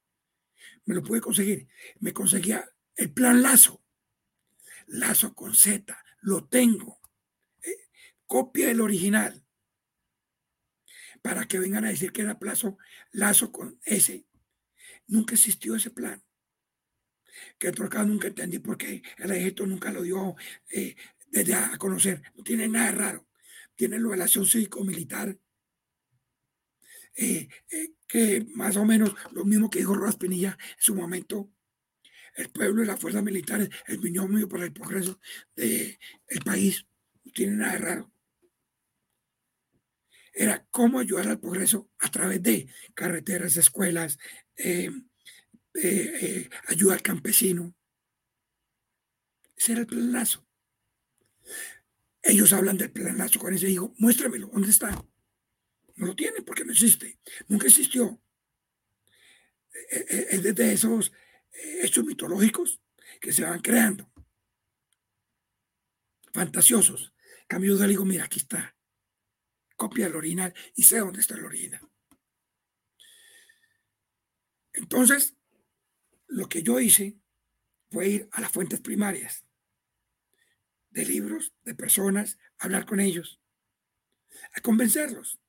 [0.85, 1.67] me lo pude conseguir.
[1.99, 3.83] Me conseguía el plan Lazo.
[4.87, 7.01] Lazo con Z, lo tengo.
[8.27, 9.45] Copia el original
[11.25, 12.77] para que vengan a decir que era plazo
[13.11, 14.27] lazo con ese.
[15.07, 16.23] Nunca existió ese plan.
[17.57, 20.35] Que Trocado nunca entendí por qué el ejército nunca lo dio
[20.69, 20.95] eh,
[21.27, 22.21] desde a conocer.
[22.35, 23.27] No tiene nada raro.
[23.73, 25.35] Tiene la relación cívico-militar.
[27.15, 31.51] Eh, eh, que más o menos lo mismo que dijo Rojas Pinilla en su momento.
[32.35, 35.19] El pueblo y las fuerzas militares, el binomio para el progreso
[35.55, 35.97] del
[36.45, 36.85] país.
[37.23, 38.14] No tiene nada de raro
[40.35, 44.19] era cómo ayudar al progreso a través de carreteras, escuelas,
[44.57, 44.91] eh,
[45.73, 47.73] eh, eh, ayuda al campesino.
[49.55, 50.45] Ese era el planazo.
[52.21, 53.93] Ellos hablan del planazo con ese hijo.
[53.97, 54.91] Muéstramelo, ¿dónde está?
[55.95, 57.17] No lo tienen porque no existe.
[57.47, 58.21] Nunca existió.
[59.89, 61.13] Es desde esos
[61.81, 62.81] hechos mitológicos
[63.21, 64.11] que se van creando.
[66.33, 67.13] Fantasiosos.
[67.47, 68.74] Cambio de digo, mira, aquí está
[69.75, 71.87] copia el original y sé dónde está el original.
[74.73, 75.35] Entonces,
[76.27, 77.17] lo que yo hice
[77.89, 79.45] fue ir a las fuentes primarias
[80.89, 83.39] de libros, de personas, hablar con ellos,
[84.53, 85.39] a convencerlos.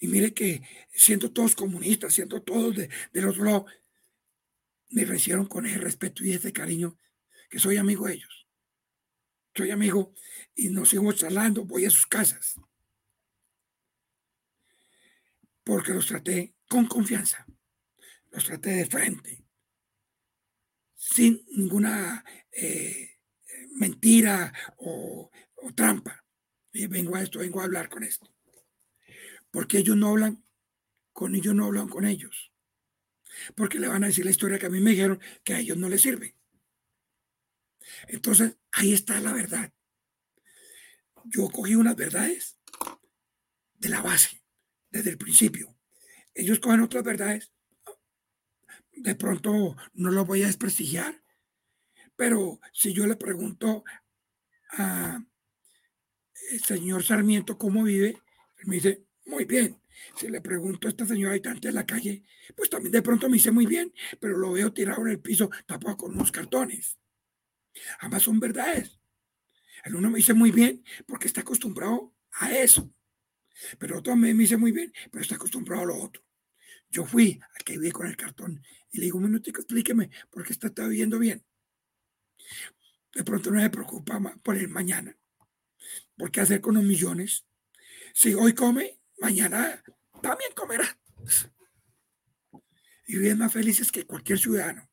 [0.00, 0.62] Y mire que
[0.92, 3.66] siendo todos comunistas, siendo todos de, del otro lado,
[4.90, 6.98] me recibieron con ese respeto y ese cariño
[7.48, 8.46] que soy amigo de ellos.
[9.54, 10.14] Soy amigo
[10.54, 12.56] y nos seguimos charlando, voy a sus casas
[15.64, 17.46] porque los traté con confianza,
[18.30, 19.44] los traté de frente,
[20.94, 23.18] sin ninguna eh,
[23.72, 25.30] mentira o,
[25.74, 26.24] trampa.
[26.72, 28.34] Vengo a esto, vengo a hablar con esto.
[29.50, 30.44] Porque ellos no hablan
[31.12, 32.52] con ellos, no hablan con ellos.
[33.54, 35.76] Porque le van a decir la historia que a mí me dijeron que a ellos
[35.76, 36.36] no les sirve.
[38.08, 39.72] Entonces, ahí está la verdad.
[41.24, 42.58] Yo cogí unas verdades
[43.74, 44.41] de la base
[44.92, 45.74] desde el principio.
[46.34, 47.50] Ellos cogen otras verdades.
[48.94, 51.22] De pronto no lo voy a desprestigiar,
[52.14, 53.84] pero si yo le pregunto
[54.70, 55.24] a
[56.50, 58.10] el señor Sarmiento cómo vive,
[58.58, 59.80] él me dice, muy bien.
[60.16, 62.24] Si le pregunto a esta señora habitante de la calle,
[62.56, 65.50] pues también de pronto me dice muy bien, pero lo veo tirado en el piso
[65.66, 66.98] tapado con unos cartones.
[68.00, 68.98] Ambas son verdades.
[69.84, 72.92] El uno me dice muy bien porque está acostumbrado a eso.
[73.78, 76.22] Pero otro me, dice muy bien, pero está acostumbrado a lo otro.
[76.90, 80.44] Yo fui al que viví con el cartón y le digo, un minutico, explíqueme, ¿por
[80.44, 81.44] qué está, viviendo bien?
[83.14, 85.16] De pronto no me preocupa por el mañana.
[86.16, 87.46] ¿Por qué hacer con los millones?
[88.14, 89.82] Si hoy come, mañana
[90.22, 90.98] también comerá.
[93.06, 94.90] Y viven más felices que cualquier ciudadano.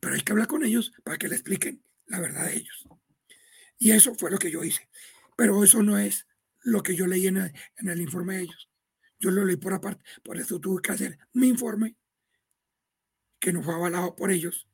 [0.00, 2.88] Pero hay que hablar con ellos para que le expliquen la verdad de ellos.
[3.78, 4.88] Y eso fue lo que yo hice.
[5.36, 6.26] Pero eso no es
[6.62, 8.70] lo que yo leí en el, informe de ellos.
[9.18, 11.96] Yo lo leí por aparte, por eso tuve que hacer mi informe,
[13.38, 14.68] que no fue avalado por ellos,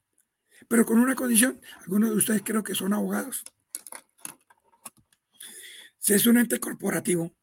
[0.69, 3.45] pero con una condición, algunos de ustedes creo que son abogados.
[5.99, 7.35] Si es un ente corporativo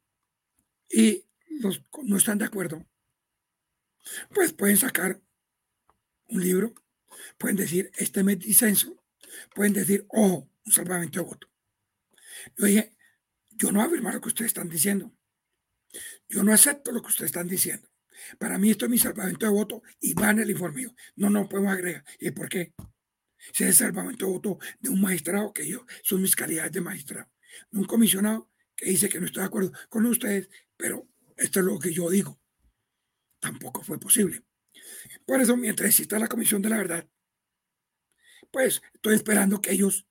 [0.90, 2.86] y los no están de acuerdo,
[4.34, 5.22] pues pueden sacar
[6.28, 6.74] un libro,
[7.38, 9.04] pueden decir, este me disenso,
[9.54, 11.48] pueden decir, ojo, un salvamento de voto.
[12.58, 12.95] Yo dije,
[13.56, 15.12] yo no afirmo lo que ustedes están diciendo.
[16.28, 17.90] Yo no acepto lo que ustedes están diciendo.
[18.38, 20.88] Para mí esto es mi salvamento de voto y va en el informe.
[21.16, 22.04] No, no podemos agregar.
[22.20, 22.74] ¿Y por qué?
[23.54, 26.82] Si es el salvamento de voto de un magistrado, que yo son mis calidades de
[26.82, 27.30] magistrado.
[27.72, 31.08] De un comisionado que dice que no estoy de acuerdo con ustedes, pero
[31.38, 32.40] esto es lo que yo digo.
[33.40, 34.44] Tampoco fue posible.
[35.26, 37.10] Por eso, mientras exista la Comisión de la Verdad,
[38.52, 40.08] pues estoy esperando que ellos,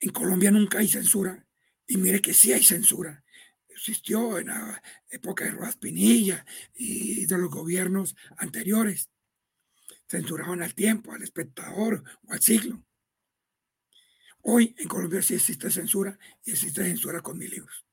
[0.00, 1.43] en Colombia nunca hay censura,
[1.86, 3.24] y mire que sí hay censura.
[3.68, 6.44] Existió en la época de Rojas Pinilla
[6.74, 9.10] y de los gobiernos anteriores.
[10.06, 12.84] Censuraban al tiempo, al espectador o al siglo.
[14.42, 17.84] Hoy en Colombia sí existe censura y existe censura con mis libros.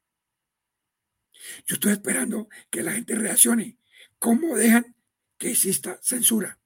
[1.65, 3.77] Yo estoy esperando que la gente reaccione.
[4.19, 4.95] ¿Cómo dejan
[5.38, 6.59] que exista censura?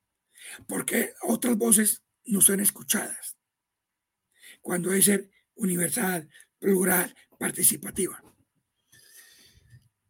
[0.68, 3.38] Porque otras voces no son escuchadas.
[4.62, 6.30] Cuando debe ser universal,
[6.66, 8.20] plural, participativa.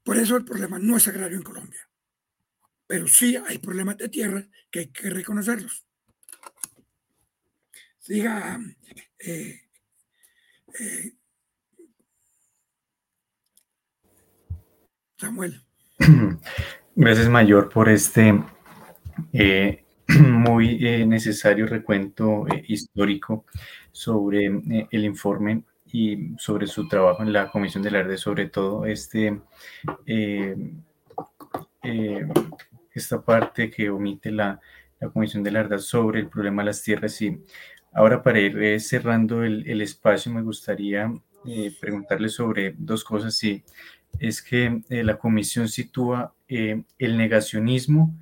[0.04, 1.82] Por eso el problema no es agrario en Colombia.
[2.88, 5.86] Pero sí hay problemas de tierra que hay que reconocerlos.
[8.00, 8.58] Siga,
[9.20, 9.64] eh,
[10.80, 11.12] eh,
[15.18, 15.62] Samuel.
[16.96, 18.42] Gracias, Mayor, por este
[19.34, 19.84] eh,
[20.22, 23.46] muy necesario recuento histórico
[23.92, 25.66] sobre el informe
[25.96, 29.40] y sobre su trabajo en la Comisión de la sobre todo este,
[32.94, 34.60] esta parte que omite la,
[35.00, 37.22] la Comisión de la sobre el problema de las tierras.
[37.22, 37.42] Y
[37.94, 41.14] ahora para ir cerrando el, el espacio, me gustaría
[41.80, 43.38] preguntarle sobre dos cosas.
[43.38, 43.64] Sí,
[44.20, 48.14] es que la Comisión sitúa el negacionismo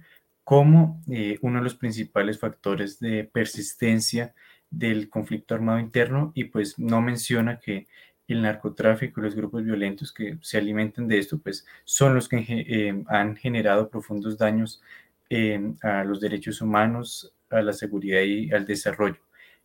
[0.43, 4.35] como eh, uno de los principales factores de persistencia
[4.73, 7.87] del conflicto armado interno y pues no menciona que
[8.27, 12.37] el narcotráfico y los grupos violentos que se alimentan de esto pues son los que
[12.49, 14.81] eh, han generado profundos daños
[15.29, 19.19] eh, a los derechos humanos, a la seguridad y al desarrollo.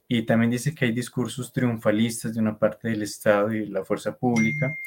[0.09, 4.16] Y también dice que hay discursos triunfalistas de una parte del Estado y la fuerza
[4.16, 4.78] pública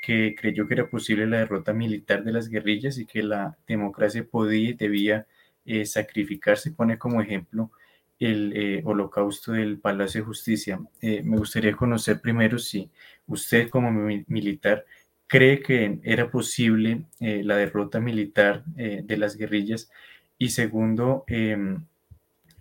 [0.00, 4.24] que creyó que era posible la derrota militar de las guerrillas y que la democracia
[4.24, 5.26] podía y debía
[5.64, 6.72] eh, sacrificarse.
[6.72, 7.70] Pone como ejemplo
[8.18, 10.80] el eh, holocausto del Palacio de Justicia.
[11.00, 12.90] Eh, me gustaría conocer primero si
[13.26, 14.84] usted como militar
[15.26, 19.90] cree que era posible la derrota militar de las guerrillas
[20.38, 21.84] y segundo, em,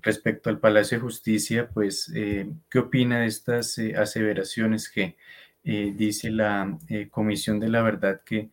[0.01, 5.15] respecto al Palacio de Justicia, pues, ¿qué opina de estas aseveraciones que
[5.63, 6.75] dice la
[7.11, 8.49] Comisión de la Verdad que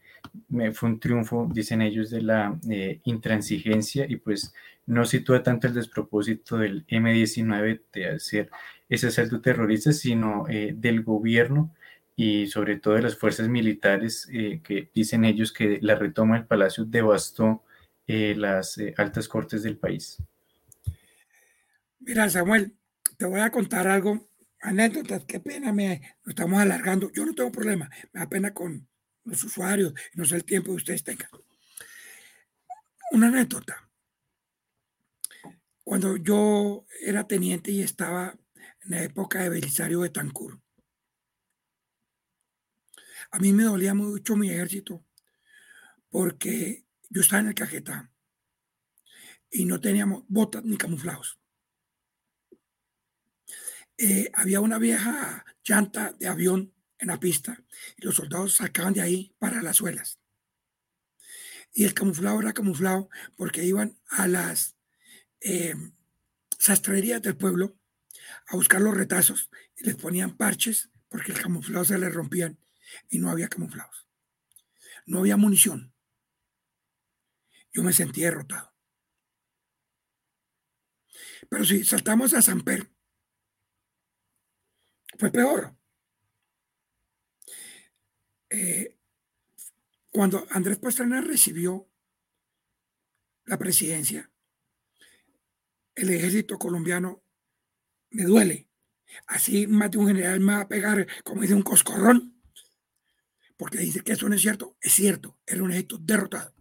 [0.73, 4.55] fue un triunfo, dicen ellos, de la eh, intransigencia y pues
[4.86, 8.50] no sitúa tanto el despropósito del M-19 de hacer
[8.88, 11.74] ese asalto terrorista, sino eh, del gobierno
[12.16, 16.46] y sobre todo de las fuerzas militares eh, que dicen ellos que la retoma del
[16.46, 17.64] palacio devastó
[18.06, 20.18] las altas cortes del país.
[22.00, 22.74] Mira, Samuel,
[23.16, 24.28] te voy a contar algo,
[24.60, 27.12] anécdotas, qué pena, me estamos alargando.
[27.12, 28.86] Yo no tengo problema, me da pena con
[29.24, 31.28] los usuarios, no sé el tiempo que ustedes tengan.
[33.12, 33.88] Una anécdota.
[35.84, 38.38] Cuando yo era teniente y estaba
[38.82, 40.60] en la época de Belisario de Tancur,
[43.30, 45.04] a mí me dolía mucho mi ejército
[46.09, 48.12] porque yo estaba en el cajeta
[49.50, 51.38] y no teníamos botas ni camuflados.
[53.98, 57.62] Eh, había una vieja llanta de avión en la pista
[57.96, 60.18] y los soldados sacaban de ahí para las suelas.
[61.72, 64.76] Y el camuflado era camuflado porque iban a las
[65.44, 65.74] eh,
[66.59, 67.78] sastrerías del pueblo
[68.47, 72.59] a buscar los retazos y les ponían parches porque el camuflado se les rompían
[73.09, 74.06] y no había camuflados.
[75.06, 75.94] No había munición.
[77.73, 78.73] Yo me sentí derrotado.
[81.48, 82.90] Pero si saltamos a Samper,
[85.19, 85.77] fue peor.
[88.48, 88.98] Eh,
[90.10, 91.90] cuando Andrés Pastrana recibió
[93.44, 94.31] la presidencia,
[95.94, 97.23] el ejército colombiano
[98.10, 98.69] me duele.
[99.27, 102.40] Así más de un general me va a pegar, como dice, un coscorrón,
[103.56, 104.77] porque dice que eso no es cierto.
[104.81, 106.55] Es cierto, era un ejército derrotado.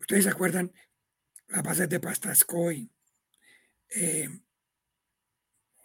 [0.00, 0.72] Ustedes se acuerdan
[1.48, 2.90] las bases de Pastascoy,
[3.88, 4.28] eh,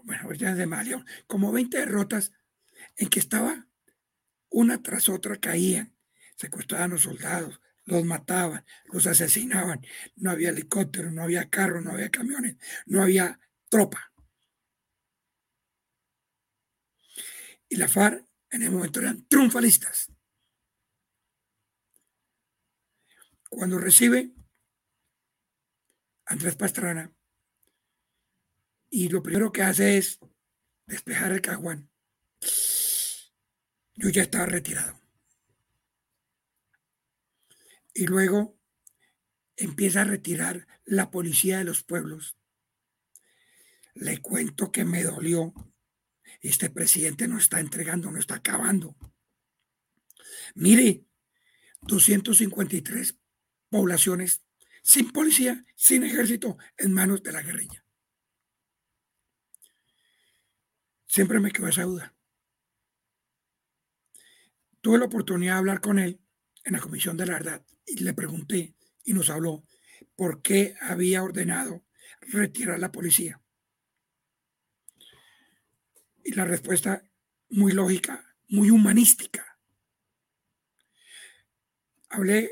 [0.03, 2.31] bueno, de Malio, como 20 derrotas
[2.97, 3.67] en que estaba
[4.49, 5.95] una tras otra caían,
[6.35, 9.81] secuestraban a los soldados, los mataban, los asesinaban,
[10.15, 13.39] no había helicóptero, no había carros, no había camiones, no había
[13.69, 14.11] tropa.
[17.69, 20.11] Y la FARC en el momento eran triunfalistas.
[23.49, 24.33] Cuando recibe
[26.25, 27.13] Andrés Pastrana,
[28.89, 30.19] y lo primero que hace es
[30.85, 31.91] despejar el caguán
[34.01, 35.00] yo ya estaba retirado.
[37.93, 38.57] Y luego
[39.55, 42.37] empieza a retirar la policía de los pueblos.
[43.93, 45.53] Le cuento que me dolió.
[46.39, 48.95] Este presidente no está entregando, no está acabando.
[50.55, 51.05] Mire,
[51.81, 53.17] 253
[53.69, 54.43] poblaciones
[54.81, 57.85] sin policía, sin ejército, en manos de la guerrilla.
[61.05, 62.15] Siempre me quedó esa duda.
[64.79, 66.20] Tuve la oportunidad de hablar con él
[66.63, 69.65] en la Comisión de la Verdad y le pregunté y nos habló
[70.15, 71.83] por qué había ordenado
[72.21, 73.41] retirar la policía.
[76.23, 77.03] Y la respuesta
[77.49, 79.57] muy lógica, muy humanística.
[82.09, 82.51] Hablé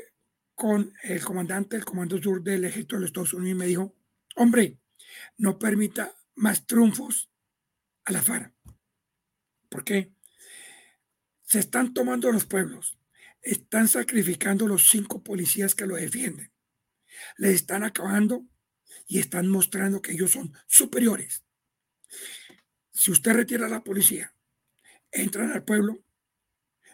[0.54, 3.94] con el comandante del Comando Sur del Ejército de los Estados Unidos y me dijo,
[4.36, 4.78] hombre,
[5.38, 7.30] no permita más triunfos
[8.04, 8.52] a la FARC.
[9.68, 10.12] ¿Por qué?
[11.44, 12.99] Se están tomando los pueblos,
[13.42, 16.52] están sacrificando los cinco policías que lo defienden,
[17.36, 18.46] les están acabando
[19.06, 21.44] y están mostrando que ellos son superiores.
[22.92, 24.34] si usted retira a la policía,
[25.10, 26.04] entran al pueblo,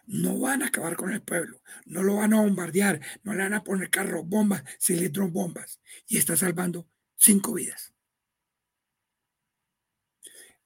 [0.06, 3.54] no van a acabar con el pueblo, no lo van a bombardear, no le van
[3.54, 7.92] a poner carros, bombas, cilindros, bombas, y está salvando cinco vidas.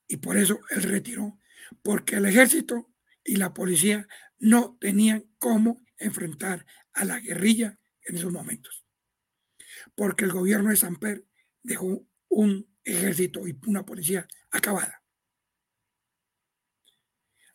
[0.07, 1.39] Y por eso él retiró,
[1.82, 2.90] porque el ejército
[3.24, 4.07] y la policía
[4.41, 8.85] no tenían cómo enfrentar a la guerrilla en esos momentos.
[9.95, 11.25] Porque el gobierno de Samper
[11.62, 15.05] dejó un ejército y una policía acabada.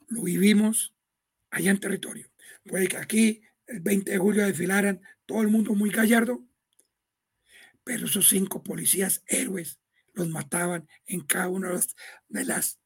[0.07, 0.95] Lo vivimos
[1.49, 2.31] allá en territorio.
[2.63, 6.45] Puede que aquí el 20 de julio desfilaran todo el mundo muy gallardo,
[7.83, 9.79] pero esos cinco policías héroes
[10.13, 11.71] los mataban en cada una
[12.29, 12.79] de las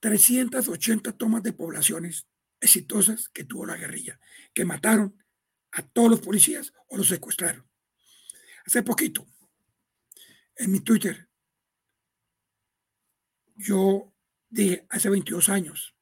[0.00, 2.26] 380 tomas de poblaciones
[2.60, 4.18] exitosas que tuvo la guerrilla,
[4.54, 5.22] que mataron
[5.72, 7.68] a todos los policías o los secuestraron.
[8.64, 9.26] Hace poquito,
[10.56, 11.28] en mi Twitter,
[13.56, 14.12] yo
[14.48, 15.94] dije, hace 22 años,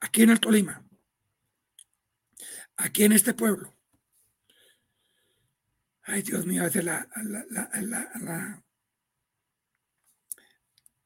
[0.00, 0.86] aquí en el Tolima,
[2.76, 3.76] aquí en este pueblo,
[6.02, 7.44] ay Dios mío, a veces la, la,
[7.80, 8.62] la,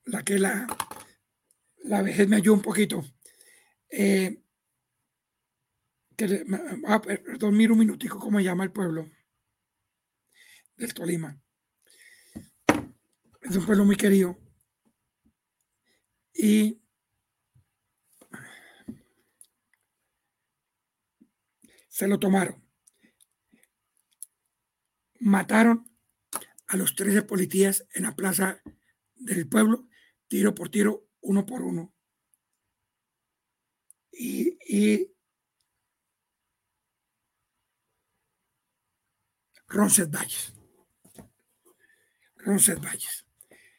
[0.05, 0.67] la, que la,
[1.85, 3.05] la vejez me ayuda un poquito.
[3.91, 4.43] Eh,
[6.17, 6.45] que
[6.87, 7.03] ah,
[7.39, 9.11] dormir un minutico, ¿cómo llama el pueblo?
[10.77, 11.41] Del Tolima.
[13.43, 14.39] Es un pueblo muy querido.
[16.33, 16.83] Y
[21.89, 22.63] se lo tomaron.
[25.21, 25.91] Mataron
[26.67, 28.63] a los 13 policías en la plaza
[29.15, 29.89] del pueblo,
[30.29, 31.95] tiro por tiro, uno por uno.
[34.11, 35.16] Y, y
[39.69, 40.55] Roncet Valles.
[42.37, 43.27] Roncet Valles.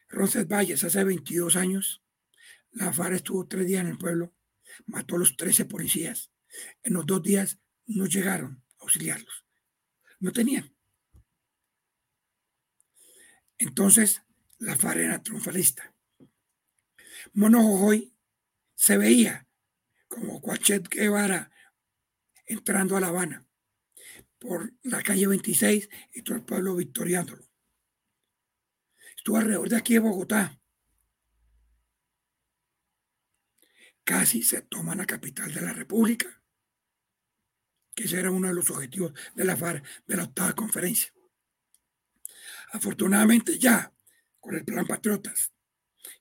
[0.09, 2.01] Roncet Valles, hace 22 años,
[2.71, 4.33] la FARC estuvo tres días en el pueblo,
[4.85, 6.31] mató a los 13 policías.
[6.83, 9.45] En los dos días no llegaron a auxiliarlos.
[10.19, 10.75] No tenían.
[13.57, 14.21] Entonces,
[14.59, 15.93] la FARC era triunfalista.
[17.33, 17.61] Mono
[18.75, 19.47] se veía
[20.07, 21.51] como Cuachet Guevara
[22.45, 23.46] entrando a La Habana
[24.39, 27.47] por la calle 26 y todo el pueblo victoriándolo.
[29.15, 30.59] Estuvo alrededor de aquí de Bogotá.
[34.03, 36.41] Casi se toma la capital de la República,
[37.93, 41.13] que ese era uno de los objetivos de la FARC, de la octava conferencia.
[42.71, 43.91] Afortunadamente ya,
[44.39, 45.51] con el plan Patriotas,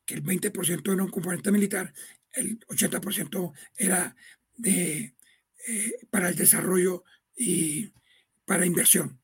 [0.05, 1.93] que el 20% era un componente militar,
[2.33, 4.17] el 80% era
[4.55, 5.15] de,
[5.69, 7.05] eh, para el desarrollo
[7.37, 7.93] y
[8.47, 9.21] para inversión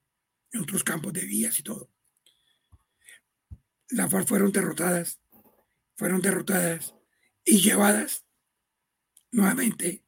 [0.52, 1.90] en otros campos de vías y todo.
[3.88, 5.20] Las FARC fueron derrotadas,
[5.96, 6.94] fueron derrotadas
[7.44, 8.24] y llevadas
[9.30, 10.04] nuevamente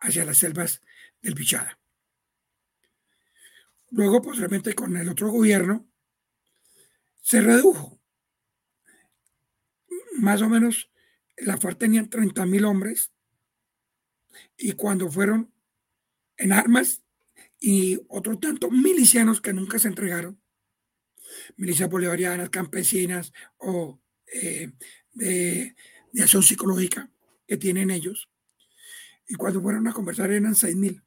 [0.00, 0.80] hacia las selvas
[1.22, 1.78] del Bichada.
[3.90, 5.88] Luego, posteriormente, con el otro gobierno,
[7.20, 8.00] se redujo.
[10.18, 10.90] Más o menos,
[11.36, 13.12] la FARC tenían 30 mil hombres
[14.56, 15.52] y cuando fueron
[16.36, 17.03] en armas
[17.66, 20.38] y otros tantos milicianos que nunca se entregaron,
[21.56, 24.70] milicias bolivarianas, campesinas o eh,
[25.14, 25.74] de,
[26.20, 27.10] acción psicológica
[27.46, 28.28] que tienen ellos.
[29.26, 31.02] Y cuando fueron a conversar eran 6.000.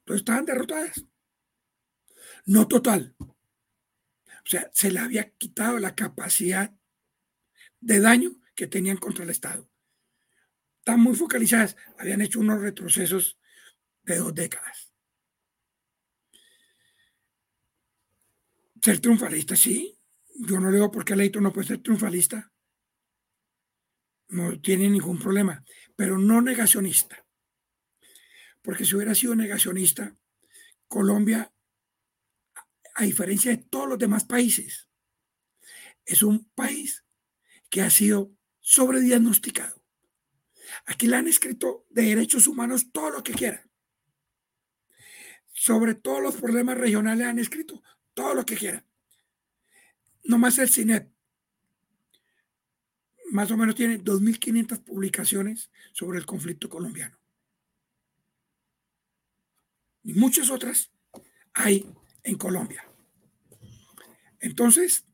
[0.00, 1.04] Entonces estaban derrotadas.
[2.46, 3.14] No total.
[3.20, 6.74] O sea, se le había quitado la capacidad
[7.78, 9.70] de daño que tenían contra el Estado.
[10.80, 11.76] Están muy focalizadas.
[11.98, 13.38] Habían hecho unos retrocesos
[14.02, 14.87] de dos décadas.
[18.88, 20.00] Ser triunfalista, sí.
[20.34, 22.50] Yo no le digo por qué Leito no puede ser triunfalista.
[24.28, 25.62] No tiene ningún problema,
[25.94, 27.22] pero no negacionista.
[28.62, 30.16] Porque si hubiera sido negacionista,
[30.86, 31.52] Colombia,
[32.94, 34.88] a diferencia de todos los demás países,
[36.06, 37.04] es un país
[37.68, 39.84] que ha sido sobrediagnosticado.
[40.86, 43.70] Aquí le han escrito de derechos humanos todo lo que quieran.
[45.52, 47.82] Sobre todos los problemas regionales han escrito
[48.18, 48.84] todo lo que quiera.
[50.24, 51.08] más el CINEP,
[53.30, 57.16] más o menos tiene 2.500 publicaciones sobre el conflicto colombiano.
[60.02, 60.90] Y muchas otras
[61.54, 61.88] hay
[62.24, 62.84] en Colombia.
[64.40, 65.04] Entonces,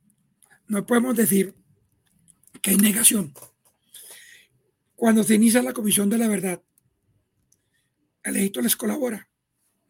[0.67, 1.55] no podemos decir
[2.63, 3.35] que hay negación.
[4.97, 6.63] Cuando se inicia la Comisión de la Verdad,
[8.23, 9.29] el Egipto les colabora,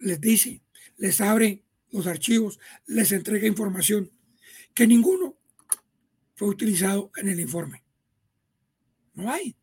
[0.01, 0.65] les dice,
[0.97, 1.64] les abre
[1.95, 4.11] los archivos, les entrega información
[4.75, 5.39] que ninguno
[6.35, 7.85] fue utilizado en el informe.
[9.15, 9.57] No hay.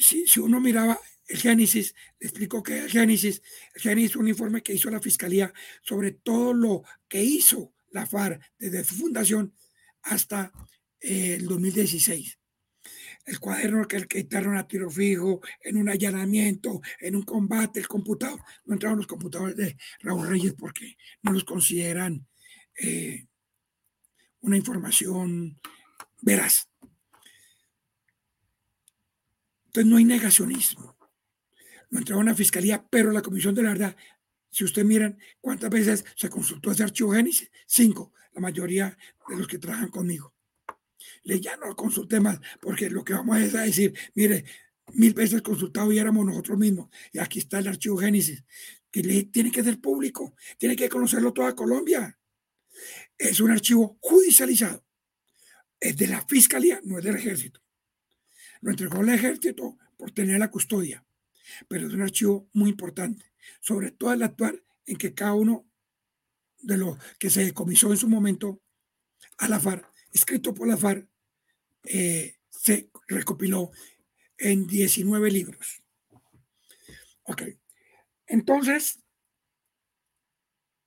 [0.00, 0.98] Si, si uno miraba
[1.28, 3.42] el Génesis, le explico que el Génesis,
[3.74, 5.52] el Génesis es un informe que hizo la Fiscalía
[5.82, 9.54] sobre todo lo que hizo la FARC desde su fundación
[10.02, 10.52] hasta
[11.00, 12.38] eh, el 2016.
[13.24, 17.88] El cuaderno que, que quitaron a tiro fijo, en un allanamiento, en un combate, el
[17.88, 18.40] computador.
[18.64, 22.26] No entraron los computadores de Raúl Reyes porque no los consideran
[22.78, 23.26] eh,
[24.40, 25.58] una información
[26.20, 26.68] veraz.
[29.66, 30.96] Entonces no hay negacionismo.
[31.90, 33.96] Lo entregó a la fiscalía, pero la Comisión de la Verdad,
[34.50, 38.96] si usted miran cuántas veces se consultó ese archivo Génesis, cinco, la mayoría
[39.28, 40.33] de los que trabajan conmigo.
[41.24, 44.44] Ya no consulté más, porque lo que vamos a decir, mire,
[44.92, 46.88] mil veces consultado y éramos nosotros mismos.
[47.12, 48.44] Y aquí está el archivo Génesis,
[48.90, 52.18] que le, tiene que ser público, tiene que conocerlo toda Colombia.
[53.16, 54.84] Es un archivo judicializado.
[55.80, 57.60] Es de la fiscalía, no es del ejército.
[58.60, 61.04] Lo entregó el ejército por tener la custodia,
[61.68, 65.66] pero es un archivo muy importante, sobre todo el actuar en que cada uno
[66.60, 68.62] de los que se decomisó en su momento
[69.38, 71.06] a la FARC, escrito por la FARC,
[71.84, 73.70] eh, se recopiló
[74.38, 75.82] en 19 libros.
[77.24, 77.42] Ok.
[78.26, 79.02] Entonces,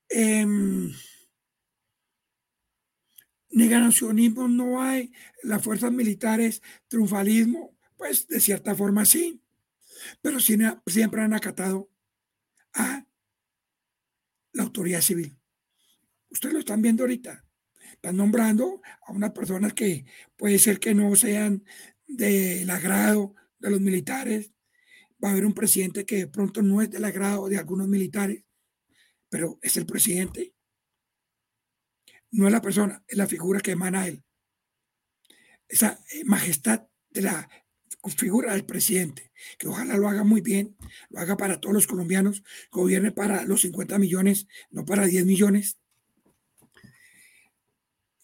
[0.10, 0.46] eh,
[3.50, 5.12] negacionismo no hay,
[5.44, 9.42] las fuerzas militares, triunfalismo, pues de cierta forma sí,
[10.22, 11.90] pero siempre han acatado
[12.74, 13.06] a
[14.54, 15.38] la autoridad civil.
[16.30, 17.47] Ustedes lo están viendo ahorita.
[17.98, 20.06] Están nombrando a unas personas que
[20.36, 21.64] puede ser que no sean
[22.08, 24.54] del agrado de los militares.
[25.24, 28.44] Va a haber un presidente que de pronto no es del agrado de algunos militares,
[29.30, 30.54] pero es el presidente.
[32.30, 34.24] No es la persona, es la figura que emana él.
[35.68, 37.50] Esa eh, majestad de la
[38.16, 40.78] figura del presidente, que ojalá lo haga muy bien,
[41.10, 45.80] lo haga para todos los colombianos, gobierne para los 50 millones, no para 10 millones.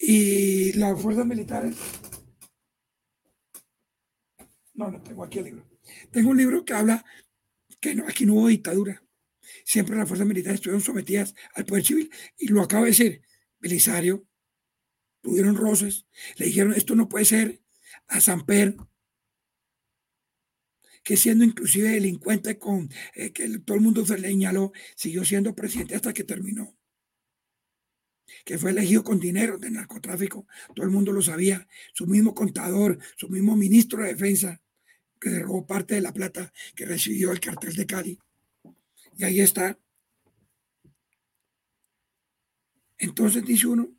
[0.05, 1.77] Y las fuerzas militares.
[4.73, 5.65] No, no tengo aquí el libro.
[6.11, 7.05] Tengo un libro que habla
[7.79, 9.01] que no, aquí no hubo dictadura.
[9.63, 12.11] Siempre las fuerzas militares estuvieron sometidas al poder civil.
[12.37, 13.21] Y lo acabo de decir,
[13.59, 14.27] Belisario,
[15.21, 16.05] tuvieron roces,
[16.35, 17.61] le dijeron, esto no puede ser
[18.07, 18.75] a Samper,
[21.05, 25.55] que siendo inclusive delincuente con eh, que todo el mundo se le señaló, siguió siendo
[25.55, 26.75] presidente hasta que terminó
[28.45, 32.97] que fue elegido con dinero de narcotráfico, todo el mundo lo sabía, su mismo contador,
[33.17, 34.61] su mismo ministro de defensa,
[35.19, 38.19] que robó parte de la plata que recibió el cartel de Cali.
[39.17, 39.77] Y ahí está.
[42.97, 43.89] Entonces dice uno,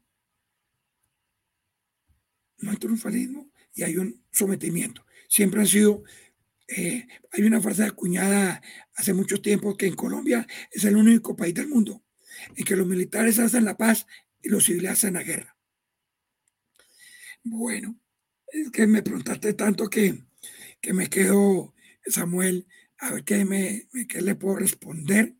[2.58, 5.04] no hay triunfalismo y hay un sometimiento.
[5.28, 6.04] Siempre han sido,
[6.68, 8.62] eh, hay una frase acuñada
[8.94, 12.03] hace mucho tiempo que en Colombia es el único país del mundo
[12.56, 14.06] en que los militares hacen la paz
[14.42, 15.56] y los civiles hacen la guerra.
[17.42, 18.00] Bueno,
[18.46, 20.24] es que me preguntaste tanto que,
[20.80, 21.74] que me quedo,
[22.06, 22.66] Samuel,
[22.98, 25.34] a ver qué, me, qué le puedo responder.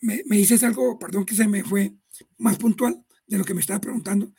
[0.00, 1.94] Me, me dices algo, perdón que se me fue
[2.38, 4.34] más puntual de lo que me estaba preguntando.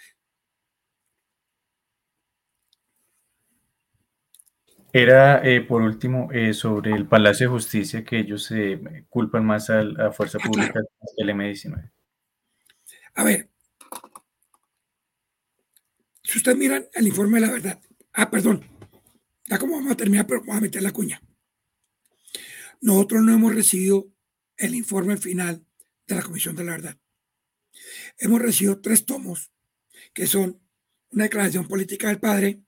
[4.96, 9.44] Era, eh, por último, eh, sobre el Palacio de Justicia, que ellos se eh, culpan
[9.44, 11.92] más a la fuerza ah, pública que al M19.
[13.16, 13.50] A ver,
[16.22, 17.82] si ustedes miran el informe de la verdad,
[18.14, 18.64] ah, perdón,
[19.48, 21.20] ya como vamos a terminar, pero vamos a meter la cuña.
[22.80, 24.12] Nosotros no hemos recibido
[24.58, 25.66] el informe final
[26.06, 26.98] de la Comisión de la Verdad.
[28.20, 29.52] Hemos recibido tres tomos,
[30.14, 30.62] que son
[31.10, 32.63] una declaración política del padre,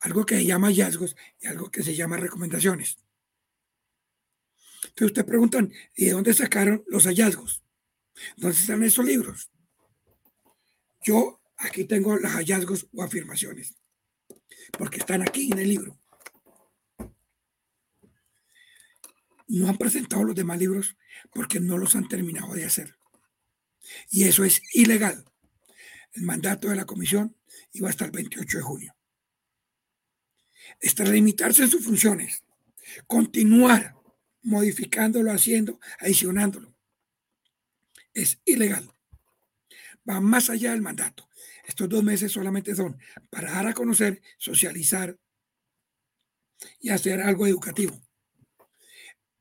[0.00, 2.98] algo que se llama hallazgos y algo que se llama recomendaciones.
[4.82, 7.62] Entonces ustedes preguntan, ¿y de dónde sacaron los hallazgos?
[8.36, 9.50] ¿Dónde están esos libros?
[11.02, 13.74] Yo aquí tengo los hallazgos o afirmaciones,
[14.72, 15.98] porque están aquí en el libro.
[19.48, 20.96] No han presentado los demás libros
[21.32, 22.96] porque no los han terminado de hacer.
[24.10, 25.24] Y eso es ilegal.
[26.14, 27.36] El mandato de la comisión
[27.72, 28.96] iba hasta el 28 de junio.
[30.80, 32.44] Extralimitarse en sus funciones,
[33.06, 33.94] continuar
[34.42, 36.74] modificándolo, haciendo, adicionándolo,
[38.14, 38.90] es ilegal
[40.08, 41.28] va más allá del mandato.
[41.66, 42.98] Estos dos meses solamente son
[43.30, 45.18] para dar a conocer, socializar
[46.80, 48.00] y hacer algo educativo.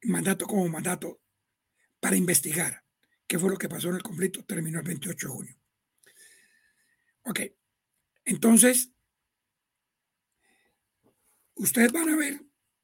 [0.04, 1.20] mandato como mandato
[2.00, 2.84] para investigar
[3.28, 5.56] qué fue lo que pasó en el conflicto terminó el 28 de junio.
[7.24, 7.40] Ok,
[8.26, 8.92] entonces,
[11.56, 12.42] ustedes van a ver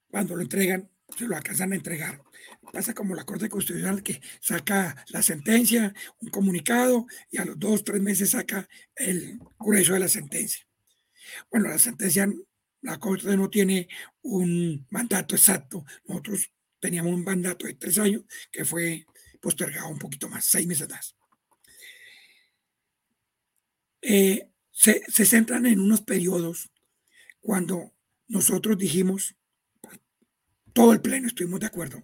[0.10, 2.22] cuando lo entregan, se lo alcanzan a entregar.
[2.72, 7.84] Pasa como la Corte Constitucional que saca la sentencia, un comunicado y a los dos,
[7.84, 10.66] tres meses saca el grueso de la sentencia.
[11.50, 12.32] Bueno, la sentencia,
[12.82, 13.88] la Corte no tiene
[14.22, 15.86] un mandato exacto.
[16.06, 19.06] Nosotros teníamos un mandato de tres años que fue
[19.42, 21.16] postergado un poquito más, seis meses más.
[24.02, 26.72] Eh, se, se centran en unos periodos
[27.40, 27.94] cuando
[28.32, 29.36] nosotros dijimos,
[30.72, 32.02] todo el pleno estuvimos de acuerdo,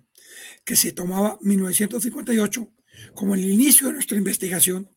[0.65, 2.73] que se tomaba 1958
[3.13, 4.89] como el inicio de nuestra investigación,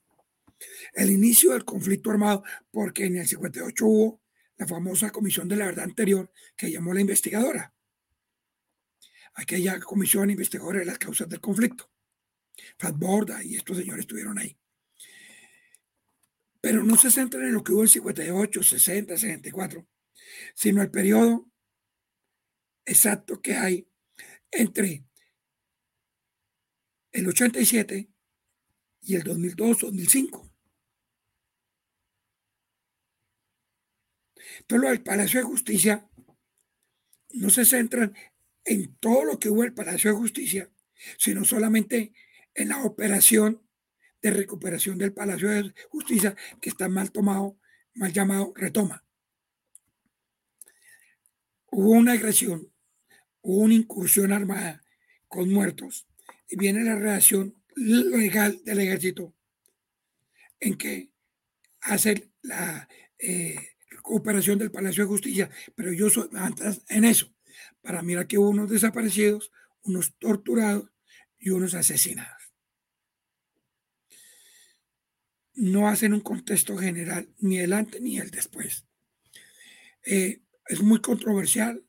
[0.93, 2.43] el inicio del conflicto armado,
[2.73, 4.23] porque en el 58 hubo
[4.57, 7.73] la famosa comisión de la verdad anterior que llamó la investigadora,
[9.35, 11.89] aquella comisión investigadora de las causas del conflicto.
[12.77, 14.59] Fat Borda y estos señores estuvieron ahí.
[16.61, 19.86] Pero no se centran en lo que hubo en 58, 60, 64,
[20.55, 21.51] sino el periodo
[22.85, 23.89] exacto que hay
[24.51, 25.05] entre
[27.12, 28.11] el 87
[29.02, 30.51] y el 2002-2005.
[34.61, 36.09] Entonces, lo del Palacio de Justicia
[37.32, 38.15] no se centran
[38.65, 40.70] en todo lo que hubo en el Palacio de Justicia,
[41.19, 42.12] sino solamente
[42.55, 43.62] en la operación
[44.20, 47.59] de recuperación del Palacio de Justicia que está mal tomado,
[47.94, 49.05] mal llamado retoma.
[51.70, 52.72] Hubo una agresión,
[53.42, 54.82] hubo una incursión armada
[55.28, 56.06] con muertos
[56.48, 59.34] y viene la reacción legal del ejército
[60.59, 61.10] en que
[61.80, 62.88] hace la
[63.18, 63.56] eh,
[63.90, 67.32] recuperación del Palacio de Justicia, pero yo soy antes en eso,
[67.80, 69.52] para mirar que hubo unos desaparecidos,
[69.82, 70.90] unos torturados
[71.38, 72.52] y unos asesinados.
[75.55, 78.84] No hacen un contexto general ni el antes ni el después.
[80.05, 80.40] Eh,
[80.70, 81.84] es muy controversial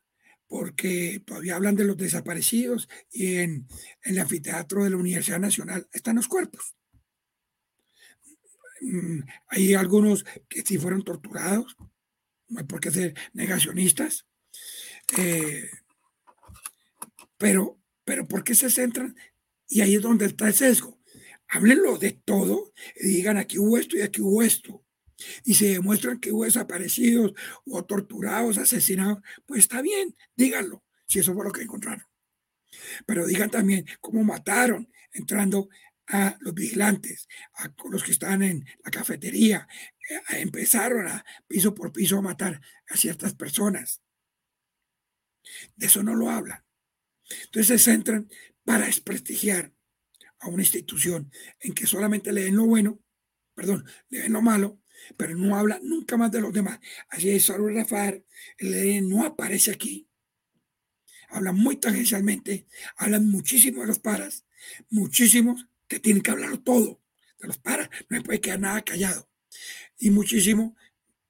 [0.48, 3.66] porque todavía hablan de los desaparecidos y en,
[4.02, 6.74] el anfiteatro de la Universidad Nacional están los cuerpos.
[8.80, 11.76] Mm, hay algunos que sí fueron torturados,
[12.48, 14.26] no hay por qué ser negacionistas,
[15.16, 15.70] eh,
[17.38, 19.16] pero, pero ¿por qué se centran?
[19.68, 21.00] Y ahí es donde está el sesgo.
[21.48, 24.81] Háblenlo de todo y digan aquí hubo esto y aquí hubo esto
[25.44, 27.32] y se demuestran que hubo desaparecidos
[27.66, 32.06] o torturados, asesinados, pues está bien, díganlo, si eso fue lo que encontraron.
[33.06, 35.68] Pero digan también cómo mataron entrando
[36.08, 39.68] a los vigilantes, a los que estaban en la cafetería,
[40.08, 44.02] eh, empezaron a piso por piso a matar a ciertas personas.
[45.76, 46.64] De eso no lo hablan.
[47.44, 48.28] Entonces se centran
[48.64, 49.72] para desprestigiar
[50.40, 51.30] a una institución
[51.60, 53.00] en que solamente leen lo bueno,
[53.54, 54.81] perdón, leen lo malo
[55.16, 56.80] pero no habla nunca más de los demás.
[57.08, 58.24] Así es, Salud Rafael,
[58.58, 60.08] el no aparece aquí.
[61.28, 62.66] Habla muy tangencialmente,
[62.96, 64.44] hablan muchísimo de los paras,
[64.90, 67.00] muchísimos que tienen que hablarlo todo.
[67.38, 69.28] De los paras no se puede quedar nada callado.
[69.98, 70.76] Y muchísimo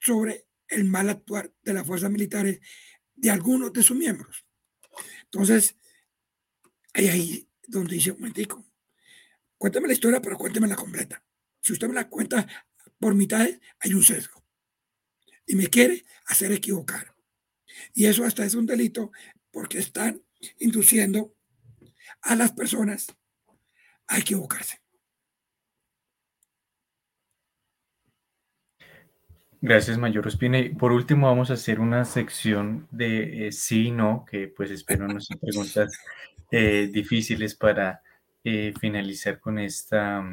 [0.01, 2.61] sobre el mal actuar de las fuerzas militares
[3.15, 4.45] de algunos de sus miembros.
[5.25, 5.77] Entonces,
[6.95, 8.65] hay ahí donde dice, un momentico,
[9.57, 11.25] cuéntame la historia, pero cuénteme la completa.
[11.61, 12.47] Si usted me la cuenta
[13.03, 13.49] por mitad
[13.81, 14.41] hay un sesgo.
[15.45, 17.15] Y me quiere hacer equivocar.
[17.95, 19.11] Y eso hasta es un delito
[19.51, 20.23] porque están
[20.61, 21.35] induciendo
[22.23, 23.09] a las personas
[24.07, 24.81] a equivocarse.
[29.61, 30.61] Gracias, Mayor Ospina.
[30.61, 34.71] Y por último, vamos a hacer una sección de eh, sí y no, que pues
[34.71, 35.93] espero no sean preguntas
[36.53, 38.01] eh, difíciles para
[38.45, 40.25] eh, finalizar con esta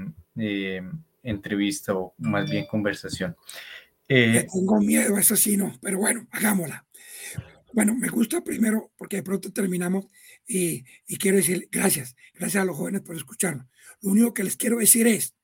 [1.24, 3.36] entrevista o más bien conversación.
[4.08, 6.86] Eh, tengo miedo, eso sí, no, pero bueno, hagámosla.
[7.74, 10.08] Bueno, me gusta primero porque de pronto terminamos
[10.48, 13.68] y, y quiero decir gracias, gracias a los jóvenes por escucharnos.
[14.02, 15.36] Lo único que les quiero decir es,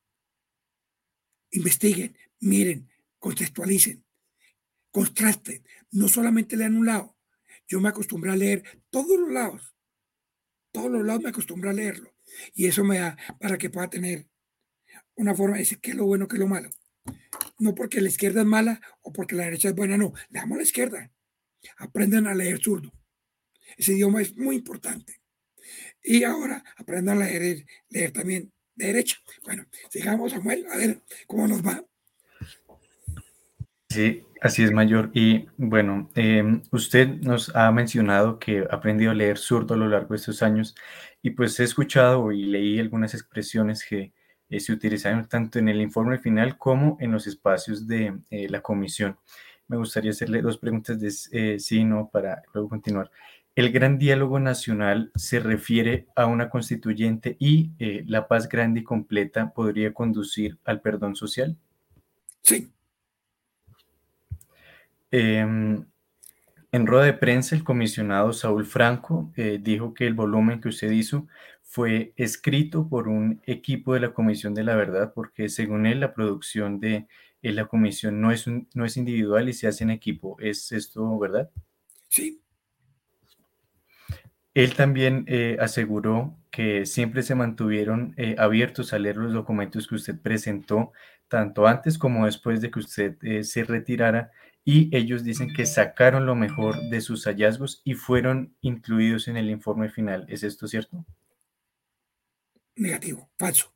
[1.52, 2.90] investiguen, miren,
[3.20, 4.04] contextualicen,
[4.92, 7.16] contrasten, no solamente lean un lado.
[7.68, 9.76] Yo me acostumbré a leer todos los lados,
[10.72, 12.16] todos los lados me acostumbré a leerlo
[12.54, 14.28] y eso me da para que pueda tener
[15.16, 16.70] una forma de decir qué es lo bueno, qué es lo malo.
[17.60, 20.14] No porque la izquierda es mala o porque la derecha es buena, no.
[20.30, 21.12] Leamos la izquierda.
[21.78, 22.92] Aprendan a leer zurdo.
[23.78, 25.22] Ese idioma es muy importante.
[26.04, 29.18] Y ahora aprendan a leer, leer también de derecha.
[29.44, 31.84] Bueno, sigamos, Samuel, a ver cómo nos va.
[33.90, 35.10] Sí, así es, mayor.
[35.14, 39.88] Y bueno, em, usted nos ha mencionado que ha aprendido a leer zurdo a lo
[39.88, 40.76] largo de estos años
[41.22, 44.14] y pues he escuchado y leí algunas expresiones que
[44.50, 48.62] eh, se utilizaron tanto en el informe final como en los espacios de eh, la
[48.62, 49.18] comisión.
[49.68, 53.10] me gustaría hacerle dos preguntas de eh, sí y no para luego continuar.
[53.56, 58.84] ¿El gran diálogo nacional se refiere a una constituyente y eh, la paz grande y
[58.84, 61.56] completa podría conducir al perdón social?
[62.42, 62.70] Sí.
[65.10, 65.86] Em,
[66.74, 70.92] en rueda de prensa, el comisionado Saúl Franco eh, dijo que el volumen que usted
[70.92, 71.26] hizo
[71.66, 76.14] fue escrito por un equipo de la Comisión de la Verdad, porque según él la
[76.14, 77.08] producción de
[77.42, 80.38] eh, la comisión no es, no es individual y se hace en equipo.
[80.40, 81.50] ¿Es esto verdad?
[82.08, 82.42] Sí.
[84.54, 90.18] Él también eh, aseguró que siempre se mantuvieron abiertos a leer los documentos que usted
[90.18, 90.94] presentó,
[91.28, 94.32] tanto antes como después de que usted se retirara
[94.64, 99.50] y ellos dicen que sacaron lo mejor de sus hallazgos y fueron incluidos en el
[99.50, 100.26] informe final.
[100.30, 101.06] ¿Es esto cierto?
[102.76, 103.72] Negativo, falso.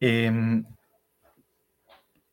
[0.00, 0.64] Em,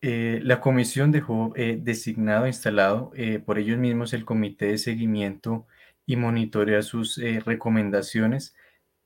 [0.02, 5.66] eh, la comisión dejó eh, designado, instalado eh, por ellos mismos el comité de seguimiento
[6.06, 8.54] y monitorea sus recomendaciones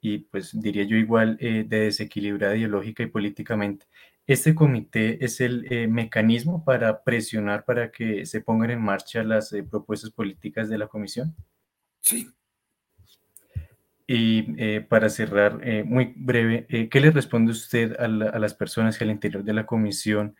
[0.02, 3.86] y pues diría yo igual de desequilibrada ideológica y políticamente.
[4.28, 10.12] Este comité es el mecanismo para presionar para que se pongan en marcha las propuestas
[10.12, 11.34] políticas de la comisión.
[12.02, 12.30] Sí.
[14.12, 19.12] Y eh, para cerrar, muy breve, ¿qué le responde usted a, las personas que al
[19.12, 20.36] interior de la comisión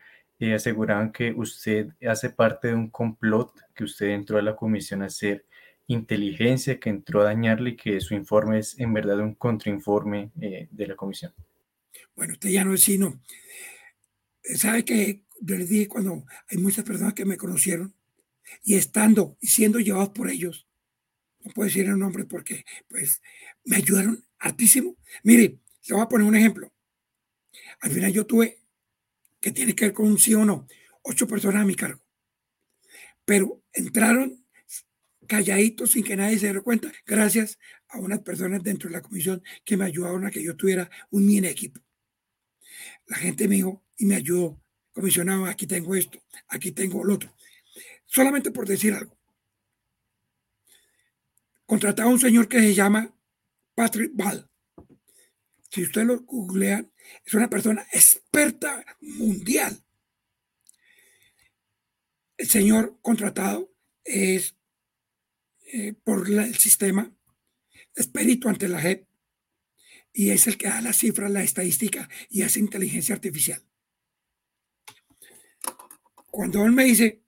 [0.56, 5.06] aseguraban que usted hace parte de un complot, que usted entró a la comisión a
[5.06, 5.46] hacer
[5.86, 10.88] inteligencia, que entró a dañarle y que su informe es en verdad un contrainforme de
[10.88, 11.32] la comisión?
[12.16, 13.22] Bueno, usted ya no es sino
[14.56, 17.94] sabe que yo les dije cuando hay muchas personas que me conocieron
[18.64, 20.68] y estando y siendo llevados por ellos,
[21.42, 23.22] no puedo decir el nombre porque pues
[23.64, 24.98] me ayudaron hartísimo.
[25.24, 26.72] Mire, le voy a poner un ejemplo.
[27.82, 28.64] Al final yo tuve,
[29.40, 30.68] que tiene que ver con un sí o no,
[31.04, 32.02] ocho personas a mi cargo.
[33.26, 34.46] Pero entraron
[35.28, 39.44] calladitos sin que nadie se diera cuenta, gracias a unas personas dentro de la comisión
[39.64, 41.80] que me ayudaron a que yo tuviera un mini equipo.
[43.06, 44.60] La gente me dijo, y me ayudó.
[44.92, 47.34] Comisionado, aquí tengo esto, aquí tengo lo otro.
[48.06, 49.19] Solamente por decir algo.
[51.70, 53.16] Contrataba a un señor que se llama
[53.76, 54.50] Patrick Ball.
[55.70, 56.84] Si usted lo googlea,
[57.24, 59.80] es una persona experta mundial.
[62.38, 63.72] El señor contratado
[64.04, 64.56] es
[65.72, 67.16] eh, por el sistema,
[67.94, 68.10] es
[68.46, 69.08] ante la JEP
[70.12, 73.64] y es el que da las cifras, la estadística y hace inteligencia artificial.
[76.32, 77.22] Cuando él me dice,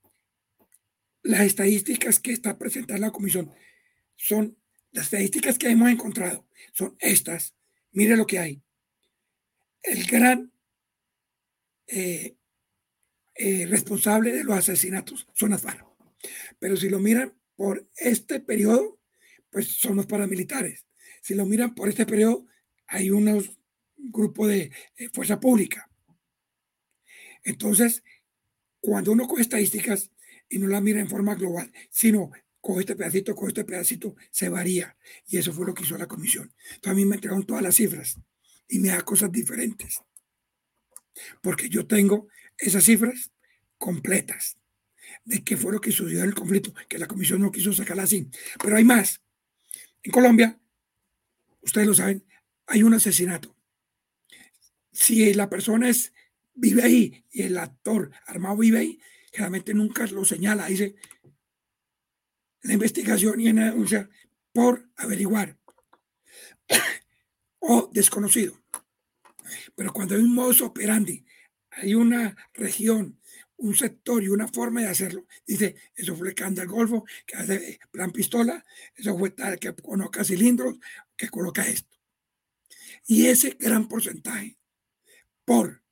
[1.22, 3.54] las estadísticas que está presentada la comisión
[4.22, 4.56] son
[4.92, 7.56] las estadísticas que hemos encontrado, son estas,
[7.92, 8.62] mire lo que hay.
[9.82, 10.52] El gran
[11.88, 12.36] eh,
[13.34, 15.66] eh, responsable de los asesinatos son las.
[16.60, 19.00] Pero si lo miran por este periodo,
[19.50, 20.86] pues son los paramilitares.
[21.24, 22.46] Si lo miran por este periodo,
[22.86, 23.58] hay unos
[23.98, 25.90] grupos de eh, fuerza pública.
[27.44, 28.04] Entonces,
[28.80, 30.12] cuando uno coge estadísticas
[30.48, 32.32] y no las mira en forma global, sino
[32.62, 34.96] coge este pedacito, coge este pedacito, se varía.
[35.28, 36.54] Y eso fue lo que hizo la comisión.
[36.76, 38.20] Entonces a mí me entregaron todas las cifras
[38.68, 40.02] y me da cosas diferentes.
[41.42, 42.28] Porque yo tengo
[42.58, 43.32] esas cifras
[43.78, 44.58] completas
[45.26, 48.04] de qué fue lo que sucedió en el conflicto, que la comisión no quiso sacarla
[48.04, 48.30] así.
[48.62, 49.22] Pero hay más.
[50.04, 50.60] En Colombia,
[51.62, 52.26] ustedes lo saben,
[52.68, 53.56] hay un asesinato.
[54.92, 56.14] Si la persona es
[56.54, 59.00] vive ahí y el actor armado vive ahí,
[59.32, 60.96] generalmente nunca lo señala, dice
[62.64, 64.10] la investigación y en la denuncia
[64.54, 65.58] por averiguar
[67.60, 68.62] o desconocido.
[69.76, 71.26] Pero cuando hay un modus operandi,
[71.72, 73.20] hay una región,
[73.58, 77.36] un sector y una forma de hacerlo, dice, eso fue el can del Golfo, que
[77.36, 78.66] hace plan pistola,
[78.96, 80.78] eso fue tal que coloca cilindros,
[81.16, 81.98] que coloca esto.
[83.08, 84.58] Y ese gran porcentaje
[85.46, 85.84] por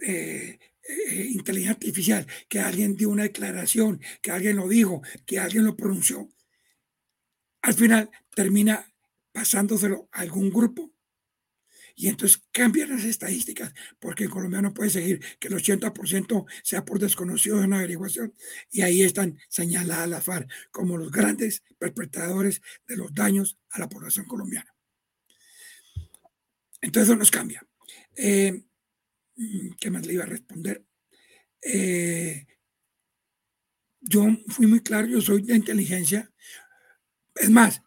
[0.00, 0.58] eh,
[0.88, 5.76] eh, inteligencia artificial, que alguien dio una declaración, que alguien lo dijo, que alguien lo
[5.76, 6.28] pronunció,
[7.62, 8.92] al final termina
[9.32, 10.92] pasándoselo a algún grupo
[11.96, 16.84] y entonces cambian las estadísticas, porque en Colombia no puede seguir que el 80% sea
[16.84, 18.34] por desconocido de una averiguación,
[18.70, 23.88] y ahí están señaladas las FARC como los grandes perpetradores de los daños a la
[23.88, 24.74] población colombiana.
[26.80, 27.66] Entonces eso nos cambia.
[28.16, 28.64] Eh,
[29.34, 30.84] ¿Qué más le iba a responder?
[31.60, 32.46] Eh,
[34.00, 36.32] yo fui muy claro, yo soy de inteligencia.
[37.34, 37.82] Es más,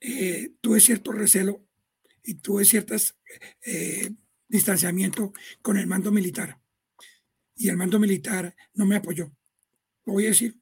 [0.00, 1.66] eh, tuve cierto recelo
[2.22, 3.16] y tuve ciertas
[3.62, 4.10] eh,
[4.48, 5.32] distanciamiento
[5.62, 6.60] con el mando militar.
[7.60, 9.36] y el mando militar no me apoyó.
[10.04, 10.60] Lo voy a decir.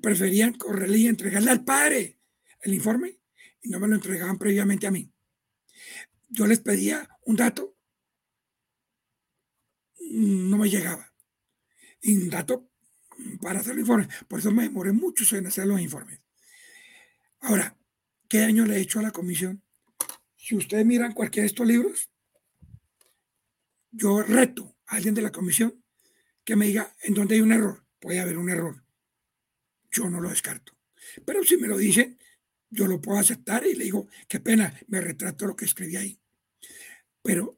[0.00, 2.20] Preferían correrle y entregarle al padre
[2.60, 3.18] el informe
[3.62, 5.12] y no me lo entregaban previamente a mí.
[6.28, 7.75] Yo les pedía un dato,
[10.10, 11.12] no me llegaba.
[12.00, 12.70] Y dato
[13.40, 14.08] para hacer el informe.
[14.28, 16.20] Por eso me demoré mucho en hacer los informes.
[17.40, 17.76] Ahora,
[18.28, 19.62] ¿qué daño le he hecho a la comisión?
[20.36, 22.10] Si ustedes miran cualquiera de estos libros,
[23.90, 25.82] yo reto a alguien de la comisión
[26.44, 27.84] que me diga en dónde hay un error.
[27.98, 28.84] Puede haber un error.
[29.90, 30.72] Yo no lo descarto.
[31.24, 32.18] Pero si me lo dicen,
[32.70, 36.20] yo lo puedo aceptar y le digo, qué pena, me retrato lo que escribí ahí.
[37.22, 37.55] Pero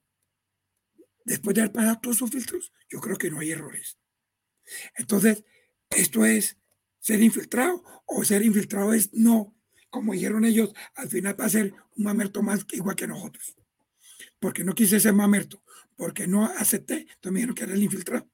[1.28, 3.98] después de haber pasado todos sus filtros, yo creo que no hay errores.
[4.96, 5.44] Entonces,
[5.90, 6.59] esto es
[6.98, 9.59] ser infiltrado o ser infiltrado es no
[9.90, 13.56] como dijeron ellos, al final va a ser un mamerto más que igual que nosotros.
[14.38, 15.62] Porque no quise ser mamerto,
[15.96, 18.28] porque no acepté, entonces me dijeron que era el infiltrado.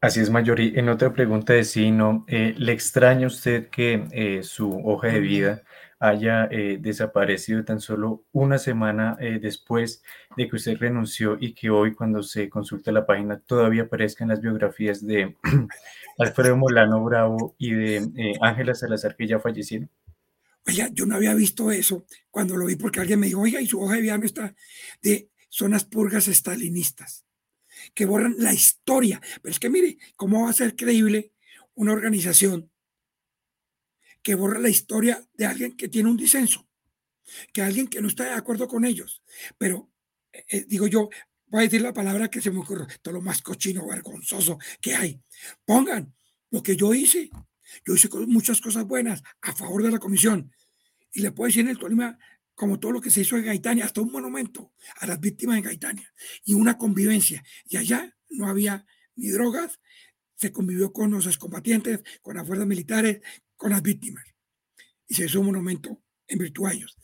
[0.00, 0.60] Así es, Mayor.
[0.60, 1.92] Y en otra pregunta de sí.
[2.28, 5.62] Eh, ¿Le extraña a usted que eh, su hoja de vida
[6.00, 10.02] haya eh, desaparecido tan solo una semana después
[10.36, 14.40] de que usted renunció y que hoy cuando se consulta la página todavía aparezcan las
[14.40, 15.36] biografías de
[16.18, 19.88] Alfredo Molano Bravo y de eh, Ángela Salazar, que ya fallecieron?
[20.66, 23.66] Oiga, yo no había visto eso cuando lo vi porque alguien me dijo, oiga, y
[23.66, 24.54] su hoja de vida no está
[25.00, 27.24] de zonas purgas estalinistas,
[27.94, 29.20] que borran la historia.
[29.40, 31.32] Pero es que mire, ¿cómo va a ser creíble
[31.74, 32.70] una organización
[34.28, 36.68] que borra la historia de alguien que tiene un disenso?
[37.50, 39.22] Que alguien que no está de acuerdo con ellos.
[39.56, 39.90] Pero,
[40.30, 41.08] eh, eh, digo yo,
[41.46, 44.94] voy a decir la palabra que se me ocurre, todo lo más cochino, vergonzoso que
[44.94, 45.18] hay.
[45.64, 46.14] Pongan
[46.50, 47.30] lo que yo hice.
[47.86, 50.52] Yo hice muchas cosas buenas a favor de la comisión.
[51.10, 52.18] Y le puedo decir en el Tolima,
[52.54, 55.62] como todo lo que se hizo en Gaitania, hasta un monumento a las víctimas de
[55.62, 56.12] Gaitania
[56.44, 57.42] y una convivencia.
[57.66, 58.84] Y allá no había
[59.16, 59.80] ni drogas,
[60.34, 63.20] se convivió con los excombatientes, con las fuerzas militares,
[63.58, 64.24] con las víctimas.
[65.06, 66.96] Y se hizo un monumento en virtud de ellos.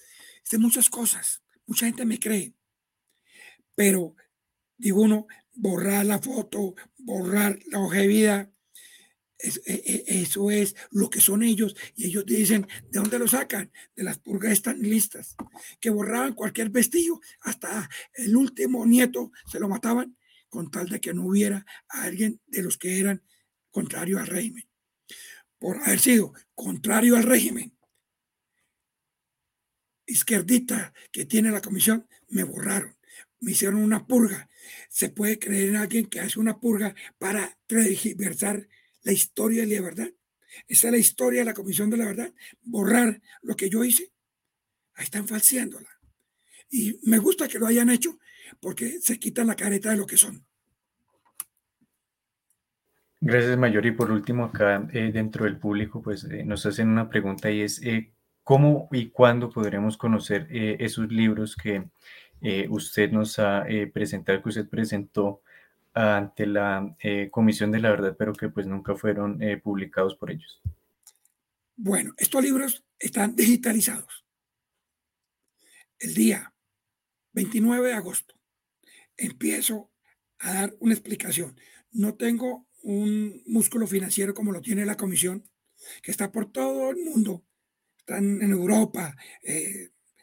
[0.43, 1.43] Hice muchas cosas.
[1.67, 2.55] Mucha gente me cree.
[3.75, 4.15] Pero
[4.79, 8.51] digo uno, borrar la foto, borrar la hoja de vida,
[9.39, 11.77] e, eso es lo que son ellos.
[11.95, 13.73] Y ellos dicen, ¿de dónde lo sacan?
[13.95, 15.37] De las purgas están listas,
[15.81, 20.17] que borraban cualquier vestigio, hasta el último nieto se lo mataban
[20.49, 23.23] con tal de que no hubiera alguien de los que eran
[23.71, 24.69] contrario al régimen.
[25.65, 27.75] Por haber sido contrario al régimen,
[30.05, 32.95] izquierdita que tiene la comisión, me borraron
[33.41, 34.51] me hicieron una purga.
[34.91, 38.69] Se puede creer en alguien que hace una purga para transversar
[39.05, 40.13] la historia de la verdad.
[40.69, 42.35] Esa es la historia de la Comisión de la Verdad.
[42.61, 44.13] Borrar lo que yo hice.
[44.95, 45.89] Ahí están falseándola.
[46.71, 48.19] Y me gusta que lo hayan hecho
[48.61, 50.47] porque se quitan la careta de lo que son.
[53.27, 53.87] Gracias, Mayor.
[53.87, 57.63] Y por último, acá eh, dentro del público, pues eh, nos hacen una pregunta y
[57.63, 61.89] es, eh, ¿cómo y cuándo podremos conocer esos libros que
[62.69, 63.65] usted nos ha
[63.95, 65.41] presentado, que usted presentó
[65.95, 66.95] ante la
[67.31, 70.61] Comisión de la Verdad, pero que pues nunca fueron publicados por ellos.
[71.77, 74.27] Bueno, estos libros están digitalizados.
[75.99, 76.53] El día
[77.33, 78.35] 29 de agosto
[79.17, 79.91] empiezo
[80.41, 81.59] a dar una explicación.
[81.91, 85.49] No tengo un músculo financiero como lo tiene la comisión,
[86.03, 87.45] que está por todo el mundo.
[87.99, 89.17] Están en Europa,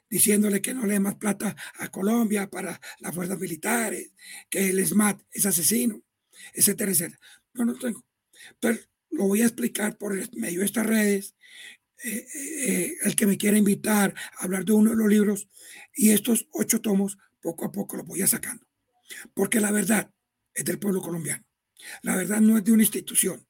[0.09, 4.11] diciéndole que no le dé más plata a Colombia para las fuerzas militares,
[4.49, 6.03] que el SMAT es asesino,
[6.53, 7.19] etcétera, etcétera.
[7.53, 8.05] No tengo.
[8.59, 8.77] Pero
[9.09, 11.35] lo voy a explicar por medio de estas redes.
[12.03, 15.49] Eh, eh, el que me quiera invitar a hablar de uno de los libros
[15.93, 18.65] y estos ocho tomos, poco a poco los voy a sacando.
[19.33, 20.11] Porque la verdad
[20.53, 21.43] es del pueblo colombiano.
[22.01, 23.45] La verdad no es de una institución.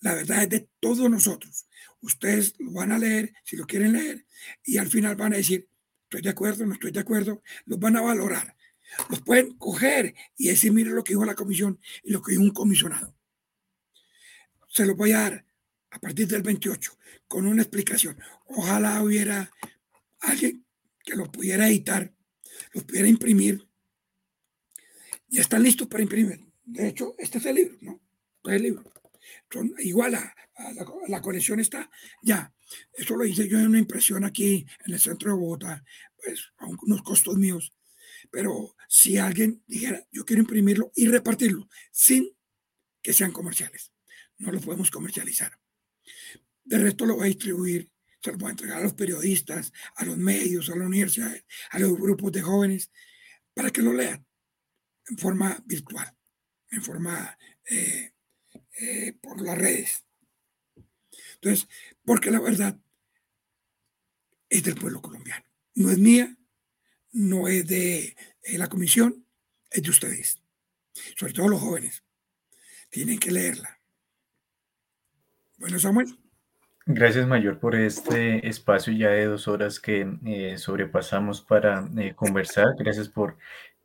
[0.00, 1.66] La verdad es de todos nosotros.
[2.00, 4.26] Ustedes lo van a leer si lo quieren leer
[4.64, 5.68] y al final van a decir,
[6.04, 8.56] estoy de acuerdo, no estoy de acuerdo, los van a valorar.
[9.10, 12.42] Los pueden coger y decir, mire lo que dijo la comisión y lo que dijo
[12.42, 13.14] un comisionado.
[14.68, 15.46] Se lo voy a dar
[15.90, 16.96] a partir del 28
[17.26, 18.18] con una explicación.
[18.46, 19.50] Ojalá hubiera
[20.20, 20.64] alguien
[21.04, 22.14] que lo pudiera editar,
[22.72, 23.66] los pudiera imprimir.
[25.28, 26.47] Ya están listos para imprimir.
[26.68, 28.02] De hecho, este es el libro, ¿no?
[28.36, 28.84] Este es el libro.
[29.50, 30.34] Son igual a,
[31.08, 31.90] la, colección está
[32.22, 32.52] ya.
[32.92, 35.82] Eso lo hice yo en una impresión aquí en el centro de Bogotá,
[36.22, 37.72] pues a unos costos míos.
[38.30, 42.36] Pero si alguien dijera, yo quiero imprimirlo y repartirlo sin
[43.00, 43.92] que sean comerciales,
[44.36, 45.58] no lo podemos comercializar.
[46.64, 47.90] De resto lo voy a distribuir,
[48.22, 51.34] se lo voy a entregar a los periodistas, a los medios, a la universidad,
[51.70, 52.90] a los grupos de jóvenes,
[53.54, 54.26] para que lo lean.
[55.08, 56.17] en forma virtual,
[56.70, 57.38] en forma
[57.70, 58.12] eh,
[58.80, 60.04] eh, por las redes.
[61.34, 61.68] Entonces,
[62.04, 62.78] porque la verdad
[64.48, 65.44] es del pueblo colombiano.
[65.74, 66.36] No es mía,
[67.12, 68.16] no es de
[68.56, 69.24] la comisión,
[69.70, 70.40] es de ustedes.
[71.16, 72.02] Sobre todo los jóvenes.
[72.90, 73.80] Tienen que leerla.
[75.58, 76.18] Bueno, Samuel.
[76.90, 82.68] Gracias, Mayor, por este espacio ya de dos horas que eh, sobrepasamos para eh, conversar.
[82.78, 83.36] Gracias por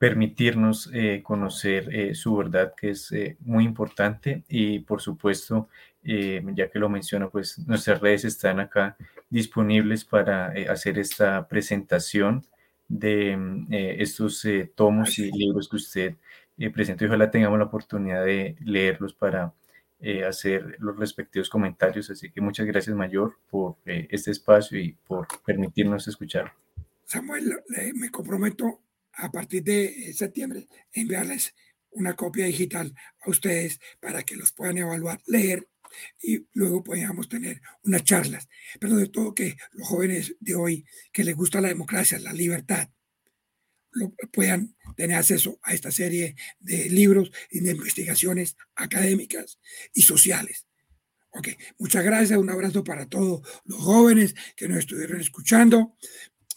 [0.04, 3.10] permitirnos eh, conocer su verdad, que es
[3.40, 4.44] muy importante.
[4.50, 5.70] Y por supuesto,
[6.04, 8.98] ya que lo menciono, pues nuestras redes están acá
[9.30, 12.46] disponibles para hacer esta presentación
[12.90, 13.38] de
[13.98, 16.16] estos tomos y libros que usted
[16.74, 17.06] presenta.
[17.06, 19.54] Y ojalá tengamos la oportunidad de leerlos para
[20.06, 22.10] eh, hacer los respectivos comentarios.
[22.10, 26.52] Así que muchas gracias, Mayor, por eh, este espacio y por permitirnos escuchar.
[27.06, 27.62] Samuel,
[27.96, 28.82] me comprometo
[29.14, 31.54] a partir de septiembre enviarles
[31.92, 35.68] una copia digital a ustedes para que los puedan evaluar, leer
[36.22, 38.50] y luego podamos tener unas charlas.
[38.80, 42.90] Pero de todo que los jóvenes de hoy que les gusta la democracia, la libertad,
[44.32, 49.60] puedan tener acceso a esta serie de libros y de investigaciones académicas
[49.94, 50.66] y sociales.
[51.30, 55.96] Ok, muchas gracias, un abrazo para todos los jóvenes que nos estuvieron escuchando.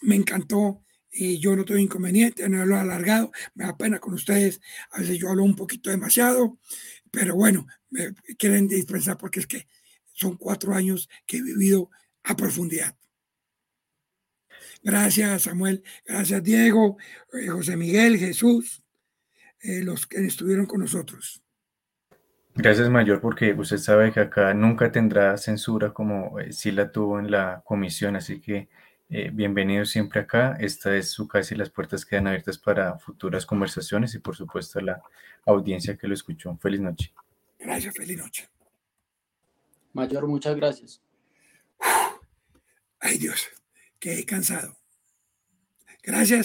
[0.01, 0.85] Me encantó
[1.17, 4.61] y yo no tengo inconveniente, no lo he alargado, me da pena con ustedes,
[4.91, 6.59] a veces yo hablo un poquito demasiado,
[7.09, 9.67] pero bueno, me quieren dispensar porque es que
[10.13, 11.89] son cuatro años que he vivido
[12.23, 12.95] a profundidad.
[14.83, 15.83] Gracias, Samuel.
[16.05, 16.97] Gracias, Diego,
[17.33, 18.83] eh, José Miguel, Jesús,
[19.61, 21.41] eh, los que estuvieron con nosotros.
[22.53, 27.19] Gracias, Mayor, porque usted sabe que acá nunca tendrá censura como eh, sí la tuvo
[27.19, 28.69] en la comisión, así que
[29.09, 30.57] bienvenido siempre acá.
[30.59, 34.81] Esta es su casa y las puertas quedan abiertas para futuras conversaciones y, por supuesto,
[34.81, 35.01] la
[35.45, 36.57] audiencia que lo escuchó.
[36.57, 37.13] Feliz noche.
[37.59, 38.49] Gracias, feliz noche.
[39.93, 41.01] Mayor, muchas gracias.
[42.99, 43.47] Ay, Dios.
[43.99, 44.75] Qué cansado.
[46.03, 46.35] Gracias.